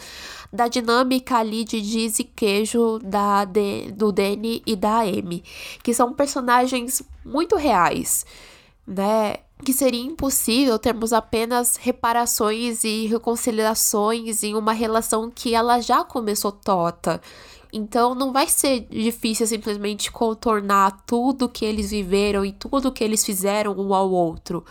da 0.54 0.68
dinâmica 0.68 1.38
ali 1.38 1.64
de 1.64 1.82
Diz 1.82 2.20
e 2.20 2.24
Queijo 2.24 3.00
da, 3.00 3.46
de, 3.46 3.92
do 3.92 4.12
Danny 4.12 4.62
e 4.66 4.76
da 4.76 5.00
Amy, 5.00 5.44
que 5.84 5.94
são 5.94 6.14
personagens 6.14 7.02
muito 7.26 7.56
reais, 7.56 8.26
né? 8.86 9.38
Que 9.64 9.74
seria 9.74 10.02
impossível 10.02 10.78
termos 10.80 11.14
apenas 11.14 11.76
reparações 11.76 12.84
e 12.84 13.06
reconciliações 13.08 14.44
em 14.44 14.56
uma 14.56 14.74
relação 14.74 15.30
que 15.30 15.54
ela 15.54 15.80
já 15.80 16.04
começou 16.04 16.52
torta. 16.52 17.22
Então 17.72 18.14
não 18.14 18.34
vai 18.34 18.48
ser 18.48 18.82
difícil 18.90 19.48
simplesmente 19.48 20.12
contornar 20.12 21.04
tudo 21.06 21.48
que 21.48 21.64
eles 21.64 21.92
viveram 21.92 22.44
e 22.44 22.52
tudo 22.52 22.92
que 22.92 23.04
eles 23.04 23.24
fizeram 23.24 23.74
um 23.74 23.94
ao 23.94 24.12
outro. 24.12 24.66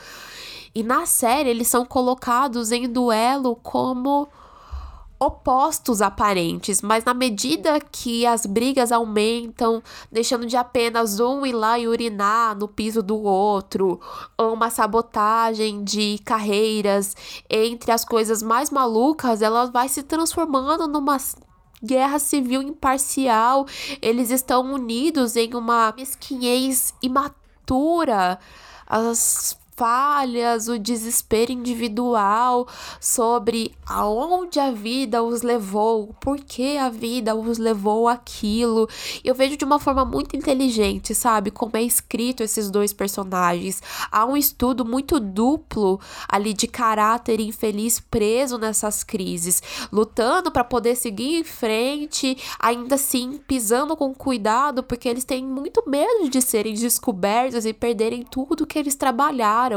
E 0.74 0.82
na 0.82 1.07
série 1.07 1.51
eles 1.51 1.68
são 1.68 1.84
colocados 1.84 2.70
em 2.70 2.88
duelo 2.88 3.57
como 3.57 4.28
opostos 5.21 6.01
aparentes, 6.01 6.81
mas 6.81 7.05
na 7.05 7.12
medida 7.12 7.79
que 7.79 8.25
as 8.25 8.47
brigas 8.47 8.91
aumentam, 8.91 9.83
deixando 10.11 10.47
de 10.47 10.57
apenas 10.57 11.21
um 11.21 11.45
ir 11.45 11.53
lá 11.53 11.79
e 11.79 11.87
urinar 11.87 12.57
no 12.57 12.66
piso 12.66 13.03
do 13.03 13.21
outro, 13.23 14.01
ou 14.39 14.55
uma 14.55 14.71
sabotagem 14.71 15.85
de 15.85 16.18
carreiras 16.25 17.14
entre 17.51 17.93
as 17.93 18.03
coisas 18.03 18.43
mais 18.43 18.71
malucas, 18.71 19.43
ela 19.43 19.66
vai 19.66 19.91
se 19.91 20.03
transformando 20.03 20.89
numa 20.89 21.18
guerra 21.85 22.18
civil 22.18 22.62
imparcial. 22.62 23.66
Eles 24.01 24.31
estão 24.31 24.73
unidos 24.73 25.37
em 25.37 25.55
uma 25.55 25.93
mesquinhez 25.95 26.95
imatura. 27.03 28.39
As 28.87 29.60
falhas, 29.81 30.68
o 30.68 30.78
desespero 30.78 31.53
individual 31.53 32.68
sobre 33.01 33.72
aonde 33.87 34.61
a 34.61 34.70
vida 34.70 35.22
os 35.22 35.41
levou, 35.41 36.14
por 36.20 36.39
que 36.39 36.76
a 36.76 36.91
vida 36.91 37.35
os 37.35 37.57
levou 37.57 38.07
aquilo. 38.07 38.87
Eu 39.24 39.35
vejo 39.35 39.57
de 39.57 39.64
uma 39.64 39.78
forma 39.78 40.05
muito 40.05 40.37
inteligente, 40.37 41.14
sabe, 41.14 41.51
como 41.51 41.78
é 41.78 41.83
escrito 41.83 42.43
esses 42.43 42.70
dois 42.70 42.93
personagens. 42.93 43.83
Há 44.12 44.26
um 44.26 44.37
estudo 44.37 44.85
muito 44.85 45.18
duplo 45.18 45.99
ali 46.28 46.53
de 46.53 46.66
caráter 46.66 47.41
infeliz 47.41 47.99
preso 47.99 48.59
nessas 48.59 49.03
crises, 49.03 49.62
lutando 49.91 50.53
para 50.53 50.62
poder 50.62 50.95
seguir 50.95 51.39
em 51.39 51.45
frente, 51.45 52.37
ainda 52.59 52.97
assim 52.97 53.41
pisando 53.49 53.97
com 53.97 54.12
cuidado, 54.14 54.83
porque 54.83 55.09
eles 55.09 55.24
têm 55.24 55.43
muito 55.43 55.83
medo 55.87 56.28
de 56.28 56.43
serem 56.43 56.74
descobertos 56.74 57.64
e 57.64 57.72
perderem 57.72 58.22
tudo 58.22 58.66
que 58.66 58.78
eles 58.78 58.95
trabalharam 58.95 59.70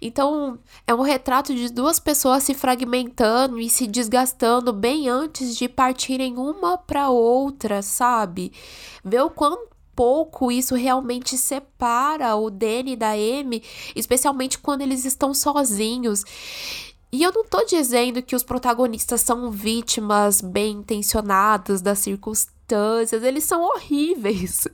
então, 0.00 0.58
é 0.86 0.94
um 0.94 1.02
retrato 1.02 1.54
de 1.54 1.72
duas 1.72 2.00
pessoas 2.00 2.42
se 2.42 2.54
fragmentando 2.54 3.60
e 3.60 3.68
se 3.70 3.86
desgastando 3.86 4.72
bem 4.72 5.08
antes 5.08 5.56
de 5.56 5.68
partirem 5.68 6.36
uma 6.36 6.76
para 6.76 7.08
outra, 7.08 7.82
sabe? 7.82 8.52
Ver 9.04 9.22
o 9.22 9.30
quanto 9.30 9.72
pouco 9.94 10.50
isso 10.50 10.74
realmente 10.74 11.36
separa 11.36 12.34
o 12.34 12.50
Danny 12.50 12.96
da 12.96 13.10
Amy, 13.10 13.62
especialmente 13.94 14.58
quando 14.58 14.82
eles 14.82 15.04
estão 15.04 15.34
sozinhos. 15.34 16.24
E 17.12 17.22
eu 17.22 17.32
não 17.32 17.44
tô 17.44 17.62
dizendo 17.64 18.22
que 18.22 18.34
os 18.34 18.42
protagonistas 18.42 19.20
são 19.20 19.50
vítimas 19.50 20.40
bem 20.40 20.78
intencionadas 20.78 21.82
das 21.82 21.98
circunstâncias, 21.98 23.22
eles 23.22 23.44
são 23.44 23.62
horríveis. 23.62 24.66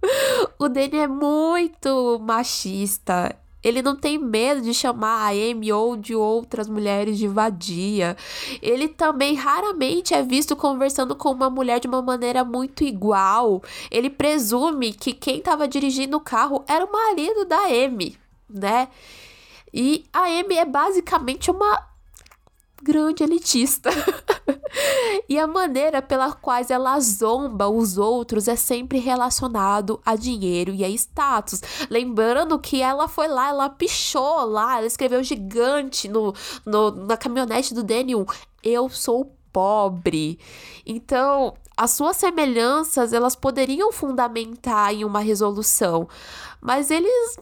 o 0.58 0.68
Danny 0.68 0.98
é 0.98 1.08
muito 1.08 2.18
machista 2.20 3.36
Ele 3.62 3.82
não 3.82 3.94
tem 3.94 4.18
medo 4.18 4.60
de 4.62 4.72
chamar 4.72 5.26
a 5.26 5.28
Amy 5.30 5.72
ou 5.72 5.96
de 5.96 6.14
outras 6.14 6.68
mulheres 6.68 7.18
de 7.18 7.28
vadia. 7.28 8.16
Ele 8.62 8.88
também 8.88 9.34
raramente 9.34 10.14
é 10.14 10.22
visto 10.22 10.56
conversando 10.56 11.14
com 11.14 11.30
uma 11.30 11.50
mulher 11.50 11.80
de 11.80 11.86
uma 11.86 12.00
maneira 12.00 12.44
muito 12.44 12.84
igual. 12.84 13.62
Ele 13.90 14.08
presume 14.08 14.92
que 14.92 15.12
quem 15.12 15.38
estava 15.38 15.68
dirigindo 15.68 16.16
o 16.16 16.20
carro 16.20 16.64
era 16.66 16.84
o 16.84 16.92
marido 16.92 17.44
da 17.44 17.66
Amy, 17.66 18.16
né? 18.48 18.88
E 19.72 20.04
a 20.12 20.24
Amy 20.24 20.56
é 20.56 20.64
basicamente 20.64 21.50
uma 21.50 21.89
grande 22.82 23.22
elitista. 23.22 23.90
e 25.28 25.38
a 25.38 25.46
maneira 25.46 26.00
pela 26.02 26.32
qual 26.32 26.60
ela 26.68 26.98
zomba 27.00 27.68
os 27.68 27.98
outros 27.98 28.48
é 28.48 28.56
sempre 28.56 28.98
relacionado 28.98 30.00
a 30.04 30.16
dinheiro 30.16 30.72
e 30.72 30.84
a 30.84 30.88
status. 30.88 31.60
Lembrando 31.88 32.58
que 32.58 32.82
ela 32.82 33.08
foi 33.08 33.28
lá, 33.28 33.48
ela 33.48 33.68
pichou 33.68 34.44
lá, 34.44 34.78
ela 34.78 34.86
escreveu 34.86 35.22
gigante 35.22 36.08
no, 36.08 36.34
no 36.64 36.90
na 36.90 37.16
caminhonete 37.16 37.74
do 37.74 37.82
Daniel. 37.82 38.26
Eu 38.62 38.88
sou 38.88 39.36
pobre. 39.52 40.38
Então, 40.86 41.54
as 41.76 41.92
suas 41.92 42.16
semelhanças, 42.16 43.12
elas 43.12 43.34
poderiam 43.34 43.90
fundamentar 43.92 44.92
em 44.92 45.04
uma 45.04 45.20
resolução, 45.20 46.08
mas 46.60 46.90
eles 46.90 47.38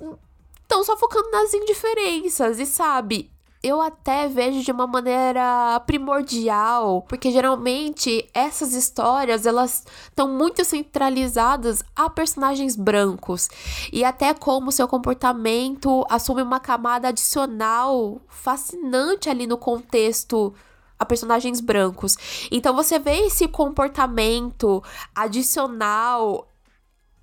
estão 0.63 0.85
só 0.85 0.97
focando 0.97 1.31
nas 1.31 1.53
indiferenças 1.53 2.61
e 2.61 2.67
sabe, 2.67 3.31
eu 3.69 3.81
até 3.81 4.29
vejo 4.29 4.63
de 4.63 4.73
uma 4.73 4.87
maneira 4.87 5.81
primordial, 5.87 7.03
porque 7.09 7.31
geralmente 7.31 8.29
essas 8.33 8.73
histórias 8.73 9.47
elas 9.47 9.85
estão 10.05 10.29
muito 10.29 10.65
centralizadas 10.65 11.83
a 11.95 12.09
personagens 12.09 12.75
brancos 12.75 13.49
e 13.93 14.05
até 14.05 14.33
como 14.35 14.73
seu 14.73 14.89
comportamento 14.89 16.05
assume 16.09 16.43
uma 16.43 16.59
camada 16.59 17.09
adicional 17.09 18.21
fascinante 18.29 19.29
ali 19.29 19.47
no 19.47 19.59
contexto 19.59 20.55
a 20.99 21.05
personagens 21.05 21.61
brancos. 21.61 22.49
Então 22.51 22.75
você 22.75 22.99
vê 22.99 23.27
esse 23.27 23.47
comportamento 23.47 24.83
adicional 25.15 26.49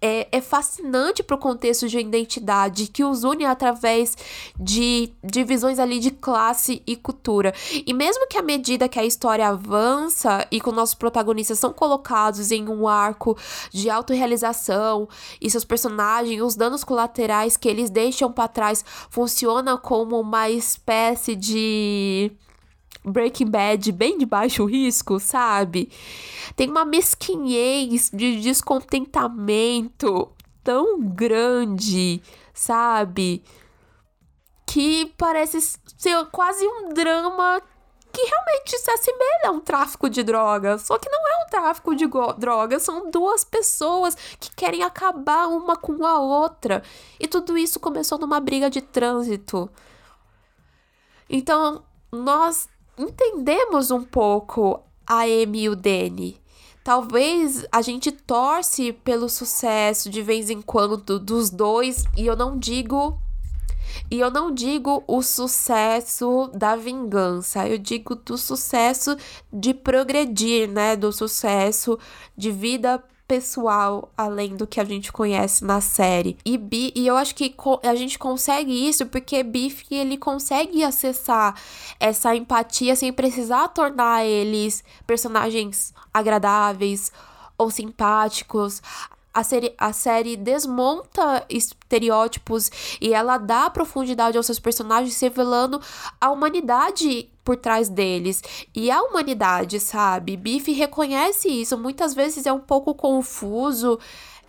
é, 0.05 0.27
é 0.31 0.39
fascinante 0.39 1.23
para 1.23 1.35
o 1.35 1.39
contexto 1.39 1.87
de 1.87 1.97
identidade 1.97 2.85
que 2.85 3.03
os 3.03 3.23
une 3.23 3.43
através 3.43 4.15
de 4.59 5.11
divisões 5.23 5.79
ali 5.79 5.97
de 5.99 6.11
classe 6.11 6.83
e 6.85 6.95
cultura. 6.95 7.51
E 7.73 7.91
mesmo 7.91 8.27
que 8.27 8.37
à 8.37 8.43
medida 8.43 8.87
que 8.87 8.99
a 8.99 9.05
história 9.05 9.47
avança 9.47 10.45
e 10.51 10.61
com 10.61 10.71
nossos 10.71 10.93
protagonistas 10.93 11.57
são 11.57 11.73
colocados 11.73 12.51
em 12.51 12.69
um 12.69 12.87
arco 12.87 13.35
de 13.71 13.89
autorrealização 13.89 15.09
e 15.41 15.49
seus 15.49 15.65
personagens, 15.65 16.39
os 16.39 16.55
danos 16.55 16.83
colaterais 16.83 17.57
que 17.57 17.67
eles 17.67 17.89
deixam 17.89 18.31
para 18.31 18.47
trás 18.47 18.85
funcionam 19.09 19.75
como 19.75 20.19
uma 20.19 20.51
espécie 20.51 21.35
de 21.35 22.31
Breaking 23.05 23.49
Bad 23.49 23.91
bem 23.91 24.17
de 24.17 24.25
baixo 24.25 24.65
risco, 24.65 25.19
sabe? 25.19 25.91
Tem 26.55 26.69
uma 26.69 26.85
mesquinhez 26.85 28.09
de 28.11 28.41
descontentamento 28.41 30.31
tão 30.63 30.99
grande, 30.99 32.21
sabe? 32.53 33.43
Que 34.65 35.13
parece 35.17 35.61
ser 35.97 36.25
quase 36.31 36.65
um 36.65 36.89
drama 36.89 37.61
que 38.11 38.23
realmente 38.23 38.77
se 38.77 38.89
assemelha 38.89 39.49
a 39.49 39.51
um 39.51 39.59
tráfico 39.59 40.09
de 40.09 40.23
drogas. 40.23 40.83
Só 40.83 40.97
que 40.97 41.09
não 41.09 41.19
é 41.19 41.43
um 41.43 41.49
tráfico 41.49 41.93
de 41.93 42.07
drogas, 42.37 42.83
são 42.83 43.11
duas 43.11 43.43
pessoas 43.43 44.15
que 44.39 44.55
querem 44.55 44.83
acabar 44.83 45.47
uma 45.47 45.75
com 45.75 46.05
a 46.05 46.19
outra. 46.19 46.81
E 47.19 47.27
tudo 47.27 47.57
isso 47.57 47.79
começou 47.79 48.17
numa 48.17 48.39
briga 48.39 48.69
de 48.69 48.81
trânsito. 48.81 49.69
Então, 51.29 51.83
nós 52.11 52.69
entendemos 52.97 53.91
um 53.91 54.03
pouco 54.03 54.81
a 55.05 55.21
Amy 55.21 55.63
e 55.63 55.69
o 55.69 55.75
Danny. 55.75 56.39
Talvez 56.83 57.65
a 57.71 57.81
gente 57.81 58.11
torce 58.11 58.93
pelo 58.93 59.27
sucesso 59.27 60.09
de 60.09 60.21
vez 60.21 60.49
em 60.49 60.61
quando 60.61 61.19
dos 61.19 61.49
dois, 61.49 62.03
e 62.15 62.27
eu 62.27 62.35
não 62.35 62.57
digo 62.57 63.19
e 64.09 64.19
eu 64.19 64.29
não 64.29 64.53
digo 64.53 65.03
o 65.07 65.21
sucesso 65.21 66.49
da 66.53 66.75
vingança, 66.75 67.67
eu 67.67 67.77
digo 67.77 68.15
do 68.15 68.37
sucesso 68.37 69.15
de 69.51 69.73
progredir, 69.73 70.69
né? 70.69 70.95
Do 70.95 71.11
sucesso 71.11 71.97
de 72.37 72.51
vida 72.51 73.03
pessoal 73.27 74.11
além 74.17 74.55
do 74.55 74.67
que 74.67 74.79
a 74.79 74.83
gente 74.83 75.11
conhece 75.11 75.63
na 75.63 75.81
série. 75.81 76.37
E, 76.45 76.57
B, 76.57 76.91
e 76.95 77.07
eu 77.07 77.17
acho 77.17 77.33
que 77.33 77.55
a 77.83 77.95
gente 77.95 78.19
consegue 78.19 78.87
isso 78.87 79.05
porque 79.07 79.41
Biff 79.43 79.85
ele 79.89 80.17
consegue 80.17 80.83
acessar 80.83 81.59
essa 81.99 82.35
empatia 82.35 82.95
sem 82.95 83.11
precisar 83.11 83.67
tornar 83.69 84.25
eles 84.25 84.83
personagens 85.07 85.93
agradáveis 86.13 87.11
ou 87.57 87.71
simpáticos 87.71 88.81
a 89.35 89.43
série, 89.43 89.73
a 89.77 89.91
série 89.91 90.37
desmonta 90.37 91.45
estereótipos 91.49 92.71
e 93.01 93.13
ela 93.13 93.37
dá 93.37 93.69
profundidade 93.69 94.37
aos 94.37 94.45
seus 94.45 94.59
personagens, 94.59 95.19
revelando 95.19 95.81
a 96.21 96.31
humanidade 96.31 97.29
por 97.45 97.55
trás 97.55 97.87
deles. 97.87 98.43
E 98.75 98.91
a 98.91 99.01
humanidade, 99.03 99.79
sabe? 99.79 100.35
Biff 100.35 100.69
reconhece 100.73 101.47
isso. 101.47 101.77
Muitas 101.77 102.13
vezes 102.13 102.45
é 102.45 102.51
um 102.51 102.59
pouco 102.59 102.93
confuso. 102.95 103.99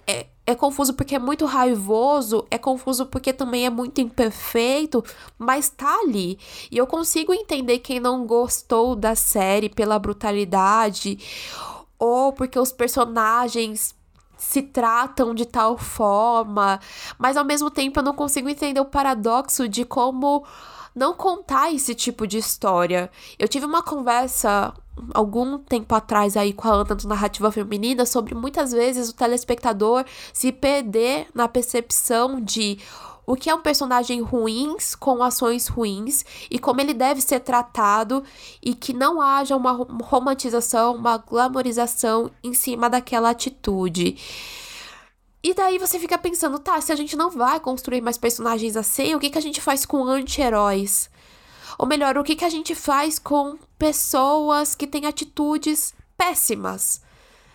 É, 0.06 0.26
é 0.46 0.54
confuso 0.54 0.94
porque 0.94 1.16
é 1.16 1.18
muito 1.18 1.44
raivoso, 1.44 2.46
é 2.50 2.56
confuso 2.56 3.06
porque 3.06 3.32
também 3.32 3.66
é 3.66 3.70
muito 3.70 4.00
imperfeito, 4.00 5.04
mas 5.36 5.68
tá 5.68 6.00
ali. 6.00 6.38
E 6.70 6.78
eu 6.78 6.86
consigo 6.86 7.34
entender 7.34 7.80
quem 7.80 8.00
não 8.00 8.24
gostou 8.24 8.96
da 8.96 9.14
série 9.14 9.68
pela 9.68 9.98
brutalidade 9.98 11.18
ou 11.98 12.32
porque 12.32 12.58
os 12.58 12.72
personagens 12.72 13.94
se 14.38 14.62
tratam 14.62 15.34
de 15.34 15.46
tal 15.46 15.76
forma, 15.76 16.78
mas 17.18 17.36
ao 17.36 17.44
mesmo 17.44 17.70
tempo 17.70 17.98
eu 17.98 18.04
não 18.04 18.14
consigo 18.14 18.48
entender 18.48 18.80
o 18.80 18.84
paradoxo 18.84 19.68
de 19.68 19.84
como 19.84 20.44
não 20.96 21.12
contar 21.12 21.70
esse 21.74 21.94
tipo 21.94 22.26
de 22.26 22.38
história. 22.38 23.10
Eu 23.38 23.46
tive 23.46 23.66
uma 23.66 23.82
conversa 23.82 24.72
algum 25.12 25.58
tempo 25.58 25.94
atrás 25.94 26.38
aí 26.38 26.54
com 26.54 26.66
a 26.66 26.72
Ana 26.72 26.94
do 26.94 27.06
Narrativa 27.06 27.52
Feminina 27.52 28.06
sobre 28.06 28.34
muitas 28.34 28.72
vezes 28.72 29.10
o 29.10 29.12
telespectador 29.12 30.06
se 30.32 30.50
perder 30.50 31.28
na 31.34 31.46
percepção 31.46 32.40
de 32.40 32.78
o 33.26 33.36
que 33.36 33.50
é 33.50 33.54
um 33.54 33.60
personagem 33.60 34.22
ruins 34.22 34.94
com 34.94 35.22
ações 35.22 35.66
ruins 35.66 36.24
e 36.50 36.58
como 36.58 36.80
ele 36.80 36.94
deve 36.94 37.20
ser 37.20 37.40
tratado 37.40 38.22
e 38.62 38.72
que 38.72 38.94
não 38.94 39.20
haja 39.20 39.54
uma 39.54 39.72
romantização, 39.72 40.94
uma 40.94 41.18
glamorização 41.18 42.30
em 42.42 42.54
cima 42.54 42.88
daquela 42.88 43.30
atitude. 43.30 44.16
E 45.46 45.54
daí 45.54 45.78
você 45.78 45.96
fica 45.96 46.18
pensando, 46.18 46.58
tá, 46.58 46.80
se 46.80 46.90
a 46.90 46.96
gente 46.96 47.14
não 47.14 47.30
vai 47.30 47.60
construir 47.60 48.00
mais 48.00 48.18
personagens 48.18 48.76
assim, 48.76 49.14
o 49.14 49.20
que, 49.20 49.30
que 49.30 49.38
a 49.38 49.40
gente 49.40 49.60
faz 49.60 49.86
com 49.86 50.02
anti-heróis? 50.02 51.08
Ou 51.78 51.86
melhor, 51.86 52.18
o 52.18 52.24
que, 52.24 52.34
que 52.34 52.44
a 52.44 52.48
gente 52.48 52.74
faz 52.74 53.16
com 53.16 53.56
pessoas 53.78 54.74
que 54.74 54.88
têm 54.88 55.06
atitudes 55.06 55.94
péssimas? 56.18 57.00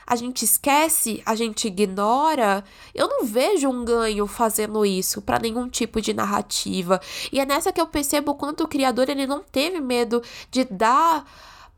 a 0.07 0.15
gente 0.15 0.43
esquece, 0.43 1.21
a 1.25 1.35
gente 1.35 1.67
ignora, 1.67 2.63
eu 2.93 3.07
não 3.07 3.25
vejo 3.25 3.69
um 3.69 3.83
ganho 3.85 4.25
fazendo 4.25 4.85
isso 4.85 5.21
para 5.21 5.39
nenhum 5.39 5.69
tipo 5.69 6.01
de 6.01 6.13
narrativa. 6.13 6.99
E 7.31 7.39
é 7.39 7.45
nessa 7.45 7.71
que 7.71 7.79
eu 7.79 7.87
percebo 7.87 8.31
o 8.31 8.35
quanto 8.35 8.63
o 8.63 8.67
criador 8.67 9.09
ele 9.09 9.25
não 9.27 9.41
teve 9.41 9.79
medo 9.79 10.21
de 10.49 10.65
dar 10.65 11.25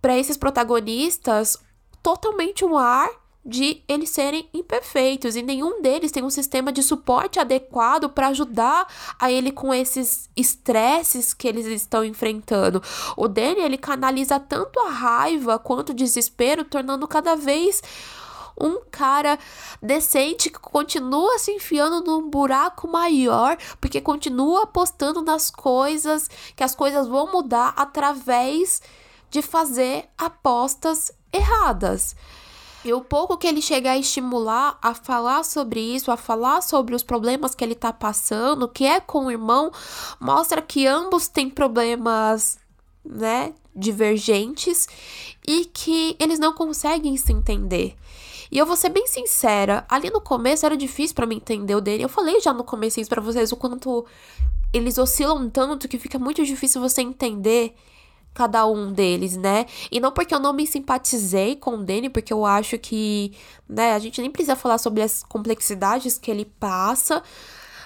para 0.02 0.18
esses 0.18 0.38
protagonistas 0.38 1.60
totalmente 2.02 2.66
um 2.66 2.76
ar 2.76 3.10
de 3.46 3.84
eles 3.88 4.10
serem 4.10 4.48
imperfeitos 4.54 5.36
e 5.36 5.42
nenhum 5.42 5.82
deles 5.82 6.12
tem 6.12 6.24
um 6.24 6.30
sistema 6.30 6.72
de 6.72 6.82
suporte 6.82 7.40
adequado 7.40 8.10
para 8.10 8.30
ajudar 8.30 8.88
a 9.20 9.32
ele 9.32 9.52
com 9.52 9.74
esses 9.74 10.30
estresses 10.36 11.34
que 11.34 11.48
eles 11.48 11.66
estão 11.66 12.06
enfrentando. 12.06 12.82
O 13.18 13.28
Danny 13.28 13.62
ele 13.62 13.78
canaliza 13.78 14.40
tanto 14.40 14.80
a 14.80 14.90
raiva 14.90 15.60
quanto 15.60 15.90
o 15.90 15.94
desespero, 15.94 16.64
tornando 16.64 17.08
cada 17.08 17.36
vez 17.36 17.82
um 18.60 18.82
cara 18.90 19.38
decente 19.82 20.50
que 20.50 20.60
continua 20.60 21.40
se 21.40 21.52
enfiando 21.52 22.04
num 22.04 22.30
buraco 22.30 22.88
maior, 22.88 23.58
porque 23.82 24.00
continua 24.00 24.64
apostando 24.64 25.22
nas 25.22 25.50
coisas, 25.50 26.30
que 26.56 26.64
as 26.64 26.76
coisas 26.76 27.08
vão 27.08 27.32
mudar 27.32 27.74
através 27.76 28.82
de 29.30 29.42
fazer 29.42 30.08
apostas 30.18 31.12
erradas. 31.32 32.16
E 32.84 32.94
o 32.94 33.02
pouco 33.02 33.38
que 33.38 33.48
ele 33.48 33.62
chega 33.62 33.92
a 33.92 33.98
estimular 33.98 34.78
a 34.82 34.94
falar 34.94 35.44
sobre 35.44 35.80
isso, 35.80 36.12
a 36.12 36.18
falar 36.18 36.62
sobre 36.62 36.94
os 36.94 37.04
problemas 37.04 37.56
que 37.56 37.64
ele 37.64 37.76
tá 37.76 37.94
passando, 37.94 38.68
que 38.68 38.86
é 38.86 39.00
com 39.00 39.26
o 39.26 39.32
irmão, 39.32 39.72
mostra 40.20 40.62
que 40.62 40.86
ambos 40.86 41.28
têm 41.28 41.50
problemas, 41.50 42.60
né, 43.06 43.54
divergentes 43.76 44.88
e 45.48 45.66
que 45.66 46.16
eles 46.20 46.40
não 46.40 46.54
conseguem 46.54 47.16
se 47.16 47.32
entender. 47.32 47.96
E 48.52 48.58
eu 48.58 48.66
vou 48.66 48.76
ser 48.76 48.90
bem 48.90 49.08
sincera, 49.08 49.86
ali 49.90 50.12
no 50.12 50.22
começo 50.22 50.66
era 50.66 50.78
difícil 50.78 51.16
para 51.16 51.26
mim 51.26 51.38
entender 51.38 51.74
o 51.76 51.82
Danny. 51.82 52.04
Eu 52.04 52.10
falei 52.10 52.40
já 52.40 52.54
no 52.54 52.64
começo 52.64 53.00
isso 53.00 53.10
pra 53.10 53.22
vocês 53.22 53.52
o 53.52 53.58
quanto 53.58 54.06
eles 54.72 54.98
oscilam 54.98 55.50
tanto 55.50 55.88
que 55.88 55.98
fica 55.98 56.20
muito 56.20 56.44
difícil 56.46 56.82
você 56.82 57.02
entender 57.02 57.74
cada 58.34 58.66
um 58.66 58.92
deles, 58.92 59.38
né? 59.38 59.66
E 59.92 60.00
não 60.00 60.12
porque 60.12 60.34
eu 60.34 60.40
não 60.40 60.54
me 60.54 60.66
simpatizei 60.66 61.56
com 61.56 61.76
o 61.76 61.84
Danny, 61.84 62.10
porque 62.10 62.34
eu 62.34 62.46
acho 62.46 62.78
que, 62.78 63.34
né, 63.70 63.94
a 63.94 64.00
gente 64.00 64.20
nem 64.22 64.32
precisa 64.32 64.56
falar 64.56 64.78
sobre 64.78 65.02
as 65.02 65.24
complexidades 65.24 66.18
que 66.18 66.32
ele 66.32 66.46
passa, 66.46 67.22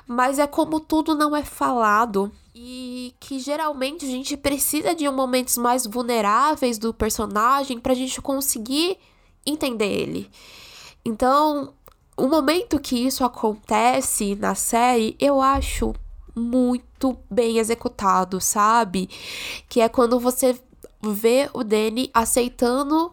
mas 0.08 0.40
é 0.40 0.48
como 0.48 0.80
tudo 0.80 1.14
não 1.14 1.36
é 1.36 1.44
falado 1.44 2.32
e 2.56 3.14
que 3.20 3.40
geralmente 3.40 4.06
a 4.06 4.10
gente 4.10 4.38
precisa 4.38 4.96
de 4.96 5.08
momentos 5.10 5.58
mais 5.58 5.86
vulneráveis 5.86 6.78
do 6.78 6.94
personagem 6.94 7.80
pra 7.80 7.94
gente 7.94 8.22
conseguir 8.22 8.98
entender 9.46 9.86
ele. 9.86 10.30
Então, 11.06 11.74
o 12.18 12.28
momento 12.28 12.80
que 12.80 12.96
isso 12.96 13.24
acontece 13.24 14.36
na 14.36 14.56
série, 14.56 15.16
eu 15.20 15.42
acho 15.42 15.94
muito 16.36 16.87
bem 17.30 17.58
executado, 17.58 18.40
sabe? 18.42 19.10
Que 19.70 19.82
é 19.82 19.90
quando 19.90 20.20
você 20.20 20.60
vê 21.02 21.50
o 21.54 21.64
Danny 21.64 22.10
aceitando 22.14 23.12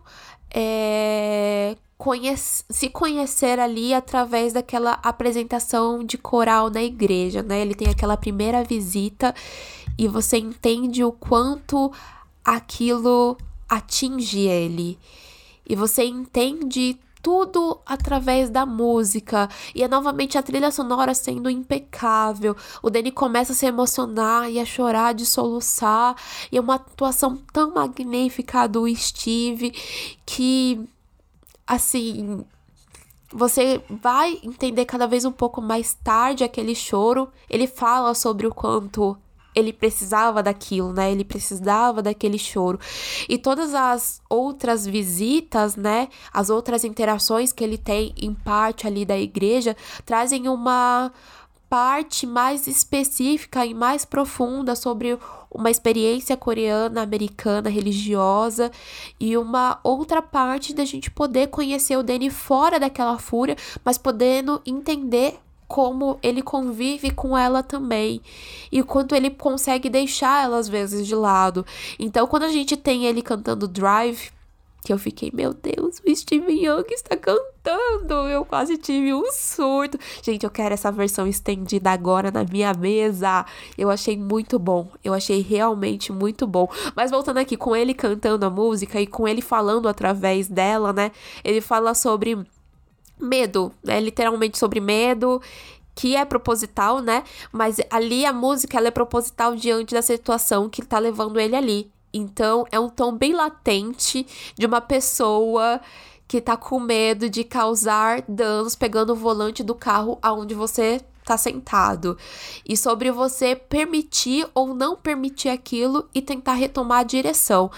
é, 0.55 1.77
conhece, 1.99 2.65
se 2.71 2.89
conhecer 2.89 3.59
ali 3.59 3.93
através 3.93 4.53
daquela 4.53 4.93
apresentação 5.03 6.05
de 6.05 6.17
coral 6.17 6.71
na 6.71 6.83
igreja, 6.83 7.43
né? 7.43 7.61
Ele 7.61 7.75
tem 7.75 7.89
aquela 7.89 8.17
primeira 8.17 8.63
visita 8.63 9.35
e 9.99 10.07
você 10.07 10.39
entende 10.39 11.03
o 11.03 11.13
quanto 11.13 11.93
aquilo 12.45 13.37
atinge 13.69 14.41
ele. 14.41 14.99
E 15.67 15.75
você 15.75 16.05
entende 16.05 16.99
tudo 17.25 17.81
através 17.87 18.51
da 18.51 18.67
música. 18.67 19.49
E 19.75 19.83
é 19.83 19.89
novamente 19.89 20.37
a 20.37 20.43
trilha 20.43 20.71
sonora 20.71 21.15
sendo 21.15 21.49
impecável. 21.49 22.55
O 22.83 22.91
Danny 22.91 23.11
começa 23.11 23.53
a 23.53 23.57
se 23.57 23.65
emocionar 23.65 24.51
e 24.51 24.61
a 24.61 24.65
chorar, 24.67 25.15
de 25.15 25.25
soluçar. 25.25 26.15
E 26.53 26.59
é 26.59 26.61
uma 26.61 26.75
atuação 26.75 27.35
tão 27.51 27.73
magnífica 27.73 28.69
do 28.69 28.87
Steve 28.95 29.71
que, 30.27 30.87
assim, 31.67 32.45
você 33.33 33.83
vai 33.89 34.39
entender 34.43 34.85
cada 34.85 35.07
vez 35.07 35.25
um 35.25 35.33
pouco 35.33 35.63
mais 35.63 35.95
tarde 35.95 36.45
aquele 36.45 36.75
choro. 36.75 37.33
Ele 37.49 37.67
fala 37.67 38.15
sobre 38.15 38.47
o 38.47 38.55
quanto 38.55 39.17
ele 39.55 39.73
precisava 39.73 40.43
daquilo, 40.43 40.93
né? 40.93 41.11
Ele 41.13 41.25
precisava 41.25 42.03
daquele 42.03 42.39
choro. 42.39 42.79
E 43.29 43.39
todas 43.39 43.75
as 43.75 44.21
outras 44.29 44.87
visitas, 44.87 45.77
né? 45.77 46.09
As 46.33 46.51
outras 46.51 46.85
interações 46.85 47.53
que 47.53 47.63
ele 47.63 47.79
tem 47.79 48.15
em 48.17 48.35
parte 48.35 48.87
ali 48.87 49.05
da 49.05 49.19
igreja 49.19 49.77
trazem 50.05 50.49
uma 50.49 51.13
parte 51.69 52.27
mais 52.27 52.67
específica 52.67 53.67
e 53.67 53.75
mais 53.75 54.05
profunda 54.05 54.77
sobre 54.77 55.19
uma 55.51 55.71
experiência 55.71 56.37
coreana, 56.37 57.03
americana, 57.03 57.69
religiosa 57.71 58.71
e 59.19 59.37
uma 59.37 59.81
outra 59.83 60.21
parte 60.21 60.75
da 60.75 60.85
gente 60.85 61.11
poder 61.11 61.49
conhecer 61.49 61.97
o 61.97 62.03
Danny 62.03 62.31
fora 62.31 62.79
daquela 62.79 63.19
fúria, 63.19 63.57
mas 63.85 63.97
podendo 63.97 64.61
entender 64.67 65.41
como 65.67 66.19
ele 66.23 66.43
convive 66.43 67.11
com 67.11 67.37
ela 67.37 67.63
também 67.63 68.21
e 68.71 68.83
quanto 68.83 69.15
ele 69.15 69.31
consegue 69.31 69.89
deixar 69.89 70.45
ela 70.45 70.59
às 70.59 70.69
vezes 70.69 71.07
de 71.07 71.15
lado. 71.15 71.65
Então, 71.99 72.27
quando 72.27 72.45
a 72.45 72.49
gente 72.49 72.77
tem 72.77 73.07
ele 73.07 73.23
cantando 73.23 73.69
Drive, 73.69 74.33
que 74.85 74.93
eu 74.93 74.99
fiquei, 74.99 75.31
meu 75.33 75.55
Deus, 75.55 76.01
o 76.07 76.15
Steven 76.15 76.63
Young 76.63 76.85
está 76.91 77.17
cantando. 77.17 78.15
Eu 78.29 78.45
quase 78.45 78.77
tive 78.77 79.15
um 79.15 79.33
surto. 79.33 79.99
Gente, 80.23 80.45
eu 80.45 80.51
quero 80.51 80.75
essa 80.75 80.93
versão 80.93 81.27
estendida 81.27 81.91
agora 81.91 82.31
na 82.31 82.45
minha 82.45 82.73
mesa. 82.75 83.47
Eu 83.79 83.91
achei 83.91 84.17
muito 84.17 84.59
bom. 84.59 84.89
Eu 85.03 85.15
achei 85.15 85.41
realmente 85.41 86.13
muito 86.13 86.47
bom. 86.47 86.69
Mas 86.95 87.11
voltando 87.11 87.39
aqui 87.39 87.57
com 87.57 87.75
ele 87.75 87.95
cantando 87.95 88.45
a 88.45 88.51
música 88.51 89.01
e 89.01 89.07
com 89.07 89.27
ele 89.27 89.41
falando 89.41 89.89
através 89.89 90.49
dela, 90.49 90.93
né? 90.93 91.11
Ele 91.43 91.63
fala 91.63 91.95
sobre 91.95 92.45
medo, 93.25 93.73
né? 93.83 94.01
Literalmente 94.01 94.59
sobre 94.59 94.81
medo, 94.81 95.41
que 95.95 96.17
é 96.17 96.25
proposital, 96.25 97.01
né? 97.01 97.25
Mas 97.53 97.77
ali 97.91 98.27
a 98.27 98.33
música 98.33 98.79
ela 98.79 98.89
é 98.89 98.91
proposital 98.91 99.55
diante 99.55 99.95
da 99.95 100.03
situação 100.03 100.69
que 100.69 100.83
tá 100.83 100.99
levando 100.99 101.39
ele 101.39 101.57
ali. 101.57 101.91
Então 102.13 102.65
é 102.71 102.79
um 102.79 102.89
tom 102.89 103.13
bem 103.13 103.33
latente 103.33 104.27
de 104.57 104.67
uma 104.67 104.81
pessoa 104.81 105.81
que 106.27 106.41
tá 106.41 106.57
com 106.57 106.81
medo 106.81 107.29
de 107.29 107.45
causar 107.45 108.23
danos 108.29 108.75
pegando 108.75 109.13
o 109.13 109.17
volante 109.17 109.63
do 109.63 109.75
carro 109.75 110.19
aonde 110.23 110.55
você 110.55 111.01
tá 111.25 111.37
sentado. 111.37 112.17
E 112.67 112.77
sobre 112.77 113.11
você 113.11 113.57
permitir 113.57 114.47
ou 114.55 114.75
não 114.75 114.97
permitir 114.97 115.49
aquilo 115.49 116.09
e 116.15 116.23
tentar 116.23 116.55
retomar 116.55 117.01
a 117.01 117.05
direção. 117.05 117.71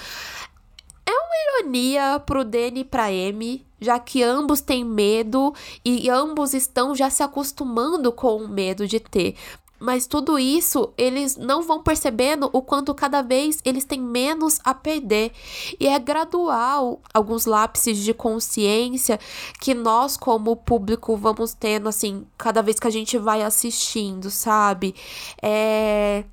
É 1.04 1.12
uma 1.12 1.62
ironia 1.62 2.20
pro 2.24 2.44
Danny 2.44 2.80
e 2.80 2.84
pra 2.84 3.06
Amy, 3.06 3.65
já 3.80 3.98
que 3.98 4.22
ambos 4.22 4.60
têm 4.60 4.84
medo 4.84 5.54
e 5.84 6.08
ambos 6.08 6.54
estão 6.54 6.94
já 6.94 7.10
se 7.10 7.22
acostumando 7.22 8.10
com 8.12 8.36
o 8.36 8.48
medo 8.48 8.86
de 8.86 9.00
ter. 9.00 9.34
Mas 9.78 10.06
tudo 10.06 10.38
isso 10.38 10.92
eles 10.96 11.36
não 11.36 11.62
vão 11.62 11.82
percebendo 11.82 12.48
o 12.52 12.62
quanto 12.62 12.94
cada 12.94 13.20
vez 13.20 13.60
eles 13.64 13.84
têm 13.84 14.00
menos 14.00 14.58
a 14.64 14.72
perder. 14.72 15.32
E 15.78 15.86
é 15.86 15.98
gradual 15.98 17.00
alguns 17.12 17.44
lápis 17.44 17.98
de 17.98 18.14
consciência 18.14 19.20
que 19.60 19.74
nós, 19.74 20.16
como 20.16 20.56
público, 20.56 21.16
vamos 21.16 21.52
tendo, 21.52 21.88
assim, 21.88 22.26
cada 22.38 22.62
vez 22.62 22.80
que 22.80 22.86
a 22.86 22.90
gente 22.90 23.18
vai 23.18 23.42
assistindo, 23.42 24.30
sabe? 24.30 24.94
É 25.42 26.24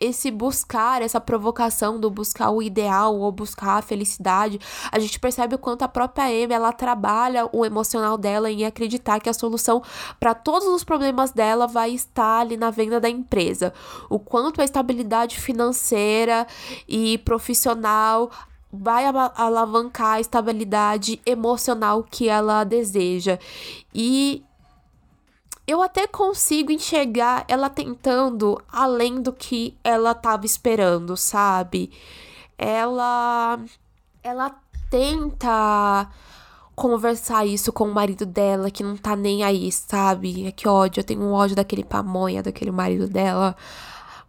esse 0.00 0.30
buscar, 0.30 1.02
essa 1.02 1.20
provocação 1.20 2.00
do 2.00 2.10
buscar 2.10 2.50
o 2.50 2.62
ideal 2.62 3.16
ou 3.16 3.30
buscar 3.30 3.78
a 3.78 3.82
felicidade, 3.82 4.58
a 4.90 4.98
gente 4.98 5.20
percebe 5.20 5.54
o 5.54 5.58
quanto 5.58 5.82
a 5.82 5.88
própria 5.88 6.24
Amy 6.24 6.54
ela 6.54 6.72
trabalha 6.72 7.48
o 7.52 7.64
emocional 7.64 8.16
dela 8.16 8.50
em 8.50 8.64
acreditar 8.64 9.20
que 9.20 9.28
a 9.28 9.34
solução 9.34 9.82
para 10.18 10.34
todos 10.34 10.66
os 10.68 10.82
problemas 10.82 11.30
dela 11.32 11.66
vai 11.66 11.90
estar 11.90 12.40
ali 12.40 12.56
na 12.56 12.70
venda 12.70 12.98
da 12.98 13.10
empresa. 13.10 13.72
O 14.08 14.18
quanto 14.18 14.60
a 14.60 14.64
estabilidade 14.64 15.38
financeira 15.38 16.46
e 16.88 17.18
profissional 17.18 18.30
vai 18.72 19.04
alavancar 19.04 20.14
a 20.14 20.20
estabilidade 20.20 21.20
emocional 21.26 22.04
que 22.08 22.28
ela 22.28 22.62
deseja. 22.62 23.38
E 23.92 24.44
eu 25.70 25.80
até 25.82 26.06
consigo 26.06 26.72
enxergar 26.72 27.44
ela 27.46 27.70
tentando 27.70 28.60
além 28.68 29.22
do 29.22 29.32
que 29.32 29.76
ela 29.84 30.14
tava 30.14 30.44
esperando, 30.44 31.16
sabe? 31.16 31.92
Ela 32.58 33.58
ela 34.22 34.54
tenta 34.90 36.10
conversar 36.74 37.46
isso 37.46 37.72
com 37.72 37.84
o 37.84 37.94
marido 37.94 38.26
dela 38.26 38.70
que 38.70 38.82
não 38.82 38.96
tá 38.96 39.14
nem 39.14 39.44
aí, 39.44 39.70
sabe? 39.70 40.46
É 40.46 40.50
que 40.50 40.68
ódio, 40.68 41.00
eu 41.00 41.04
tenho 41.04 41.22
um 41.22 41.32
ódio 41.32 41.54
daquele 41.54 41.84
pamonha, 41.84 42.42
daquele 42.42 42.72
marido 42.72 43.06
dela. 43.08 43.56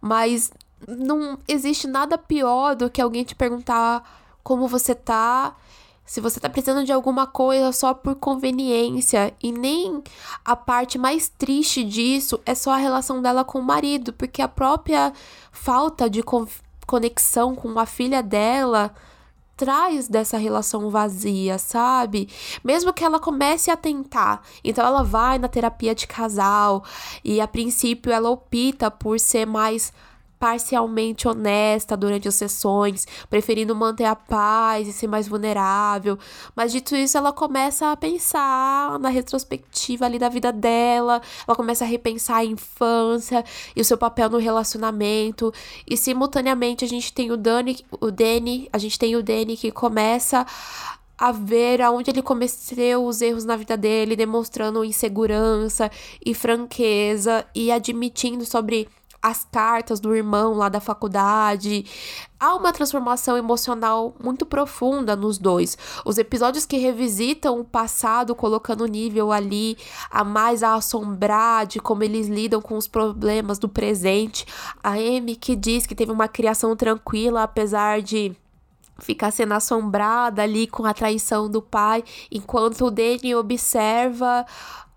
Mas 0.00 0.52
não 0.86 1.38
existe 1.48 1.88
nada 1.88 2.16
pior 2.16 2.76
do 2.76 2.88
que 2.88 3.00
alguém 3.00 3.24
te 3.24 3.34
perguntar 3.34 4.02
como 4.44 4.68
você 4.68 4.94
tá 4.94 5.56
se 6.04 6.20
você 6.20 6.40
tá 6.40 6.48
precisando 6.48 6.84
de 6.84 6.92
alguma 6.92 7.26
coisa 7.26 7.72
só 7.72 7.94
por 7.94 8.14
conveniência 8.16 9.32
e 9.42 9.52
nem 9.52 10.02
a 10.44 10.54
parte 10.54 10.98
mais 10.98 11.28
triste 11.28 11.84
disso 11.84 12.40
é 12.44 12.54
só 12.54 12.72
a 12.72 12.76
relação 12.76 13.22
dela 13.22 13.44
com 13.44 13.58
o 13.58 13.62
marido, 13.62 14.12
porque 14.12 14.42
a 14.42 14.48
própria 14.48 15.12
falta 15.50 16.10
de 16.10 16.22
conexão 16.86 17.54
com 17.54 17.78
a 17.78 17.86
filha 17.86 18.22
dela 18.22 18.94
traz 19.56 20.08
dessa 20.08 20.36
relação 20.36 20.90
vazia, 20.90 21.56
sabe? 21.56 22.28
Mesmo 22.64 22.92
que 22.92 23.04
ela 23.04 23.20
comece 23.20 23.70
a 23.70 23.76
tentar. 23.76 24.42
Então 24.64 24.84
ela 24.84 25.04
vai 25.04 25.38
na 25.38 25.46
terapia 25.46 25.94
de 25.94 26.06
casal 26.06 26.82
e 27.22 27.40
a 27.40 27.46
princípio 27.46 28.12
ela 28.12 28.28
opta 28.28 28.90
por 28.90 29.20
ser 29.20 29.46
mais 29.46 29.92
parcialmente 30.42 31.28
honesta 31.28 31.96
durante 31.96 32.26
as 32.26 32.34
sessões, 32.34 33.06
preferindo 33.30 33.76
manter 33.76 34.06
a 34.06 34.16
paz 34.16 34.88
e 34.88 34.92
ser 34.92 35.06
mais 35.06 35.28
vulnerável. 35.28 36.18
Mas 36.56 36.72
dito 36.72 36.96
isso, 36.96 37.16
ela 37.16 37.32
começa 37.32 37.92
a 37.92 37.96
pensar 37.96 38.98
na 38.98 39.08
retrospectiva 39.08 40.04
ali 40.04 40.18
da 40.18 40.28
vida 40.28 40.52
dela, 40.52 41.22
ela 41.46 41.56
começa 41.56 41.84
a 41.84 41.86
repensar 41.86 42.38
a 42.38 42.44
infância 42.44 43.44
e 43.76 43.80
o 43.80 43.84
seu 43.84 43.96
papel 43.96 44.28
no 44.28 44.38
relacionamento. 44.38 45.54
E 45.88 45.96
simultaneamente 45.96 46.84
a 46.84 46.88
gente 46.88 47.12
tem 47.12 47.30
o 47.30 47.36
Dani, 47.36 47.78
o 48.00 48.10
Danny, 48.10 48.68
a 48.72 48.78
gente 48.78 48.98
tem 48.98 49.14
o 49.14 49.22
Danny 49.22 49.56
que 49.56 49.70
começa 49.70 50.44
a 51.16 51.30
ver 51.30 51.80
aonde 51.80 52.10
ele 52.10 52.20
cometeu 52.20 53.06
os 53.06 53.22
erros 53.22 53.44
na 53.44 53.54
vida 53.54 53.76
dele, 53.76 54.16
demonstrando 54.16 54.84
insegurança 54.84 55.88
e 56.26 56.34
franqueza 56.34 57.46
e 57.54 57.70
admitindo 57.70 58.44
sobre 58.44 58.88
as 59.22 59.46
cartas 59.50 60.00
do 60.00 60.14
irmão 60.14 60.54
lá 60.54 60.68
da 60.68 60.80
faculdade. 60.80 61.86
Há 62.40 62.56
uma 62.56 62.72
transformação 62.72 63.36
emocional 63.36 64.16
muito 64.22 64.44
profunda 64.44 65.14
nos 65.14 65.38
dois. 65.38 65.78
Os 66.04 66.18
episódios 66.18 66.66
que 66.66 66.76
revisitam 66.76 67.60
o 67.60 67.64
passado, 67.64 68.34
colocando 68.34 68.82
o 68.82 68.88
nível 68.88 69.30
ali 69.30 69.78
a 70.10 70.24
mais 70.24 70.64
a 70.64 70.74
assombrar 70.74 71.66
de 71.66 71.78
como 71.78 72.02
eles 72.02 72.26
lidam 72.26 72.60
com 72.60 72.76
os 72.76 72.88
problemas 72.88 73.58
do 73.58 73.68
presente. 73.68 74.44
A 74.82 74.94
Amy 74.94 75.36
que 75.36 75.54
diz 75.54 75.86
que 75.86 75.94
teve 75.94 76.10
uma 76.10 76.26
criação 76.26 76.74
tranquila, 76.74 77.44
apesar 77.44 78.02
de 78.02 78.34
ficar 78.98 79.30
sendo 79.30 79.54
assombrada 79.54 80.42
ali 80.42 80.66
com 80.66 80.84
a 80.84 80.94
traição 80.94 81.48
do 81.48 81.62
pai, 81.62 82.04
enquanto 82.30 82.86
o 82.86 82.90
Danny 82.90 83.34
observa 83.34 84.44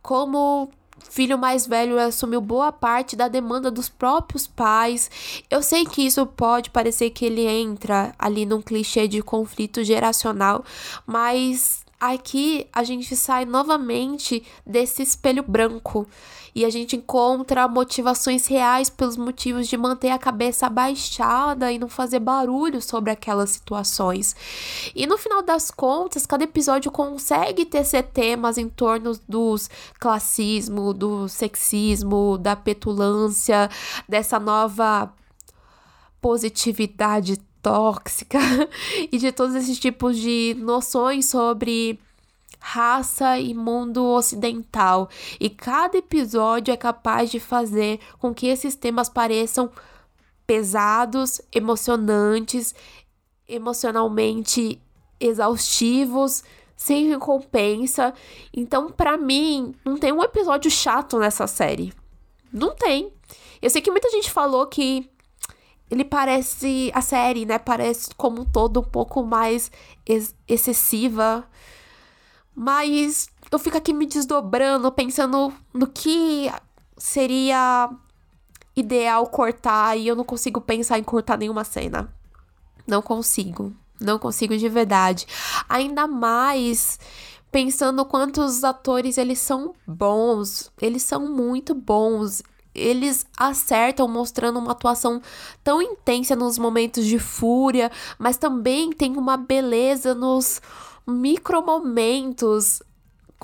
como 0.02 0.70
filho 1.00 1.38
mais 1.38 1.66
velho 1.66 2.00
assumiu 2.00 2.42
boa 2.42 2.72
parte 2.72 3.16
da 3.16 3.28
demanda 3.28 3.72
dos 3.72 3.88
próprios 3.88 4.48
pais. 4.48 5.10
Eu 5.50 5.62
sei 5.62 5.86
que 5.86 6.06
isso 6.06 6.26
pode 6.26 6.70
parecer 6.70 7.12
que 7.12 7.26
ele 7.26 7.46
entra 7.46 8.14
ali 8.20 8.46
num 8.46 8.62
clichê 8.62 9.08
de 9.08 9.22
conflito 9.22 9.84
geracional, 9.84 10.66
mas 11.06 11.85
aqui 12.14 12.68
a 12.72 12.84
gente 12.84 13.16
sai 13.16 13.46
novamente 13.46 14.44
desse 14.66 15.02
espelho 15.02 15.44
branco 15.44 16.08
e 16.56 16.64
a 16.64 16.70
gente 16.70 16.96
encontra 16.96 17.68
motivações 17.68 18.48
reais 18.48 18.90
pelos 18.90 19.18
motivos 19.18 19.68
de 19.68 19.76
manter 19.76 20.10
a 20.10 20.18
cabeça 20.18 20.68
abaixada 20.68 21.70
e 21.70 21.78
não 21.78 21.90
fazer 21.90 22.20
barulho 22.20 22.82
sobre 22.82 23.12
aquelas 23.12 23.50
situações. 23.50 24.34
E 24.96 25.06
no 25.06 25.18
final 25.18 25.44
das 25.44 25.70
contas, 25.70 26.26
cada 26.26 26.46
episódio 26.46 26.90
consegue 26.90 27.66
tecer 27.66 28.04
temas 28.04 28.58
em 28.58 28.70
torno 28.70 29.20
dos 29.28 29.70
classismo, 30.00 30.94
do 30.94 31.28
sexismo, 31.28 32.38
da 32.38 32.56
petulância, 32.56 33.70
dessa 34.08 34.40
nova 34.40 35.14
positividade 36.22 37.38
tóxica 37.66 38.38
e 39.12 39.18
de 39.18 39.32
todos 39.32 39.56
esses 39.56 39.80
tipos 39.80 40.16
de 40.18 40.56
noções 40.60 41.26
sobre 41.26 42.00
raça 42.60 43.40
e 43.40 43.56
mundo 43.56 44.06
ocidental. 44.06 45.10
E 45.40 45.50
cada 45.50 45.98
episódio 45.98 46.72
é 46.72 46.78
capaz 46.78 47.32
de 47.32 47.40
fazer 47.40 48.00
com 48.20 48.36
que 48.36 48.46
esses 48.46 48.76
temas 48.76 49.10
pareçam 49.10 49.72
pesados, 50.46 51.42
emocionantes, 51.52 52.76
emocionalmente 53.50 54.80
exaustivos, 55.20 56.44
sem 56.78 57.08
recompensa. 57.08 58.14
Então, 58.56 58.92
para 58.92 59.18
mim, 59.18 59.74
não 59.84 59.98
tem 59.98 60.12
um 60.12 60.24
episódio 60.24 60.70
chato 60.70 61.18
nessa 61.18 61.48
série. 61.48 61.92
Não 62.54 62.76
tem. 62.76 63.12
Eu 63.60 63.72
sei 63.72 63.82
que 63.82 63.90
muita 63.90 64.12
gente 64.12 64.30
falou 64.30 64.68
que 64.68 65.10
ele 65.96 66.04
parece 66.04 66.92
a 66.94 67.02
série, 67.02 67.46
né? 67.46 67.58
Parece 67.58 68.14
como 68.16 68.42
um 68.42 68.46
todo 68.46 68.82
um 68.82 68.84
pouco 68.84 69.24
mais 69.24 69.72
ex 70.06 70.36
excessiva. 70.46 71.48
Mas 72.54 73.30
eu 73.50 73.58
fico 73.58 73.78
aqui 73.78 73.94
me 73.94 74.06
desdobrando, 74.06 74.92
pensando 74.92 75.54
no 75.74 75.88
que 75.88 76.52
seria 76.98 77.90
ideal 78.76 79.26
cortar 79.28 79.98
e 79.98 80.06
eu 80.06 80.16
não 80.16 80.26
consigo 80.26 80.60
pensar 80.60 81.00
em 81.00 81.04
cortar 81.04 81.38
nenhuma 81.38 81.64
cena. 81.64 82.14
Não 82.86 83.02
consigo. 83.02 83.74
Não 84.00 84.20
consigo 84.20 84.58
de 84.58 84.68
verdade. 84.68 85.26
Ainda 85.70 86.08
mais 86.08 87.00
pensando 87.50 88.04
quantos 88.04 88.66
atores 88.66 89.18
eles 89.18 89.40
são 89.40 89.74
bons. 89.88 90.72
Eles 90.82 91.04
são 91.04 91.26
muito 91.30 91.74
bons 91.74 92.44
eles 92.76 93.26
acertam 93.38 94.08
mostrando 94.08 94.60
uma 94.60 94.74
atuação 94.74 95.22
tão 95.64 95.82
intensa 95.82 96.36
nos 96.36 96.58
momentos 96.58 97.06
de 97.06 97.18
fúria, 97.18 97.90
mas 98.20 98.38
também 98.38 98.92
tem 98.92 99.18
uma 99.18 99.38
beleza 99.38 100.14
nos 100.14 100.62
micromomentos 101.08 102.82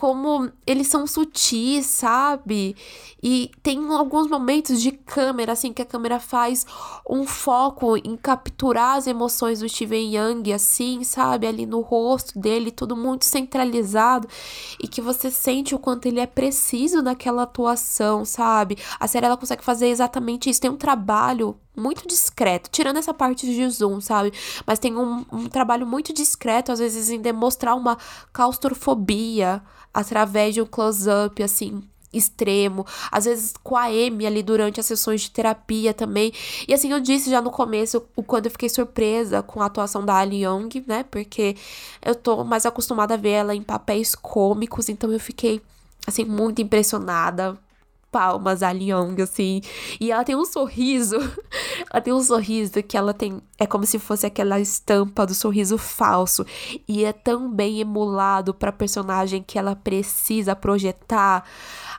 como 0.02 0.52
eles 0.66 0.88
são 0.88 1.06
sutis, 1.06 1.86
sabe? 1.86 2.76
E 3.22 3.52
tem 3.62 3.78
alguns 3.94 4.28
momentos 4.28 4.82
de 4.82 4.92
câmera, 4.92 5.52
assim, 5.52 5.72
que 5.72 5.84
a 5.84 5.86
câmera 5.86 6.20
faz 6.20 6.66
um 7.08 7.24
foco 7.24 7.96
em 7.98 8.18
capturar 8.18 8.96
as 8.96 9.06
emoções 9.06 9.60
do 9.60 9.70
Steven 9.70 10.16
Young, 10.16 10.52
assim, 10.54 11.04
sabe? 11.04 11.46
Ali 11.46 11.68
no 11.68 11.82
rosto 11.82 12.40
dele, 12.40 12.72
tudo 12.72 12.98
muito 12.98 13.26
centralizado. 13.26 14.28
E 14.82 14.88
que 14.88 15.02
você 15.02 15.30
sente 15.30 15.76
o 15.76 15.80
quanto 15.80 16.08
ele 16.08 16.20
é 16.20 16.26
preciso 16.26 17.04
naquela 17.04 17.44
atuação, 17.44 18.26
sabe? 18.26 18.80
A 19.00 19.08
série 19.08 19.28
ela 19.28 19.38
consegue 19.38 19.64
fazer 19.64 19.90
exatamente 19.90 20.50
isso. 20.50 20.62
Tem 20.62 20.72
um 20.72 20.78
trabalho 20.78 21.56
muito 21.76 22.08
discreto, 22.08 22.70
tirando 22.70 22.98
essa 22.98 23.14
parte 23.14 23.46
de 23.46 23.70
zoom, 23.70 24.02
sabe? 24.02 24.34
Mas 24.66 24.80
tem 24.80 24.96
um, 24.98 25.26
um 25.32 25.48
trabalho 25.48 25.86
muito 25.86 26.14
discreto, 26.14 26.72
às 26.72 26.80
vezes, 26.80 27.10
em 27.10 27.20
demonstrar 27.22 27.76
uma 27.76 27.98
claustrofobia 28.34 29.62
através 29.94 30.54
de 30.54 30.62
um 30.62 30.66
close-up, 30.66 31.42
assim, 31.42 31.84
extremo, 32.14 32.86
às 33.12 33.26
vezes 33.26 33.54
com 33.64 33.76
a 33.76 33.86
Amy 33.86 34.26
ali 34.26 34.44
durante 34.44 34.80
as 34.80 34.86
sessões 34.86 35.22
de 35.22 35.32
terapia 35.32 35.94
também. 35.94 36.34
E 36.68 36.74
assim, 36.74 36.92
eu 36.92 37.00
disse 37.00 37.30
já 37.30 37.42
no 37.42 37.52
começo 37.52 38.04
o 38.16 38.24
quando 38.24 38.46
eu 38.46 38.52
fiquei 38.52 38.70
surpresa 38.70 39.42
com 39.42 39.62
a 39.62 39.66
atuação 39.66 40.06
da 40.06 40.16
Ali 40.16 40.44
Young, 40.44 40.84
né? 40.86 41.04
Porque 41.04 41.56
eu 42.02 42.16
tô 42.16 42.44
mais 42.44 42.66
acostumada 42.66 43.14
a 43.14 43.18
ver 43.18 43.30
ela 43.30 43.56
em 43.56 43.62
papéis 43.64 44.14
cômicos, 44.16 44.90
então 44.90 45.12
eu 45.12 45.20
fiquei 45.20 45.62
assim 46.06 46.26
muito 46.26 46.62
impressionada 46.62 47.58
palmas 48.12 48.62
a 48.62 48.72
Young, 48.72 49.22
assim. 49.22 49.62
E 50.00 50.12
ela 50.12 50.24
tem 50.24 50.36
um 50.36 50.46
sorriso. 50.46 51.16
ela 51.90 52.02
tem 52.02 52.14
um 52.14 52.22
sorriso 52.22 52.84
que 52.84 52.98
ela 52.98 53.14
tem. 53.14 53.42
É 53.58 53.66
como 53.66 53.86
se 53.86 53.98
fosse 53.98 54.26
aquela 54.26 54.60
estampa 54.60 55.26
do 55.26 55.34
sorriso 55.34 55.78
falso. 55.78 56.46
E 56.88 57.06
é 57.06 57.14
tão 57.14 57.50
bem 57.50 57.80
emulado 57.80 58.54
pra 58.54 58.72
personagem 58.72 59.42
que 59.42 59.58
ela 59.58 59.76
precisa 59.76 60.56
projetar. 60.56 61.44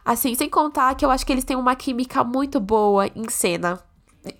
Assim, 0.04 0.34
sem 0.34 0.48
contar 0.48 0.94
que 0.94 1.04
eu 1.04 1.10
acho 1.10 1.24
que 1.24 1.32
eles 1.32 1.44
têm 1.44 1.56
uma 1.56 1.74
química 1.74 2.22
muito 2.22 2.60
boa 2.60 3.06
em 3.16 3.28
cena. 3.28 3.80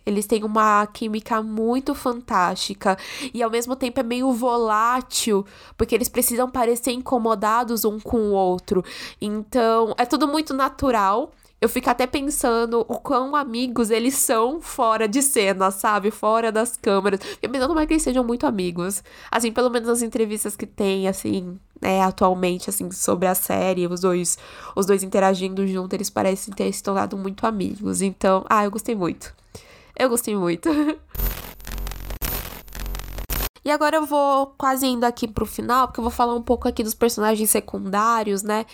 Eles 0.07 0.27
têm 0.27 0.45
uma 0.45 0.87
química 0.87 1.43
muito 1.43 1.93
fantástica 1.93 2.97
e 3.35 3.43
ao 3.43 3.51
mesmo 3.51 3.75
tempo 3.75 3.99
é 3.99 4.03
meio 4.03 4.33
volátil, 4.33 5.45
porque 5.77 5.95
eles 5.95 6.09
precisam 6.09 6.49
parecer 6.49 6.93
incomodados 6.93 7.85
um 7.85 7.99
com 7.99 8.18
o 8.18 8.33
outro. 8.33 8.85
Então, 9.20 9.93
é 9.99 10.07
tudo 10.07 10.29
muito 10.29 10.55
natural 10.55 11.33
eu 11.62 11.68
fico 11.68 11.88
até 11.88 12.08
pensando 12.08 12.80
o 12.88 12.98
quão 12.98 13.36
amigos 13.36 13.88
eles 13.88 14.14
são 14.14 14.60
fora 14.60 15.06
de 15.06 15.22
cena, 15.22 15.70
sabe? 15.70 16.10
Fora 16.10 16.50
das 16.50 16.76
câmeras. 16.76 17.20
Eu 17.40 17.48
pensando 17.48 17.72
mais 17.72 17.86
que 17.86 17.92
eles 17.94 18.02
sejam 18.02 18.24
muito 18.24 18.48
amigos. 18.48 19.00
Assim, 19.30 19.52
pelo 19.52 19.70
menos 19.70 19.86
nas 19.86 20.02
entrevistas 20.02 20.56
que 20.56 20.66
tem, 20.66 21.06
assim, 21.06 21.56
né, 21.80 22.02
atualmente, 22.02 22.68
assim, 22.68 22.90
sobre 22.90 23.28
a 23.28 23.34
série, 23.36 23.86
os 23.86 24.00
dois, 24.00 24.36
os 24.74 24.86
dois 24.86 25.04
interagindo 25.04 25.64
junto, 25.64 25.94
eles 25.94 26.10
parecem 26.10 26.52
ter 26.52 26.72
se 26.72 26.82
tornado 26.82 27.16
muito 27.16 27.46
amigos. 27.46 28.02
Então, 28.02 28.44
ah, 28.50 28.64
eu 28.64 28.70
gostei 28.72 28.96
muito. 28.96 29.32
Eu 29.96 30.08
gostei 30.08 30.34
muito. 30.34 30.68
E 33.64 33.70
agora 33.70 33.96
eu 33.96 34.06
vou 34.06 34.54
quase 34.58 34.86
indo 34.86 35.04
aqui 35.04 35.28
pro 35.28 35.46
final, 35.46 35.86
porque 35.86 36.00
eu 36.00 36.04
vou 36.04 36.10
falar 36.10 36.34
um 36.34 36.42
pouco 36.42 36.66
aqui 36.66 36.82
dos 36.82 36.94
personagens 36.94 37.48
secundários, 37.50 38.42
né? 38.42 38.66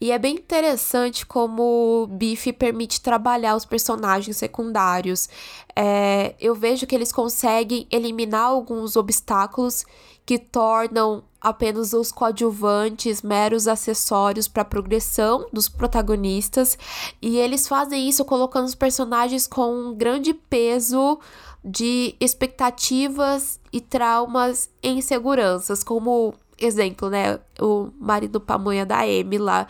E 0.00 0.12
é 0.12 0.18
bem 0.18 0.36
interessante 0.36 1.26
como 1.26 2.04
o 2.04 2.06
Biff 2.06 2.52
permite 2.52 3.00
trabalhar 3.00 3.56
os 3.56 3.64
personagens 3.64 4.36
secundários. 4.36 5.28
É, 5.74 6.34
eu 6.40 6.54
vejo 6.54 6.86
que 6.86 6.94
eles 6.94 7.10
conseguem 7.10 7.86
eliminar 7.90 8.46
alguns 8.46 8.96
obstáculos 8.96 9.84
que 10.24 10.38
tornam 10.38 11.22
apenas 11.40 11.92
os 11.92 12.10
coadjuvantes 12.10 13.22
meros 13.22 13.68
acessórios 13.68 14.48
para 14.48 14.62
a 14.62 14.64
progressão 14.64 15.46
dos 15.52 15.68
protagonistas, 15.68 16.76
e 17.22 17.36
eles 17.36 17.68
fazem 17.68 18.08
isso 18.08 18.24
colocando 18.24 18.64
os 18.64 18.74
personagens 18.74 19.46
com 19.46 19.72
um 19.72 19.94
grande 19.94 20.34
peso 20.34 21.20
de 21.64 22.16
expectativas 22.20 23.60
e 23.76 23.80
traumas 23.80 24.70
e 24.82 24.88
inseguranças, 24.88 25.84
como 25.84 26.34
exemplo, 26.58 27.10
né, 27.10 27.38
o 27.60 27.90
marido 28.00 28.40
pamonha 28.40 28.86
da 28.86 29.00
Amy 29.00 29.36
lá. 29.36 29.66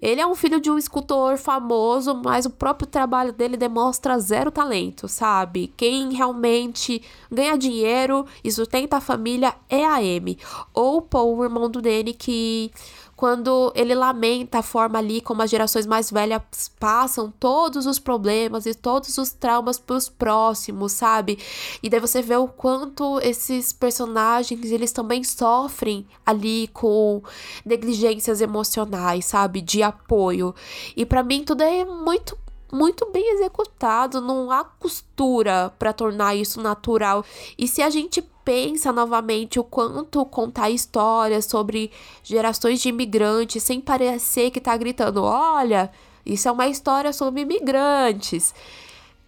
Ele 0.00 0.20
é 0.20 0.26
um 0.26 0.34
filho 0.34 0.60
de 0.60 0.70
um 0.70 0.76
escultor 0.76 1.38
famoso, 1.38 2.14
mas 2.22 2.44
o 2.44 2.50
próprio 2.50 2.86
trabalho 2.86 3.32
dele 3.32 3.56
demonstra 3.56 4.18
zero 4.18 4.50
talento, 4.50 5.08
sabe? 5.08 5.72
Quem 5.74 6.12
realmente 6.12 7.02
ganha 7.32 7.56
dinheiro 7.56 8.26
e 8.44 8.52
sustenta 8.52 8.98
a 8.98 9.00
família 9.00 9.54
é 9.70 9.86
a 9.86 9.94
Amy. 9.94 10.38
Ou 10.74 11.00
Paul, 11.00 11.38
o 11.38 11.44
irmão 11.44 11.70
do 11.70 11.80
Danny, 11.80 12.12
que 12.12 12.70
quando 13.16 13.72
ele 13.74 13.94
lamenta 13.94 14.58
a 14.58 14.62
forma 14.62 14.98
ali 14.98 15.22
como 15.22 15.40
as 15.40 15.50
gerações 15.50 15.86
mais 15.86 16.10
velhas 16.10 16.42
passam 16.78 17.32
todos 17.40 17.86
os 17.86 17.98
problemas 17.98 18.66
e 18.66 18.74
todos 18.74 19.16
os 19.16 19.32
traumas 19.32 19.78
pros 19.78 20.08
próximos, 20.08 20.92
sabe? 20.92 21.38
E 21.82 21.88
daí 21.88 21.98
você 21.98 22.20
vê 22.20 22.36
o 22.36 22.46
quanto 22.46 23.18
esses 23.20 23.72
personagens, 23.72 24.70
eles 24.70 24.92
também 24.92 25.24
sofrem 25.24 26.06
ali 26.26 26.68
com 26.68 27.22
negligências 27.64 28.42
emocionais, 28.42 29.24
sabe? 29.24 29.62
De 29.62 29.82
apoio. 29.82 30.54
E 30.94 31.06
para 31.06 31.22
mim 31.22 31.42
tudo 31.42 31.62
é 31.62 31.84
muito 31.84 32.36
muito 32.72 33.08
bem 33.12 33.34
executado, 33.34 34.20
não 34.20 34.50
há 34.50 34.64
costura 34.64 35.72
para 35.78 35.92
tornar 35.92 36.34
isso 36.34 36.60
natural. 36.60 37.24
E 37.56 37.68
se 37.68 37.80
a 37.80 37.88
gente 37.88 38.22
pensa 38.46 38.92
novamente 38.92 39.58
o 39.58 39.64
quanto 39.64 40.24
contar 40.24 40.70
histórias 40.70 41.46
sobre 41.46 41.90
gerações 42.22 42.80
de 42.80 42.90
imigrantes 42.90 43.64
sem 43.64 43.80
parecer 43.80 44.52
que 44.52 44.60
tá 44.60 44.76
gritando, 44.76 45.24
olha, 45.24 45.90
isso 46.24 46.48
é 46.48 46.52
uma 46.52 46.68
história 46.68 47.12
sobre 47.12 47.40
imigrantes. 47.40 48.54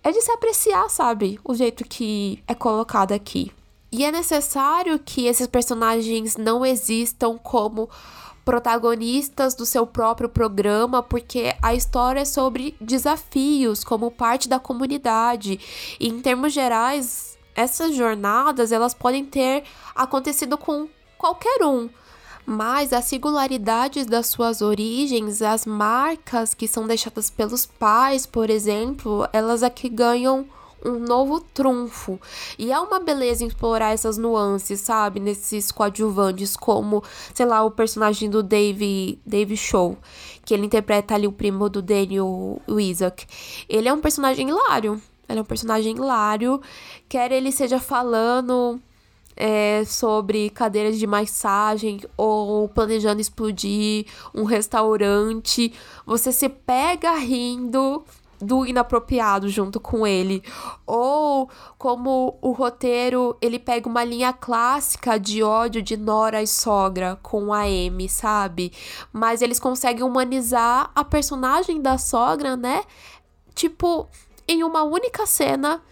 É 0.05 0.13
de 0.13 0.23
se 0.23 0.31
apreciar, 0.31 0.89
sabe, 0.89 1.41
o 1.43 1.53
jeito 1.53 1.85
que 1.85 2.41
é 2.47 2.55
colocado 2.55 3.11
aqui. 3.11 3.51
E 3.91 4.05
é 4.05 4.13
necessário 4.13 5.01
que 5.01 5.27
esses 5.27 5.49
personagens 5.49 6.37
não 6.37 6.65
existam 6.65 7.37
como 7.39 7.91
protagonistas 8.45 9.55
do 9.55 9.67
seu 9.67 9.85
próprio 9.85 10.29
programa, 10.29 11.03
porque 11.03 11.57
a 11.61 11.75
história 11.75 12.21
é 12.21 12.25
sobre 12.25 12.77
desafios 12.81 13.83
como 13.83 14.13
parte 14.13 14.49
da 14.49 14.61
comunidade. 14.61 15.59
E 15.99 16.09
em 16.09 16.21
termos 16.21 16.53
gerais, 16.53 17.38
essas 17.59 17.97
jornadas 17.97 18.71
elas 18.71 18.95
podem 18.95 19.25
ter 19.25 19.65
acontecido 19.93 20.57
com 20.57 20.89
qualquer 21.19 21.65
um. 21.65 21.89
Mas 22.47 22.93
as 22.93 23.05
singularidades 23.07 24.07
das 24.07 24.29
suas 24.29 24.63
origens, 24.63 25.43
as 25.43 25.67
marcas 25.67 26.55
que 26.55 26.69
são 26.69 26.87
deixadas 26.87 27.29
pelos 27.29 27.67
pais, 27.67 28.25
por 28.25 28.49
exemplo, 28.49 29.29
elas 29.33 29.65
aqui 29.65 29.89
ganham 29.89 30.47
um 30.85 31.01
novo 31.01 31.41
trunfo. 31.41 32.21
E 32.57 32.71
é 32.71 32.79
uma 32.79 33.01
beleza 33.01 33.45
explorar 33.45 33.93
essas 33.93 34.17
nuances, 34.17 34.81
sabe? 34.81 35.19
Nesses 35.19 35.73
coadjuvantes, 35.73 36.57
como, 36.57 37.03
sei 37.35 37.45
lá, 37.45 37.65
o 37.65 37.73
personagem 37.73 38.31
do 38.31 38.41
Dave, 38.41 39.19
Dave 39.27 39.57
Show, 39.57 39.99
que 40.45 40.55
ele 40.55 40.67
interpreta 40.67 41.17
ali 41.17 41.27
o 41.27 41.33
primo 41.33 41.69
do 41.69 41.83
Daniel 41.83 42.63
Isaac. 42.69 43.27
Ele 43.69 43.89
é 43.89 43.93
um 43.93 44.01
personagem 44.01 44.49
hilário. 44.49 45.03
Ele 45.29 45.39
é 45.39 45.43
um 45.43 45.45
personagem 45.45 45.97
hilário. 45.97 46.61
Quer 47.09 47.31
ele 47.33 47.53
seja 47.53 47.79
falando 47.79 48.81
é, 49.37 49.85
sobre 49.85 50.51
cadeiras 50.51 50.99
de 50.99 51.07
massagem 51.07 52.01
ou 52.17 52.69
planejando 52.69 53.21
explodir 53.21 54.07
um 54.35 54.45
restaurante. 54.45 55.73
Você 56.05 56.33
se 56.33 56.49
pega 56.49 57.15
rindo 57.15 58.03
do 58.41 58.65
inapropriado 58.67 59.49
junto 59.49 59.81
com 59.81 60.07
ele. 60.07 60.43
Ou 60.87 61.49
como 61.77 62.39
o 62.41 62.53
roteiro, 62.53 63.37
ele 63.41 63.59
pega 63.59 63.89
uma 63.89 64.05
linha 64.05 64.33
clássica 64.33 65.19
de 65.19 65.43
ódio 65.43 65.83
de 65.83 65.97
Nora 65.97 66.43
e 66.43 66.47
sogra 66.47 67.19
com 67.23 67.53
a 67.53 67.63
Amy, 67.63 68.09
sabe? 68.09 68.73
Mas 69.13 69.43
eles 69.43 69.61
conseguem 69.61 70.05
humanizar 70.05 70.91
a 70.95 71.05
personagem 71.05 71.81
da 71.81 71.99
sogra, 71.99 72.57
né? 72.57 72.83
Tipo, 73.55 74.09
em 74.49 74.65
uma 74.65 74.83
única 74.83 75.27
cena 75.27 75.83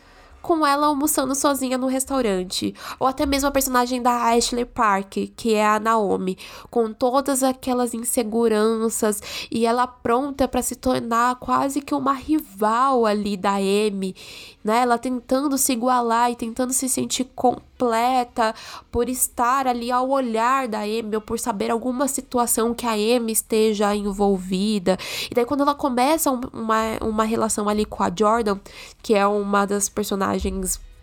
com 0.47 0.65
ela 0.65 0.87
almoçando 0.87 1.35
sozinha 1.35 1.77
no 1.77 1.89
restaurante. 1.89 2.73
Ou 3.01 3.07
até 3.09 3.27
mesmo 3.27 3.49
a 3.49 3.51
personagem 3.51 4.01
da 4.01 4.31
Ashley 4.31 4.65
Park, 4.65 5.17
que 5.37 5.55
é 5.55 5.67
a 5.67 5.81
Naomi, 5.81 6.39
com 6.71 6.93
todas 6.93 7.43
aquelas 7.43 7.93
inseguranças 7.93 9.21
e 9.51 9.67
ela 9.67 9.89
pronta 9.89 10.47
para 10.47 10.63
se 10.63 10.77
tornar 10.77 11.35
quase 11.37 11.81
que 11.81 11.93
uma 11.93 12.13
rival 12.13 13.05
ali 13.07 13.37
da 13.37 13.55
Amy, 13.55 14.15
né? 14.63 14.83
Ela 14.83 14.99
tentando 14.99 15.59
se 15.59 15.73
igualar 15.73 16.31
e 16.31 16.37
tentando 16.37 16.73
se 16.73 16.89
sentir 16.89 17.25
completa 17.35 18.55
por 18.93 19.09
estar 19.09 19.67
ali 19.67 19.91
ao 19.91 20.09
olhar 20.09 20.69
da 20.69 20.83
Amy 20.83 21.17
ou 21.17 21.21
por 21.21 21.41
saber 21.41 21.73
alguma 21.73 22.07
situação 22.07 22.73
que 22.73 22.87
a 22.87 22.93
Amy 22.93 23.33
esteja 23.33 23.97
envolvida. 23.97 24.97
E 25.29 25.35
daí 25.35 25.45
quando 25.45 25.63
ela 25.63 25.75
começa 25.75 26.31
uma, 26.31 26.99
uma 27.03 27.25
relação 27.25 27.69
ali 27.69 27.85
com 27.85 28.05
a 28.05 28.13
Jordan, 28.17 28.61
que 29.03 29.13
é 29.13 29.27
uma 29.27 29.67
das 29.67 29.89
personagens 29.89 30.36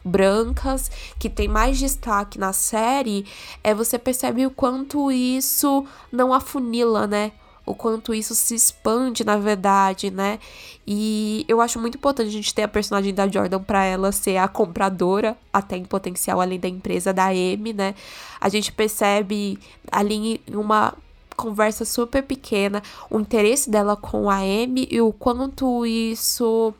brancas 0.04 0.92
que 1.18 1.30
tem 1.30 1.48
mais 1.48 1.80
destaque 1.80 2.38
na 2.38 2.52
série, 2.52 3.26
é 3.64 3.74
você 3.74 3.98
percebe 3.98 4.46
o 4.46 4.52
quanto 4.52 5.12
isso 5.12 5.86
não 6.12 6.34
afunila, 6.34 7.08
né? 7.08 7.32
o 7.66 7.74
quanto 7.74 8.14
isso 8.14 8.36
se 8.36 8.56
expande 8.56 9.24
na 9.24 9.38
verdade, 9.38 10.12
né? 10.12 10.40
E 10.86 11.46
eu 11.48 11.62
acho 11.62 11.80
muito 11.80 11.98
importante 11.98 12.28
a 12.28 12.32
gente 12.32 12.54
ter 12.54 12.64
a 12.64 12.68
personagem 12.68 13.14
da 13.14 13.28
Jordan 13.28 13.62
para 13.62 13.86
ela 13.86 14.12
ser 14.12 14.38
a 14.38 14.48
compradora, 14.48 15.38
até 15.52 15.78
em 15.78 15.86
potencial, 15.86 16.42
além 16.42 16.60
da 16.60 16.68
empresa 16.68 17.14
da 17.14 17.34
M, 17.34 17.72
né? 17.74 17.96
A 18.40 18.50
gente 18.50 18.72
percebe 18.72 19.58
ali 19.92 20.42
em 20.46 20.56
uma 20.56 20.94
conversa 21.38 21.84
super 21.84 22.22
pequena 22.22 22.84
o 23.10 23.20
interesse 23.20 23.70
dela 23.70 23.96
com 23.96 24.30
a 24.30 24.46
M 24.46 24.88
e 24.92 25.02
o 25.02 25.12
quanto 25.14 25.86
isso 25.86 26.74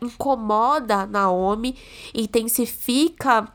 incomoda 0.00 1.06
Naomi, 1.06 1.76
intensifica 2.14 3.52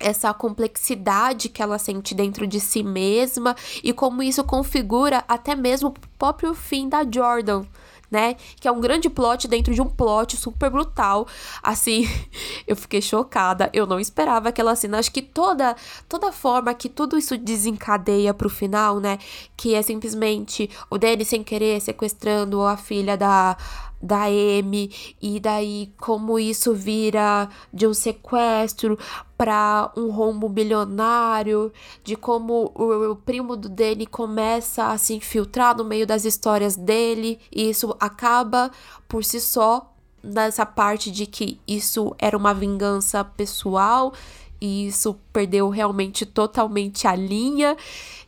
essa 0.00 0.32
complexidade 0.32 1.48
que 1.48 1.62
ela 1.62 1.78
sente 1.78 2.14
dentro 2.14 2.46
de 2.46 2.60
si 2.60 2.82
mesma 2.82 3.54
e 3.82 3.92
como 3.92 4.22
isso 4.22 4.42
configura 4.44 5.24
até 5.28 5.54
mesmo 5.54 5.88
o 5.88 5.94
próprio 6.18 6.54
fim 6.54 6.88
da 6.88 7.04
Jordan. 7.08 7.64
Né? 8.10 8.36
Que 8.60 8.68
é 8.68 8.72
um 8.72 8.78
grande 8.78 9.08
plot 9.08 9.48
dentro 9.48 9.72
de 9.72 9.80
um 9.80 9.88
plot 9.88 10.36
super 10.36 10.68
brutal. 10.68 11.26
Assim, 11.62 12.06
eu 12.68 12.76
fiquei 12.76 13.00
chocada. 13.00 13.70
Eu 13.72 13.86
não 13.86 13.98
esperava 13.98 14.50
aquela 14.50 14.76
cena. 14.76 14.98
Acho 14.98 15.10
que 15.10 15.22
toda 15.22 15.74
toda 16.06 16.30
forma 16.30 16.74
que 16.74 16.90
tudo 16.90 17.16
isso 17.16 17.38
desencadeia 17.38 18.34
pro 18.34 18.50
final, 18.50 19.00
né? 19.00 19.18
Que 19.56 19.74
é 19.74 19.80
simplesmente 19.80 20.68
o 20.90 20.98
Danny 20.98 21.24
sem 21.24 21.42
querer 21.42 21.80
sequestrando 21.80 22.60
a 22.60 22.76
filha 22.76 23.16
da 23.16 23.56
da 24.02 24.28
M 24.28 24.90
e 25.20 25.38
daí 25.38 25.92
como 25.98 26.38
isso 26.38 26.74
vira 26.74 27.48
de 27.72 27.86
um 27.86 27.94
sequestro 27.94 28.98
para 29.38 29.92
um 29.96 30.10
rombo 30.10 30.48
bilionário, 30.48 31.72
de 32.02 32.16
como 32.16 32.72
o, 32.74 33.12
o, 33.12 33.16
primo 33.16 33.56
do 33.56 33.68
Danny 33.68 34.06
começa 34.06 34.88
a 34.88 34.98
se 34.98 35.14
infiltrar 35.14 35.76
no 35.76 35.84
meio 35.84 36.06
das 36.06 36.24
histórias 36.24 36.76
dele 36.76 37.38
e 37.50 37.70
isso 37.70 37.96
acaba 38.00 38.70
por 39.08 39.24
si 39.24 39.40
só 39.40 39.92
nessa 40.22 40.64
parte 40.66 41.10
de 41.10 41.26
que 41.26 41.60
isso 41.66 42.14
era 42.18 42.36
uma 42.36 42.54
vingança 42.54 43.24
pessoal 43.24 44.12
e 44.60 44.86
isso 44.86 45.18
perdeu 45.32 45.68
realmente 45.68 46.24
totalmente 46.24 47.08
a 47.08 47.16
linha 47.16 47.76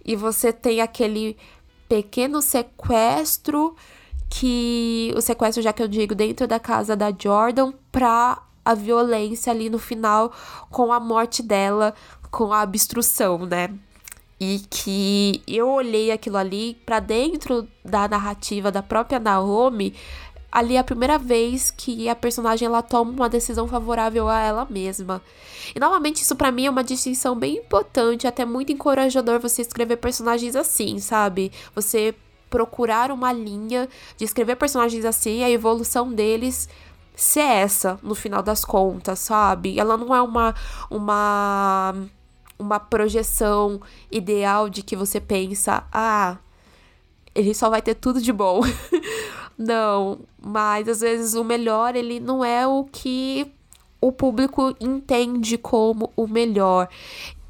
e 0.04 0.16
você 0.16 0.52
tem 0.52 0.80
aquele 0.80 1.36
pequeno 1.88 2.42
sequestro 2.42 3.76
que 4.36 5.14
o 5.16 5.20
sequestro, 5.20 5.62
já 5.62 5.72
que 5.72 5.80
eu 5.80 5.86
digo, 5.86 6.12
dentro 6.12 6.48
da 6.48 6.58
casa 6.58 6.96
da 6.96 7.12
Jordan, 7.16 7.72
pra 7.92 8.42
a 8.64 8.74
violência 8.74 9.52
ali 9.52 9.70
no 9.70 9.78
final 9.78 10.32
com 10.70 10.92
a 10.92 10.98
morte 10.98 11.40
dela, 11.40 11.94
com 12.32 12.52
a 12.52 12.64
obstrução, 12.64 13.46
né? 13.46 13.70
E 14.40 14.60
que 14.68 15.40
eu 15.46 15.68
olhei 15.68 16.10
aquilo 16.10 16.36
ali 16.36 16.76
para 16.84 16.98
dentro 16.98 17.68
da 17.84 18.08
narrativa 18.08 18.72
da 18.72 18.82
própria 18.82 19.20
Naomi, 19.20 19.94
ali 20.50 20.74
é 20.74 20.78
a 20.80 20.84
primeira 20.84 21.16
vez 21.16 21.70
que 21.70 22.08
a 22.08 22.16
personagem 22.16 22.66
ela 22.66 22.82
toma 22.82 23.12
uma 23.12 23.28
decisão 23.28 23.68
favorável 23.68 24.28
a 24.28 24.40
ela 24.40 24.66
mesma. 24.68 25.22
E 25.72 25.78
novamente 25.78 26.22
isso 26.22 26.34
para 26.34 26.50
mim 26.50 26.66
é 26.66 26.70
uma 26.70 26.82
distinção 26.82 27.36
bem 27.36 27.58
importante, 27.58 28.26
até 28.26 28.44
muito 28.44 28.72
encorajador 28.72 29.38
você 29.38 29.62
escrever 29.62 29.98
personagens 29.98 30.56
assim, 30.56 30.98
sabe? 30.98 31.52
Você 31.72 32.16
procurar 32.50 33.10
uma 33.10 33.32
linha 33.32 33.88
de 34.16 34.24
escrever 34.24 34.56
personagens 34.56 35.04
assim, 35.04 35.42
a 35.42 35.50
evolução 35.50 36.12
deles 36.12 36.68
ser 37.14 37.40
essa 37.40 37.98
no 38.02 38.14
final 38.14 38.42
das 38.42 38.64
contas, 38.64 39.18
sabe? 39.20 39.78
Ela 39.78 39.96
não 39.96 40.14
é 40.14 40.20
uma 40.20 40.54
uma 40.90 41.94
uma 42.58 42.78
projeção 42.80 43.80
ideal 44.10 44.68
de 44.68 44.82
que 44.82 44.96
você 44.96 45.20
pensa, 45.20 45.84
ah, 45.92 46.38
ele 47.34 47.52
só 47.52 47.68
vai 47.68 47.82
ter 47.82 47.94
tudo 47.94 48.20
de 48.20 48.32
bom. 48.32 48.60
não, 49.58 50.20
mas 50.40 50.88
às 50.88 51.00
vezes 51.00 51.34
o 51.34 51.44
melhor 51.44 51.96
ele 51.96 52.20
não 52.20 52.44
é 52.44 52.66
o 52.66 52.84
que 52.84 53.52
o 54.00 54.12
público 54.12 54.74
entende 54.80 55.58
como 55.58 56.12
o 56.16 56.26
melhor. 56.26 56.88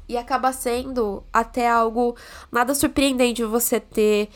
E 0.07 0.17
acaba 0.17 0.53
sendo 0.53 1.23
até 1.33 1.67
algo 1.69 2.15
nada 2.51 2.75
surpreendente 2.75 3.43
você 3.43 3.79
ter 3.79 4.29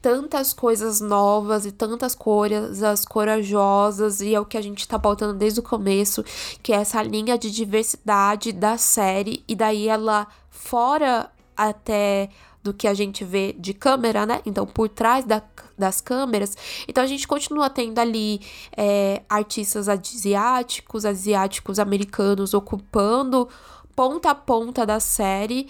tantas 0.00 0.52
coisas 0.52 1.00
novas 1.00 1.66
e 1.66 1.72
tantas 1.72 2.14
coisas 2.14 3.04
corajosas, 3.04 4.20
e 4.20 4.34
é 4.34 4.40
o 4.40 4.44
que 4.44 4.56
a 4.56 4.62
gente 4.62 4.86
tá 4.86 4.98
pautando 4.98 5.34
desde 5.34 5.60
o 5.60 5.62
começo, 5.62 6.24
que 6.62 6.72
é 6.72 6.76
essa 6.76 7.02
linha 7.02 7.36
de 7.36 7.50
diversidade 7.50 8.52
da 8.52 8.78
série, 8.78 9.42
e 9.48 9.54
daí 9.54 9.88
ela 9.88 10.26
fora 10.50 11.30
até 11.56 12.28
do 12.62 12.74
que 12.74 12.88
a 12.88 12.94
gente 12.94 13.24
vê 13.24 13.54
de 13.56 13.72
câmera, 13.72 14.26
né? 14.26 14.42
Então, 14.44 14.66
por 14.66 14.88
trás 14.88 15.24
da, 15.24 15.40
das 15.78 16.00
câmeras. 16.00 16.56
Então, 16.88 17.02
a 17.02 17.06
gente 17.06 17.26
continua 17.26 17.70
tendo 17.70 17.98
ali 18.00 18.40
é, 18.76 19.22
artistas 19.28 19.88
asiáticos, 19.88 21.04
asiáticos 21.04 21.78
americanos 21.78 22.54
ocupando 22.54 23.48
ponta 23.94 24.30
a 24.30 24.34
ponta 24.34 24.84
da 24.84 24.98
série. 24.98 25.68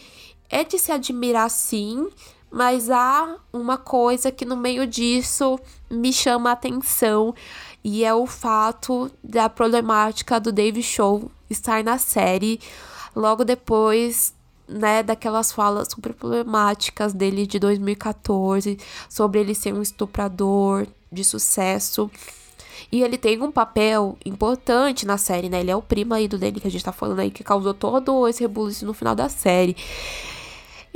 É 0.48 0.64
de 0.64 0.78
se 0.78 0.90
admirar, 0.90 1.50
sim, 1.50 2.08
mas 2.50 2.90
há 2.90 3.36
uma 3.52 3.76
coisa 3.76 4.30
que 4.30 4.44
no 4.44 4.56
meio 4.56 4.86
disso 4.86 5.58
me 5.90 6.12
chama 6.12 6.50
a 6.50 6.52
atenção 6.52 7.34
E 7.84 8.04
é 8.04 8.14
o 8.14 8.26
fato 8.26 9.10
da 9.22 9.48
problemática 9.48 10.40
do 10.40 10.52
Dave 10.52 10.82
Show 10.82 11.30
estar 11.48 11.84
na 11.84 11.98
série 11.98 12.60
logo 13.14 13.44
depois 13.44 14.34
né, 14.68 15.02
daquelas 15.02 15.52
falas 15.52 15.88
super 15.88 16.12
problemáticas 16.12 17.12
dele 17.12 17.46
de 17.46 17.58
2014 17.58 18.78
sobre 19.08 19.40
ele 19.40 19.54
ser 19.54 19.72
um 19.72 19.82
estuprador 19.82 20.86
de 21.10 21.24
sucesso. 21.24 22.10
E 22.90 23.02
ele 23.02 23.16
tem 23.16 23.40
um 23.42 23.50
papel 23.50 24.16
importante 24.24 25.06
na 25.06 25.16
série, 25.16 25.48
né? 25.48 25.60
Ele 25.60 25.70
é 25.70 25.76
o 25.76 25.82
primo 25.82 26.14
aí 26.14 26.28
do 26.28 26.38
Danny 26.38 26.60
que 26.60 26.68
a 26.68 26.70
gente 26.70 26.84
tá 26.84 26.92
falando 26.92 27.20
aí, 27.20 27.30
que 27.30 27.42
causou 27.42 27.74
todo 27.74 28.28
esse 28.28 28.42
rebuliço 28.42 28.86
no 28.86 28.94
final 28.94 29.14
da 29.14 29.28
série. 29.28 29.76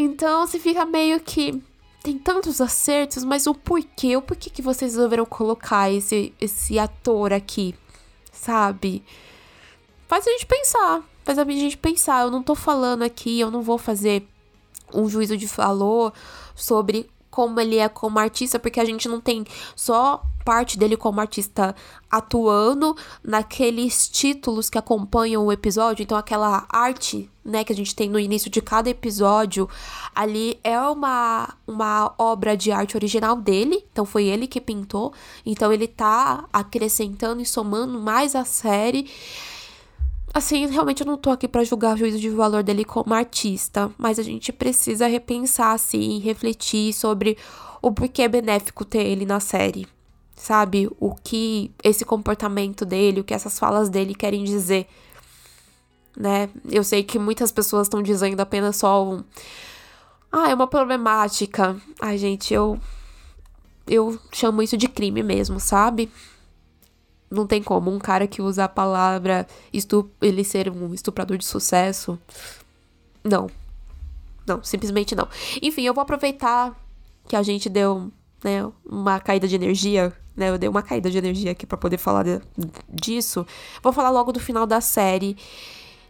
Então, 0.02 0.46
se 0.46 0.58
fica 0.58 0.86
meio 0.86 1.20
que 1.20 1.62
tem 2.02 2.16
tantos 2.16 2.58
acertos, 2.58 3.22
mas 3.22 3.46
o 3.46 3.54
porquê? 3.54 4.16
O 4.16 4.22
porquê 4.22 4.48
que 4.48 4.62
vocês 4.62 4.94
resolveram 4.94 5.26
colocar 5.26 5.92
esse, 5.92 6.32
esse 6.40 6.78
ator 6.78 7.34
aqui, 7.34 7.74
sabe? 8.32 9.04
Faz 10.08 10.26
a 10.26 10.30
gente 10.30 10.46
pensar, 10.46 11.02
faz 11.22 11.38
a 11.38 11.44
gente 11.44 11.76
pensar. 11.76 12.22
Eu 12.22 12.30
não 12.30 12.42
tô 12.42 12.54
falando 12.54 13.02
aqui, 13.02 13.38
eu 13.38 13.50
não 13.50 13.60
vou 13.60 13.76
fazer 13.76 14.26
um 14.94 15.06
juízo 15.06 15.36
de 15.36 15.44
valor 15.44 16.14
sobre 16.54 17.10
como 17.30 17.60
ele 17.60 17.76
é 17.76 17.86
como 17.86 18.18
artista, 18.18 18.58
porque 18.58 18.80
a 18.80 18.86
gente 18.86 19.06
não 19.06 19.20
tem 19.20 19.44
só 19.76 20.24
parte 20.44 20.78
dele 20.78 20.96
como 20.96 21.20
artista 21.20 21.74
atuando 22.10 22.96
naqueles 23.22 24.08
títulos 24.08 24.68
que 24.68 24.78
acompanham 24.78 25.44
o 25.44 25.52
episódio, 25.52 26.02
então 26.02 26.16
aquela 26.16 26.66
arte, 26.68 27.30
né, 27.44 27.62
que 27.62 27.72
a 27.72 27.76
gente 27.76 27.94
tem 27.94 28.08
no 28.08 28.18
início 28.18 28.50
de 28.50 28.60
cada 28.60 28.90
episódio, 28.90 29.68
ali 30.14 30.58
é 30.64 30.78
uma 30.80 31.54
uma 31.66 32.12
obra 32.18 32.56
de 32.56 32.72
arte 32.72 32.96
original 32.96 33.36
dele, 33.36 33.84
então 33.92 34.04
foi 34.04 34.24
ele 34.24 34.46
que 34.46 34.60
pintou, 34.60 35.12
então 35.44 35.72
ele 35.72 35.86
tá 35.86 36.44
acrescentando 36.52 37.40
e 37.40 37.46
somando 37.46 38.00
mais 38.00 38.34
a 38.34 38.44
série. 38.44 39.10
Assim, 40.32 40.64
realmente 40.66 41.00
eu 41.00 41.06
não 41.06 41.16
tô 41.16 41.30
aqui 41.30 41.48
para 41.48 41.64
julgar 41.64 41.94
o 41.94 41.98
juízo 41.98 42.18
de 42.18 42.30
valor 42.30 42.62
dele 42.62 42.84
como 42.84 43.12
artista, 43.12 43.90
mas 43.98 44.16
a 44.16 44.22
gente 44.22 44.52
precisa 44.52 45.08
repensar, 45.08 45.72
assim, 45.72 46.20
refletir 46.20 46.92
sobre 46.92 47.36
o 47.82 47.90
porquê 47.90 48.22
é 48.22 48.28
benéfico 48.28 48.84
ter 48.84 49.02
ele 49.02 49.26
na 49.26 49.40
série, 49.40 49.88
sabe? 50.40 50.88
O 50.98 51.14
que 51.14 51.70
esse 51.82 52.04
comportamento 52.04 52.84
dele, 52.84 53.20
o 53.20 53.24
que 53.24 53.34
essas 53.34 53.58
falas 53.58 53.88
dele 53.88 54.14
querem 54.14 54.42
dizer, 54.44 54.86
né? 56.16 56.48
Eu 56.68 56.82
sei 56.82 57.02
que 57.02 57.18
muitas 57.18 57.52
pessoas 57.52 57.86
estão 57.86 58.02
dizendo 58.02 58.40
apenas 58.40 58.76
só 58.76 59.04
um. 59.04 59.22
Ah, 60.32 60.50
é 60.50 60.54
uma 60.54 60.66
problemática. 60.66 61.76
Ai, 62.00 62.18
gente, 62.18 62.54
eu. 62.54 62.78
Eu 63.86 64.18
chamo 64.32 64.62
isso 64.62 64.76
de 64.76 64.88
crime 64.88 65.22
mesmo, 65.22 65.58
sabe? 65.58 66.10
não 67.30 67.46
tem 67.46 67.62
como 67.62 67.92
um 67.92 67.98
cara 67.98 68.26
que 68.26 68.42
usa 68.42 68.64
a 68.64 68.68
palavra 68.68 69.46
estup 69.72 70.10
ele 70.20 70.42
ser 70.42 70.68
um 70.68 70.92
estuprador 70.92 71.38
de 71.38 71.44
sucesso. 71.44 72.18
Não. 73.22 73.48
Não, 74.44 74.62
simplesmente 74.64 75.14
não. 75.14 75.28
Enfim, 75.62 75.82
eu 75.82 75.94
vou 75.94 76.02
aproveitar 76.02 76.76
que 77.28 77.36
a 77.36 77.42
gente 77.42 77.68
deu, 77.68 78.10
né, 78.42 78.70
uma 78.84 79.20
caída 79.20 79.46
de 79.46 79.54
energia, 79.54 80.12
né? 80.36 80.50
Eu 80.50 80.58
dei 80.58 80.68
uma 80.68 80.82
caída 80.82 81.10
de 81.10 81.18
energia 81.18 81.52
aqui 81.52 81.66
para 81.66 81.76
poder 81.76 81.98
falar 81.98 82.24
de, 82.24 82.40
disso. 82.88 83.46
Vou 83.82 83.92
falar 83.92 84.10
logo 84.10 84.32
do 84.32 84.40
final 84.40 84.66
da 84.66 84.80
série, 84.80 85.36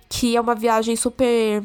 que 0.09 0.37
é 0.37 0.41
uma 0.41 0.55
viagem 0.55 0.97
super 0.97 1.62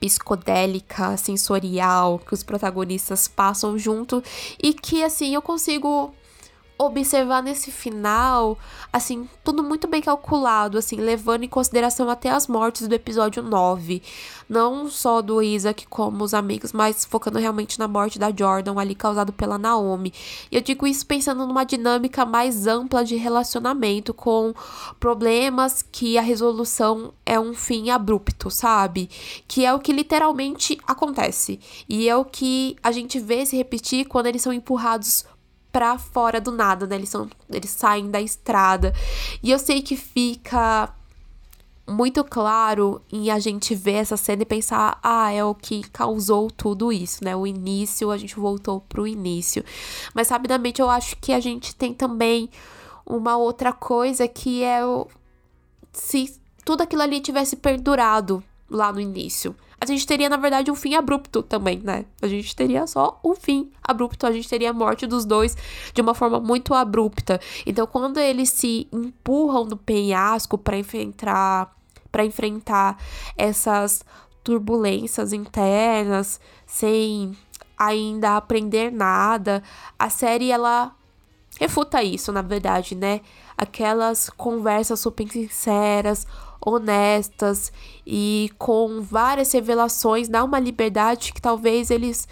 psicodélica, 0.00 1.16
sensorial, 1.16 2.18
que 2.18 2.34
os 2.34 2.42
protagonistas 2.42 3.28
passam 3.28 3.78
junto 3.78 4.22
e 4.62 4.72
que 4.72 5.02
assim 5.02 5.34
eu 5.34 5.42
consigo 5.42 6.14
observar 6.76 7.42
nesse 7.42 7.70
final, 7.70 8.58
assim, 8.92 9.28
tudo 9.44 9.62
muito 9.62 9.86
bem 9.86 10.02
calculado, 10.02 10.76
assim, 10.76 10.96
levando 10.96 11.44
em 11.44 11.48
consideração 11.48 12.10
até 12.10 12.30
as 12.30 12.48
mortes 12.48 12.88
do 12.88 12.94
episódio 12.94 13.42
9. 13.42 14.02
Não 14.48 14.90
só 14.90 15.22
do 15.22 15.40
Isaac 15.40 15.86
como 15.86 16.24
os 16.24 16.34
amigos, 16.34 16.72
mas 16.72 17.04
focando 17.04 17.38
realmente 17.38 17.78
na 17.78 17.86
morte 17.86 18.18
da 18.18 18.34
Jordan 18.34 18.78
ali 18.78 18.94
causado 18.94 19.32
pela 19.32 19.56
Naomi. 19.56 20.12
E 20.50 20.56
eu 20.56 20.60
digo 20.60 20.86
isso 20.86 21.06
pensando 21.06 21.46
numa 21.46 21.64
dinâmica 21.64 22.26
mais 22.26 22.66
ampla 22.66 23.04
de 23.04 23.16
relacionamento 23.16 24.12
com 24.12 24.52
problemas 24.98 25.82
que 25.82 26.18
a 26.18 26.22
resolução 26.22 27.14
é 27.24 27.38
um 27.38 27.54
fim 27.54 27.90
abrupto, 27.90 28.50
sabe? 28.50 29.08
Que 29.46 29.64
é 29.64 29.72
o 29.72 29.78
que 29.78 29.92
literalmente 29.92 30.78
acontece. 30.86 31.58
E 31.88 32.08
é 32.08 32.16
o 32.16 32.24
que 32.24 32.76
a 32.82 32.90
gente 32.92 33.18
vê 33.18 33.46
se 33.46 33.56
repetir 33.56 34.06
quando 34.06 34.26
eles 34.26 34.42
são 34.42 34.52
empurrados 34.52 35.24
pra 35.74 35.98
fora 35.98 36.40
do 36.40 36.52
nada, 36.52 36.86
né? 36.86 36.94
Eles, 36.94 37.08
são, 37.08 37.28
eles 37.50 37.70
saem 37.70 38.08
da 38.08 38.20
estrada. 38.20 38.94
E 39.42 39.50
eu 39.50 39.58
sei 39.58 39.82
que 39.82 39.96
fica 39.96 40.94
muito 41.84 42.22
claro 42.22 43.02
em 43.12 43.28
a 43.28 43.40
gente 43.40 43.74
ver 43.74 43.94
essa 43.94 44.16
cena 44.16 44.42
e 44.42 44.46
pensar, 44.46 45.00
ah, 45.02 45.32
é 45.32 45.44
o 45.44 45.52
que 45.52 45.82
causou 45.90 46.48
tudo 46.48 46.92
isso, 46.92 47.24
né? 47.24 47.34
O 47.34 47.44
início, 47.44 48.12
a 48.12 48.16
gente 48.16 48.36
voltou 48.36 48.82
pro 48.82 49.04
início. 49.04 49.64
Mas 50.14 50.28
rapidamente 50.28 50.80
eu 50.80 50.88
acho 50.88 51.16
que 51.16 51.32
a 51.32 51.40
gente 51.40 51.74
tem 51.74 51.92
também 51.92 52.48
uma 53.04 53.36
outra 53.36 53.72
coisa 53.72 54.28
que 54.28 54.62
é 54.62 54.86
o 54.86 55.08
se 55.92 56.40
tudo 56.64 56.82
aquilo 56.82 57.02
ali 57.02 57.20
tivesse 57.20 57.56
perdurado 57.56 58.44
lá 58.70 58.92
no 58.92 59.00
início 59.00 59.56
a 59.84 59.86
gente 59.86 60.06
teria, 60.06 60.28
na 60.28 60.36
verdade, 60.36 60.70
um 60.70 60.74
fim 60.74 60.94
abrupto 60.94 61.42
também, 61.42 61.78
né? 61.78 62.06
A 62.22 62.26
gente 62.26 62.56
teria 62.56 62.86
só 62.86 63.20
um 63.22 63.34
fim 63.34 63.70
abrupto, 63.82 64.26
a 64.26 64.32
gente 64.32 64.48
teria 64.48 64.70
a 64.70 64.72
morte 64.72 65.06
dos 65.06 65.24
dois 65.24 65.56
de 65.92 66.00
uma 66.00 66.14
forma 66.14 66.40
muito 66.40 66.72
abrupta. 66.72 67.40
Então, 67.66 67.86
quando 67.86 68.18
eles 68.18 68.50
se 68.50 68.88
empurram 68.92 69.64
no 69.64 69.76
penhasco 69.76 70.56
para 70.58 70.76
enfrentar 70.78 71.74
para 72.10 72.24
enfrentar 72.24 72.96
essas 73.36 74.04
turbulências 74.44 75.32
internas 75.32 76.40
sem 76.64 77.36
ainda 77.76 78.36
aprender 78.36 78.92
nada, 78.92 79.64
a 79.98 80.08
série 80.08 80.52
ela 80.52 80.94
refuta 81.58 82.02
isso, 82.02 82.32
na 82.32 82.42
verdade, 82.42 82.94
né? 82.94 83.20
Aquelas 83.56 84.30
conversas 84.30 85.00
super 85.00 85.28
sinceras, 85.28 86.26
honestas 86.64 87.72
e 88.06 88.50
com 88.58 89.02
várias 89.02 89.52
revelações, 89.52 90.28
dá 90.28 90.42
uma 90.42 90.58
liberdade 90.58 91.32
que 91.32 91.40
talvez 91.40 91.90
eles 91.90 92.26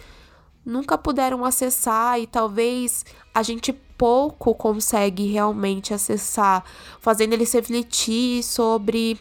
nunca 0.64 0.96
puderam 0.96 1.44
acessar 1.44 2.18
e 2.20 2.26
talvez 2.26 3.04
a 3.34 3.42
gente 3.42 3.72
pouco 3.72 4.54
consegue 4.54 5.26
realmente 5.26 5.92
acessar, 5.92 6.64
fazendo 7.00 7.34
eles 7.34 7.52
refletir 7.52 8.42
sobre 8.42 9.18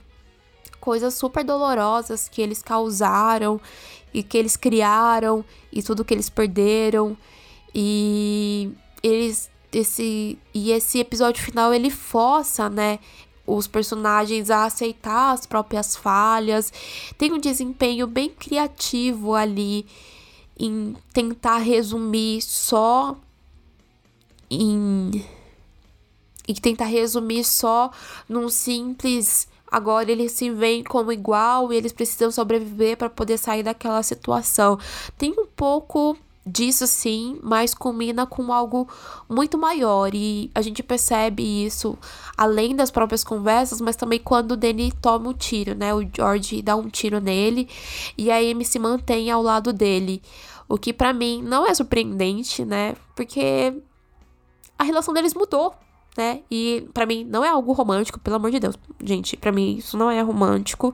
coisas 0.80 1.14
super 1.14 1.44
dolorosas 1.44 2.28
que 2.28 2.42
eles 2.42 2.64
causaram 2.64 3.60
e 4.14 4.24
que 4.24 4.38
eles 4.38 4.56
criaram 4.56 5.44
e 5.72 5.84
tudo 5.84 6.06
que 6.06 6.14
eles 6.14 6.30
perderam. 6.30 7.16
E 7.74 8.72
eles 9.04 9.50
esse 9.72 10.38
e 10.54 10.72
esse 10.72 11.00
episódio 11.00 11.42
final 11.42 11.74
ele 11.74 11.90
força, 11.90 12.70
né, 12.70 13.00
os 13.56 13.68
personagens 13.68 14.50
a 14.50 14.66
aceitar 14.66 15.34
as 15.34 15.46
próprias 15.46 15.96
falhas. 15.96 16.72
Tem 17.18 17.32
um 17.32 17.40
desempenho 17.40 18.08
bem 18.08 18.30
criativo 18.30 19.34
ali 19.34 19.86
em 20.58 20.96
tentar 21.14 21.58
resumir 21.58 22.42
só 22.42 23.18
em 24.50 25.26
e 26.48 26.54
tentar 26.54 26.86
resumir 26.86 27.44
só 27.44 27.92
num 28.28 28.50
simples 28.50 29.48
agora 29.72 30.12
eles 30.12 30.34
se 30.34 30.50
veem 30.50 30.84
como 30.84 31.12
igual 31.12 31.72
e 31.72 31.78
eles 31.78 31.94
precisam 31.94 32.30
sobreviver 32.30 32.98
para 32.98 33.10
poder 33.10 33.38
sair 33.38 33.64
daquela 33.64 34.04
situação. 34.04 34.78
Tem 35.18 35.32
um 35.32 35.46
pouco 35.46 36.18
disso 36.46 36.88
sim, 36.88 37.40
mas 37.44 37.74
combina 37.74 38.26
com 38.26 38.52
algo 38.52 38.88
muito 39.30 39.58
maior 39.58 40.14
e 40.14 40.50
a 40.56 40.62
gente 40.62 40.82
percebe 40.82 41.44
isso 41.44 41.98
além 42.36 42.76
das 42.76 42.90
próprias 42.90 43.24
conversas, 43.24 43.80
mas 43.80 43.96
também 43.96 44.20
quando 44.20 44.54
o 44.54 44.58
Danny 44.58 44.92
toma 44.92 45.30
um 45.30 45.34
tiro, 45.34 45.76
né? 45.76 45.94
O 45.94 46.02
George 46.02 46.62
dá 46.62 46.76
um 46.76 46.90
tiro 46.90 47.20
nele 47.20 47.70
e 48.18 48.32
a 48.32 48.38
Amy 48.38 48.66
se 48.66 48.80
mantém 48.80 49.30
ao 49.30 49.42
lado 49.42 49.72
dele, 49.72 50.22
o 50.68 50.78
que 50.78 50.92
para 50.92 51.14
mim 51.14 51.44
não 51.44 51.66
é 51.66 51.74
surpreendente, 51.74 52.66
né? 52.66 52.96
Porque 53.16 53.74
a 54.80 54.84
relação 54.84 55.14
deles 55.14 55.36
mudou, 55.36 55.76
né? 56.18 56.42
E 56.50 56.88
para 56.94 57.06
mim 57.06 57.24
não 57.24 57.46
é 57.46 57.50
algo 57.50 57.72
romântico, 57.72 58.20
pelo 58.20 58.38
amor 58.38 58.50
de 58.50 58.60
Deus. 58.60 58.76
Gente, 59.04 59.38
para 59.38 59.52
mim 59.52 59.76
isso 59.78 59.96
não 59.96 60.10
é 60.10 60.22
romântico. 60.22 60.94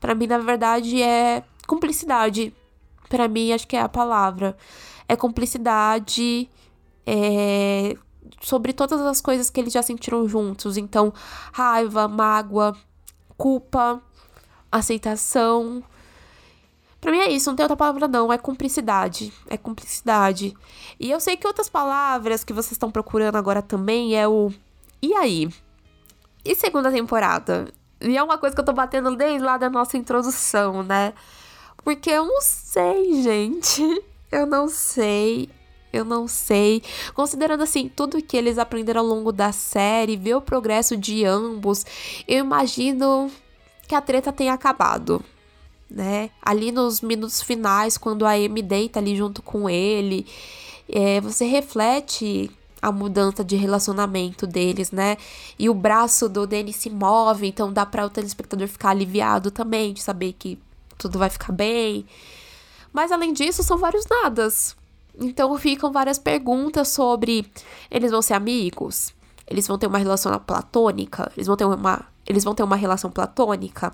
Para 0.00 0.16
mim 0.16 0.26
na 0.26 0.38
verdade 0.38 1.00
é 1.00 1.44
cumplicidade 1.66 2.52
para 3.10 3.28
mim, 3.28 3.52
acho 3.52 3.66
que 3.66 3.76
é 3.76 3.80
a 3.82 3.88
palavra. 3.88 4.56
É 5.06 5.16
cumplicidade 5.16 6.48
é, 7.04 7.96
sobre 8.40 8.72
todas 8.72 9.00
as 9.00 9.20
coisas 9.20 9.50
que 9.50 9.60
eles 9.60 9.72
já 9.72 9.82
sentiram 9.82 10.26
juntos. 10.28 10.76
Então, 10.76 11.12
raiva, 11.52 12.06
mágoa, 12.06 12.74
culpa, 13.36 14.00
aceitação. 14.70 15.82
Pra 17.00 17.10
mim 17.10 17.18
é 17.18 17.30
isso, 17.30 17.50
não 17.50 17.56
tem 17.56 17.64
outra 17.64 17.76
palavra 17.76 18.06
não, 18.06 18.32
é 18.32 18.38
cumplicidade. 18.38 19.32
É 19.48 19.56
cumplicidade. 19.56 20.54
E 20.98 21.10
eu 21.10 21.18
sei 21.18 21.36
que 21.36 21.46
outras 21.46 21.68
palavras 21.68 22.44
que 22.44 22.52
vocês 22.52 22.72
estão 22.72 22.92
procurando 22.92 23.36
agora 23.36 23.60
também 23.60 24.16
é 24.16 24.28
o 24.28 24.52
E 25.02 25.12
aí? 25.14 25.48
E 26.44 26.54
segunda 26.54 26.92
temporada? 26.92 27.72
E 28.00 28.16
é 28.16 28.22
uma 28.22 28.38
coisa 28.38 28.54
que 28.54 28.60
eu 28.60 28.64
tô 28.64 28.72
batendo 28.72 29.16
desde 29.16 29.44
lá 29.44 29.58
da 29.58 29.68
nossa 29.68 29.96
introdução, 29.96 30.82
né? 30.84 31.12
Porque 31.82 32.10
eu 32.10 32.26
não 32.26 32.40
sei, 32.40 33.22
gente. 33.22 33.82
Eu 34.32 34.46
não 34.46 34.68
sei. 34.68 35.48
Eu 35.92 36.04
não 36.04 36.28
sei. 36.28 36.84
Considerando 37.14 37.64
assim 37.64 37.88
tudo 37.88 38.22
que 38.22 38.36
eles 38.36 38.58
aprenderam 38.58 39.00
ao 39.00 39.06
longo 39.08 39.32
da 39.32 39.50
série, 39.50 40.16
ver 40.16 40.36
o 40.36 40.40
progresso 40.40 40.96
de 40.96 41.24
ambos, 41.24 41.84
eu 42.28 42.38
imagino 42.38 43.28
que 43.88 43.94
a 43.96 44.00
treta 44.00 44.32
tenha 44.32 44.52
acabado, 44.52 45.20
né? 45.90 46.30
Ali 46.40 46.70
nos 46.70 47.00
minutos 47.00 47.42
finais, 47.42 47.98
quando 47.98 48.24
a 48.24 48.34
Amy 48.34 48.62
deita 48.62 49.00
ali 49.00 49.16
junto 49.16 49.42
com 49.42 49.68
ele, 49.68 50.24
é, 50.88 51.20
você 51.20 51.44
reflete 51.44 52.48
a 52.80 52.92
mudança 52.92 53.44
de 53.44 53.56
relacionamento 53.56 54.46
deles, 54.46 54.92
né? 54.92 55.16
E 55.58 55.68
o 55.68 55.74
braço 55.74 56.28
do 56.28 56.46
Danny 56.46 56.72
se 56.72 56.88
move, 56.88 57.48
então 57.48 57.72
dá 57.72 57.84
para 57.84 58.06
o 58.06 58.10
telespectador 58.10 58.68
ficar 58.68 58.90
aliviado 58.90 59.50
também, 59.50 59.92
de 59.92 60.00
saber 60.00 60.34
que 60.38 60.56
tudo 61.00 61.18
vai 61.18 61.30
ficar 61.30 61.52
bem. 61.52 62.06
Mas 62.92 63.10
além 63.10 63.32
disso, 63.32 63.62
são 63.62 63.78
vários 63.78 64.04
nadas. 64.06 64.76
Então 65.18 65.56
ficam 65.58 65.90
várias 65.90 66.18
perguntas 66.18 66.88
sobre 66.88 67.50
eles 67.90 68.10
vão 68.10 68.22
ser 68.22 68.34
amigos, 68.34 69.12
eles 69.46 69.66
vão 69.66 69.76
ter 69.76 69.86
uma 69.86 69.98
relação 69.98 70.38
platônica, 70.38 71.30
eles 71.36 71.46
vão 71.46 71.56
ter 71.56 71.64
uma, 71.64 72.06
eles 72.26 72.44
vão 72.44 72.54
ter 72.54 72.62
uma 72.62 72.76
relação 72.76 73.10
platônica. 73.10 73.92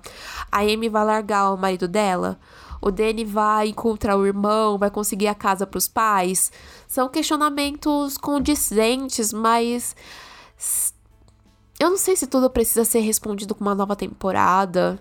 A 0.52 0.60
Amy 0.60 0.88
vai 0.88 1.04
largar 1.04 1.52
o 1.52 1.56
marido 1.56 1.88
dela, 1.88 2.38
o 2.80 2.90
Danny 2.90 3.24
vai 3.24 3.68
encontrar 3.68 4.16
o 4.16 4.26
irmão, 4.26 4.78
vai 4.78 4.90
conseguir 4.90 5.28
a 5.28 5.34
casa 5.34 5.66
para 5.66 5.78
os 5.78 5.88
pais. 5.88 6.52
São 6.86 7.08
questionamentos 7.08 8.18
condizentes, 8.18 9.32
mas 9.32 9.96
eu 11.80 11.90
não 11.90 11.96
sei 11.96 12.14
se 12.16 12.26
tudo 12.26 12.48
precisa 12.50 12.84
ser 12.84 13.00
respondido 13.00 13.54
com 13.54 13.62
uma 13.64 13.74
nova 13.74 13.96
temporada. 13.96 14.98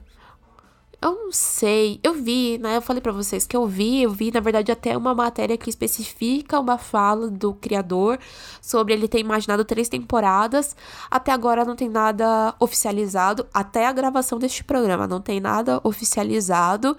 Eu 1.01 1.13
não 1.15 1.31
sei. 1.31 1.99
Eu 2.03 2.13
vi, 2.13 2.57
né? 2.57 2.77
Eu 2.77 2.81
falei 2.81 3.01
para 3.01 3.11
vocês 3.11 3.45
que 3.45 3.55
eu 3.55 3.65
vi, 3.67 4.03
eu 4.03 4.11
vi, 4.11 4.31
na 4.31 4.39
verdade, 4.39 4.71
até 4.71 4.97
uma 4.97 5.13
matéria 5.13 5.57
que 5.57 5.69
especifica 5.69 6.59
uma 6.59 6.77
fala 6.77 7.29
do 7.29 7.53
criador 7.53 8.19
sobre 8.61 8.93
ele 8.93 9.07
ter 9.07 9.19
imaginado 9.19 9.63
três 9.65 9.89
temporadas. 9.89 10.75
Até 11.09 11.31
agora 11.31 11.65
não 11.65 11.75
tem 11.75 11.89
nada 11.89 12.55
oficializado. 12.59 13.45
Até 13.53 13.85
a 13.87 13.91
gravação 13.91 14.39
deste 14.39 14.63
programa 14.63 15.07
não 15.07 15.21
tem 15.21 15.39
nada 15.39 15.79
oficializado. 15.83 16.97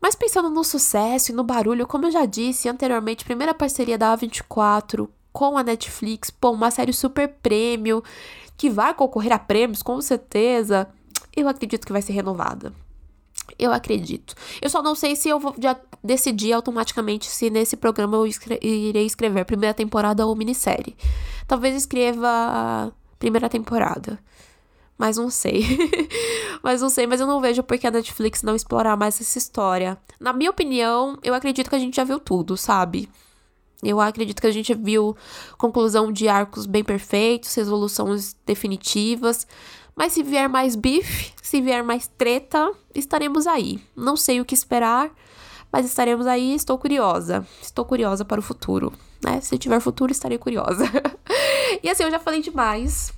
Mas 0.00 0.14
pensando 0.14 0.50
no 0.50 0.64
sucesso 0.64 1.32
e 1.32 1.34
no 1.34 1.44
barulho, 1.44 1.86
como 1.86 2.06
eu 2.06 2.10
já 2.10 2.26
disse 2.26 2.68
anteriormente, 2.68 3.24
primeira 3.24 3.54
parceria 3.54 3.96
da 3.96 4.16
A24 4.16 5.08
com 5.32 5.56
a 5.58 5.62
Netflix, 5.62 6.30
pô, 6.30 6.50
uma 6.50 6.70
série 6.70 6.92
super 6.92 7.28
prêmio, 7.42 8.04
que 8.56 8.70
vai 8.70 8.94
concorrer 8.94 9.32
a 9.32 9.38
prêmios, 9.38 9.82
com 9.82 10.00
certeza. 10.00 10.88
Eu 11.34 11.48
acredito 11.48 11.86
que 11.86 11.92
vai 11.92 12.02
ser 12.02 12.12
renovada. 12.12 12.72
Eu 13.58 13.72
acredito. 13.72 14.34
Eu 14.60 14.68
só 14.68 14.82
não 14.82 14.94
sei 14.94 15.16
se 15.16 15.28
eu 15.28 15.38
vou 15.38 15.54
decidir 16.02 16.52
automaticamente 16.52 17.26
se 17.26 17.50
nesse 17.50 17.76
programa 17.76 18.16
eu 18.16 18.26
escre 18.26 18.58
irei 18.62 19.06
escrever 19.06 19.44
primeira 19.44 19.74
temporada 19.74 20.26
ou 20.26 20.34
minissérie. 20.34 20.96
Talvez 21.46 21.74
escreva 21.74 22.92
primeira 23.18 23.48
temporada. 23.48 24.18
Mas 24.96 25.16
não 25.16 25.28
sei. 25.28 25.64
mas 26.62 26.80
não 26.80 26.88
sei, 26.88 27.06
mas 27.06 27.20
eu 27.20 27.26
não 27.26 27.40
vejo 27.40 27.62
porque 27.62 27.86
a 27.86 27.90
Netflix 27.90 28.42
não 28.42 28.54
explorar 28.54 28.96
mais 28.96 29.20
essa 29.20 29.38
história. 29.38 29.98
Na 30.20 30.32
minha 30.32 30.50
opinião, 30.50 31.18
eu 31.22 31.34
acredito 31.34 31.68
que 31.68 31.76
a 31.76 31.78
gente 31.78 31.96
já 31.96 32.04
viu 32.04 32.20
tudo, 32.20 32.56
sabe? 32.56 33.08
Eu 33.82 34.00
acredito 34.00 34.40
que 34.40 34.46
a 34.46 34.52
gente 34.52 34.72
viu 34.74 35.16
conclusão 35.58 36.10
de 36.10 36.26
arcos 36.28 36.64
bem 36.64 36.82
perfeitos, 36.82 37.54
resoluções 37.54 38.34
definitivas. 38.46 39.46
Mas 39.96 40.12
se 40.12 40.22
vier 40.22 40.48
mais 40.48 40.74
bife, 40.74 41.32
se 41.42 41.60
vier 41.60 41.84
mais 41.84 42.06
treta, 42.06 42.72
estaremos 42.94 43.46
aí. 43.46 43.80
Não 43.96 44.16
sei 44.16 44.40
o 44.40 44.44
que 44.44 44.54
esperar, 44.54 45.10
mas 45.72 45.86
estaremos 45.86 46.26
aí. 46.26 46.54
Estou 46.54 46.76
curiosa. 46.78 47.46
Estou 47.62 47.84
curiosa 47.84 48.24
para 48.24 48.40
o 48.40 48.42
futuro, 48.42 48.92
né? 49.22 49.40
Se 49.40 49.56
tiver 49.56 49.80
futuro, 49.80 50.10
estarei 50.10 50.38
curiosa. 50.38 50.84
e 51.82 51.88
assim, 51.88 52.02
eu 52.02 52.10
já 52.10 52.18
falei 52.18 52.42
demais. 52.42 53.12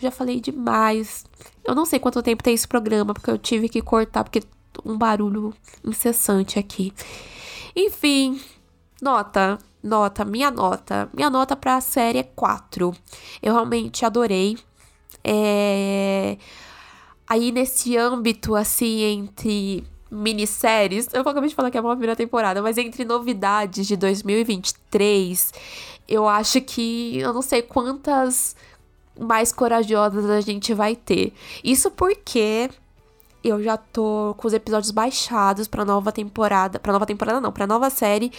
Já 0.00 0.10
falei 0.10 0.40
demais. 0.40 1.24
Eu 1.64 1.74
não 1.74 1.84
sei 1.84 1.98
quanto 1.98 2.22
tempo 2.22 2.42
tem 2.42 2.54
esse 2.54 2.66
programa, 2.68 3.14
porque 3.14 3.30
eu 3.30 3.38
tive 3.38 3.68
que 3.68 3.82
cortar, 3.82 4.24
porque 4.24 4.42
um 4.84 4.96
barulho 4.96 5.52
incessante 5.84 6.58
aqui. 6.58 6.92
Enfim, 7.76 8.40
nota, 9.00 9.58
nota, 9.82 10.24
minha 10.24 10.50
nota. 10.50 11.08
Minha 11.12 11.30
nota 11.30 11.54
para 11.54 11.76
a 11.76 11.80
série 11.80 12.18
é 12.18 12.22
4. 12.22 12.94
Eu 13.42 13.52
realmente 13.52 14.04
adorei. 14.04 14.58
É... 15.24 16.36
Aí 17.26 17.50
nesse 17.50 17.96
âmbito, 17.96 18.54
assim, 18.54 19.02
entre 19.02 19.82
minisséries, 20.10 21.08
eu 21.12 21.22
acabei 21.22 21.48
de 21.48 21.54
falar 21.54 21.70
que 21.70 21.78
é 21.78 21.80
uma 21.80 21.90
primeira 21.90 22.14
temporada, 22.14 22.62
mas 22.62 22.78
entre 22.78 23.04
novidades 23.04 23.86
de 23.86 23.96
2023, 23.96 25.52
eu 26.06 26.28
acho 26.28 26.60
que 26.60 27.18
eu 27.18 27.32
não 27.32 27.42
sei 27.42 27.62
quantas 27.62 28.54
mais 29.18 29.52
corajosas 29.52 30.28
a 30.28 30.40
gente 30.40 30.74
vai 30.74 30.94
ter. 30.94 31.32
Isso 31.62 31.90
porque 31.90 32.70
eu 33.42 33.62
já 33.62 33.76
tô 33.76 34.34
com 34.38 34.46
os 34.46 34.54
episódios 34.54 34.90
baixados 34.90 35.68
para 35.68 35.84
nova 35.84 36.12
temporada, 36.12 36.78
para 36.78 36.92
nova 36.92 37.06
temporada 37.06 37.40
não, 37.40 37.52
para 37.52 37.66
nova 37.66 37.90
série 37.90 38.32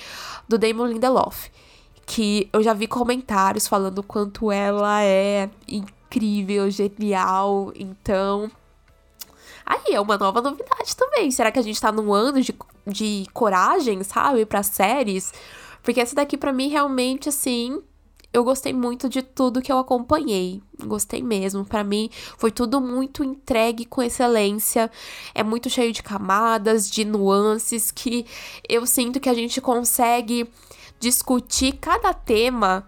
do 0.48 0.58
Damon 0.58 0.88
Lindelof, 0.88 1.50
que 2.06 2.50
eu 2.52 2.64
já 2.64 2.74
vi 2.74 2.88
comentários 2.88 3.68
falando 3.68 4.02
quanto 4.02 4.52
ela 4.52 5.04
é 5.04 5.50
incrível, 6.06 6.70
genial. 6.70 7.72
Então, 7.76 8.50
aí 9.66 9.94
é 9.94 10.00
uma 10.00 10.18
nova 10.18 10.42
novidade 10.42 10.96
também. 10.96 11.32
Será 11.32 11.52
que 11.52 11.60
a 11.60 11.64
gente 11.64 11.80
tá 11.80 11.92
num 11.92 12.14
ano 12.14 12.42
de, 12.42 12.56
de 12.88 13.26
coragem, 13.34 14.04
sabe, 14.04 14.46
para 14.46 14.64
séries? 14.64 15.34
Porque 15.84 16.02
essa 16.02 16.16
daqui 16.16 16.38
para 16.38 16.54
mim 16.54 16.68
realmente 16.68 17.30
assim, 17.30 17.82
eu 18.34 18.44
gostei 18.44 18.74
muito 18.74 19.08
de 19.08 19.22
tudo 19.22 19.62
que 19.62 19.72
eu 19.72 19.78
acompanhei. 19.78 20.62
Gostei 20.84 21.22
mesmo. 21.22 21.64
Para 21.64 21.84
mim 21.84 22.10
foi 22.38 22.52
tudo 22.52 22.82
muito 22.82 23.24
entregue 23.24 23.86
com 23.86 24.02
excelência. 24.02 24.92
É 25.34 25.44
muito 25.44 25.70
cheio 25.70 25.94
de 25.94 26.04
camadas, 26.04 26.90
de 26.90 27.06
nuances 27.06 27.92
que 27.92 28.26
eu 28.68 28.86
sinto 28.86 29.20
que 29.20 29.30
a 29.30 29.34
gente 29.34 29.62
consegue 29.62 30.50
discutir 31.00 31.74
cada 31.74 32.14
tema 32.14 32.88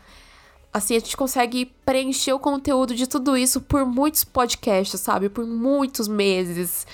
Assim, 0.77 0.95
a 0.95 0.99
gente 0.99 1.17
consegue 1.17 1.65
preencher 1.83 2.33
o 2.33 2.39
conteúdo 2.39 2.93
de 2.93 3.07
tudo 3.07 3.35
isso 3.35 3.59
por 3.59 3.83
muitos 3.83 4.23
podcasts, 4.23 4.99
sabe? 4.99 5.27
Por 5.27 5.45
muitos 5.45 6.07
meses. 6.07 6.85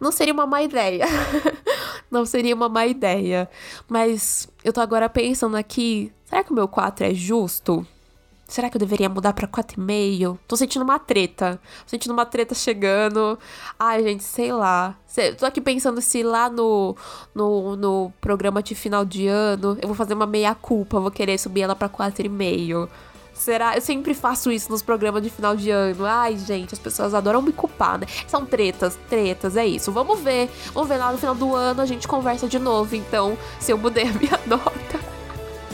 Não 0.00 0.10
seria 0.10 0.34
uma 0.34 0.46
má 0.46 0.62
ideia. 0.62 1.06
não 2.10 2.26
seria 2.26 2.54
uma 2.54 2.68
má 2.68 2.86
ideia. 2.86 3.48
Mas 3.88 4.48
eu 4.64 4.72
tô 4.72 4.80
agora 4.80 5.08
pensando 5.08 5.56
aqui, 5.56 6.12
será 6.24 6.42
que 6.42 6.50
o 6.50 6.54
meu 6.54 6.66
4 6.66 7.06
é 7.06 7.14
justo? 7.14 7.86
Será 8.54 8.70
que 8.70 8.76
eu 8.76 8.78
deveria 8.78 9.08
mudar 9.08 9.32
pra 9.32 9.48
4,5? 9.48 10.38
Tô 10.46 10.56
sentindo 10.56 10.82
uma 10.82 10.96
treta. 10.96 11.60
Tô 11.82 11.88
sentindo 11.88 12.12
uma 12.12 12.24
treta 12.24 12.54
chegando. 12.54 13.36
Ai, 13.76 14.00
gente, 14.04 14.22
sei 14.22 14.52
lá. 14.52 14.96
Tô 15.36 15.44
aqui 15.44 15.60
pensando 15.60 16.00
se 16.00 16.22
lá 16.22 16.48
no, 16.48 16.96
no, 17.34 17.74
no 17.74 18.12
programa 18.20 18.62
de 18.62 18.76
final 18.76 19.04
de 19.04 19.26
ano 19.26 19.76
eu 19.82 19.88
vou 19.88 19.96
fazer 19.96 20.14
uma 20.14 20.24
meia-culpa, 20.24 21.00
vou 21.00 21.10
querer 21.10 21.36
subir 21.36 21.62
ela 21.62 21.74
pra 21.74 21.88
4,5. 21.88 22.88
Será? 23.32 23.74
Eu 23.74 23.80
sempre 23.80 24.14
faço 24.14 24.52
isso 24.52 24.70
nos 24.70 24.82
programas 24.82 25.24
de 25.24 25.30
final 25.30 25.56
de 25.56 25.70
ano. 25.70 26.06
Ai, 26.06 26.36
gente, 26.36 26.74
as 26.74 26.78
pessoas 26.78 27.12
adoram 27.12 27.42
me 27.42 27.52
culpar, 27.52 27.98
né? 27.98 28.06
São 28.28 28.46
tretas, 28.46 28.96
tretas, 29.10 29.56
é 29.56 29.66
isso. 29.66 29.90
Vamos 29.90 30.20
ver. 30.20 30.48
Vamos 30.72 30.88
ver 30.88 30.98
lá 30.98 31.10
no 31.10 31.18
final 31.18 31.34
do 31.34 31.56
ano, 31.56 31.82
a 31.82 31.86
gente 31.86 32.06
conversa 32.06 32.46
de 32.46 32.60
novo. 32.60 32.94
Então, 32.94 33.36
se 33.58 33.72
eu 33.72 33.78
mudei 33.78 34.04
a 34.04 34.12
minha 34.12 34.38
nota 34.46 35.13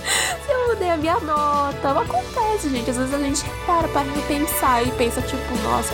se 0.47 0.53
eu 0.53 0.69
mudei 0.69 0.91
a 0.91 0.97
minha 0.97 1.19
nota. 1.21 2.01
Acontece, 2.01 2.69
gente. 2.71 2.91
Às 2.91 2.97
vezes 2.97 3.15
a 3.15 3.19
gente 3.19 3.45
para 3.67 3.89
pra 3.89 4.03
repensar 4.03 4.83
e 4.87 4.91
pensa, 4.93 5.21
tipo, 5.23 5.57
nossa, 5.63 5.93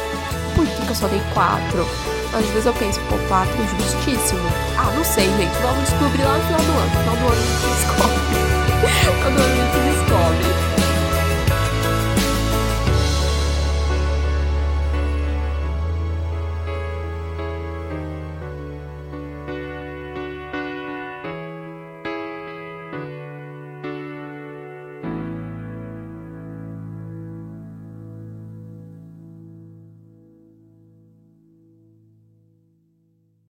por 0.55 0.67
que, 0.67 0.83
que 0.83 0.89
eu 0.89 0.95
só 0.95 1.07
dei 1.09 1.23
quatro? 1.35 1.87
Às 2.33 2.47
vezes 2.47 2.67
eu 2.67 2.75
penso, 2.75 3.01
pô, 3.09 3.17
quatro 3.29 3.55
é 3.63 3.83
justíssimo. 3.83 4.41
Ah, 4.79 4.93
não 4.95 5.05
sei, 5.05 5.27
gente. 5.37 5.57
Vamos 5.63 5.89
descobrir 5.89 6.23
lá 6.23 6.37
no 6.37 6.45
final 6.45 6.61
do 6.61 6.73
ano. 6.73 6.87
No 6.87 7.01
final 7.01 7.17
do 7.17 7.27
ano 7.27 7.33
a 7.33 7.47
gente 7.47 7.67
descobre. 7.77 8.47
Quando 9.23 9.39
a 9.39 9.49
gente 9.57 9.76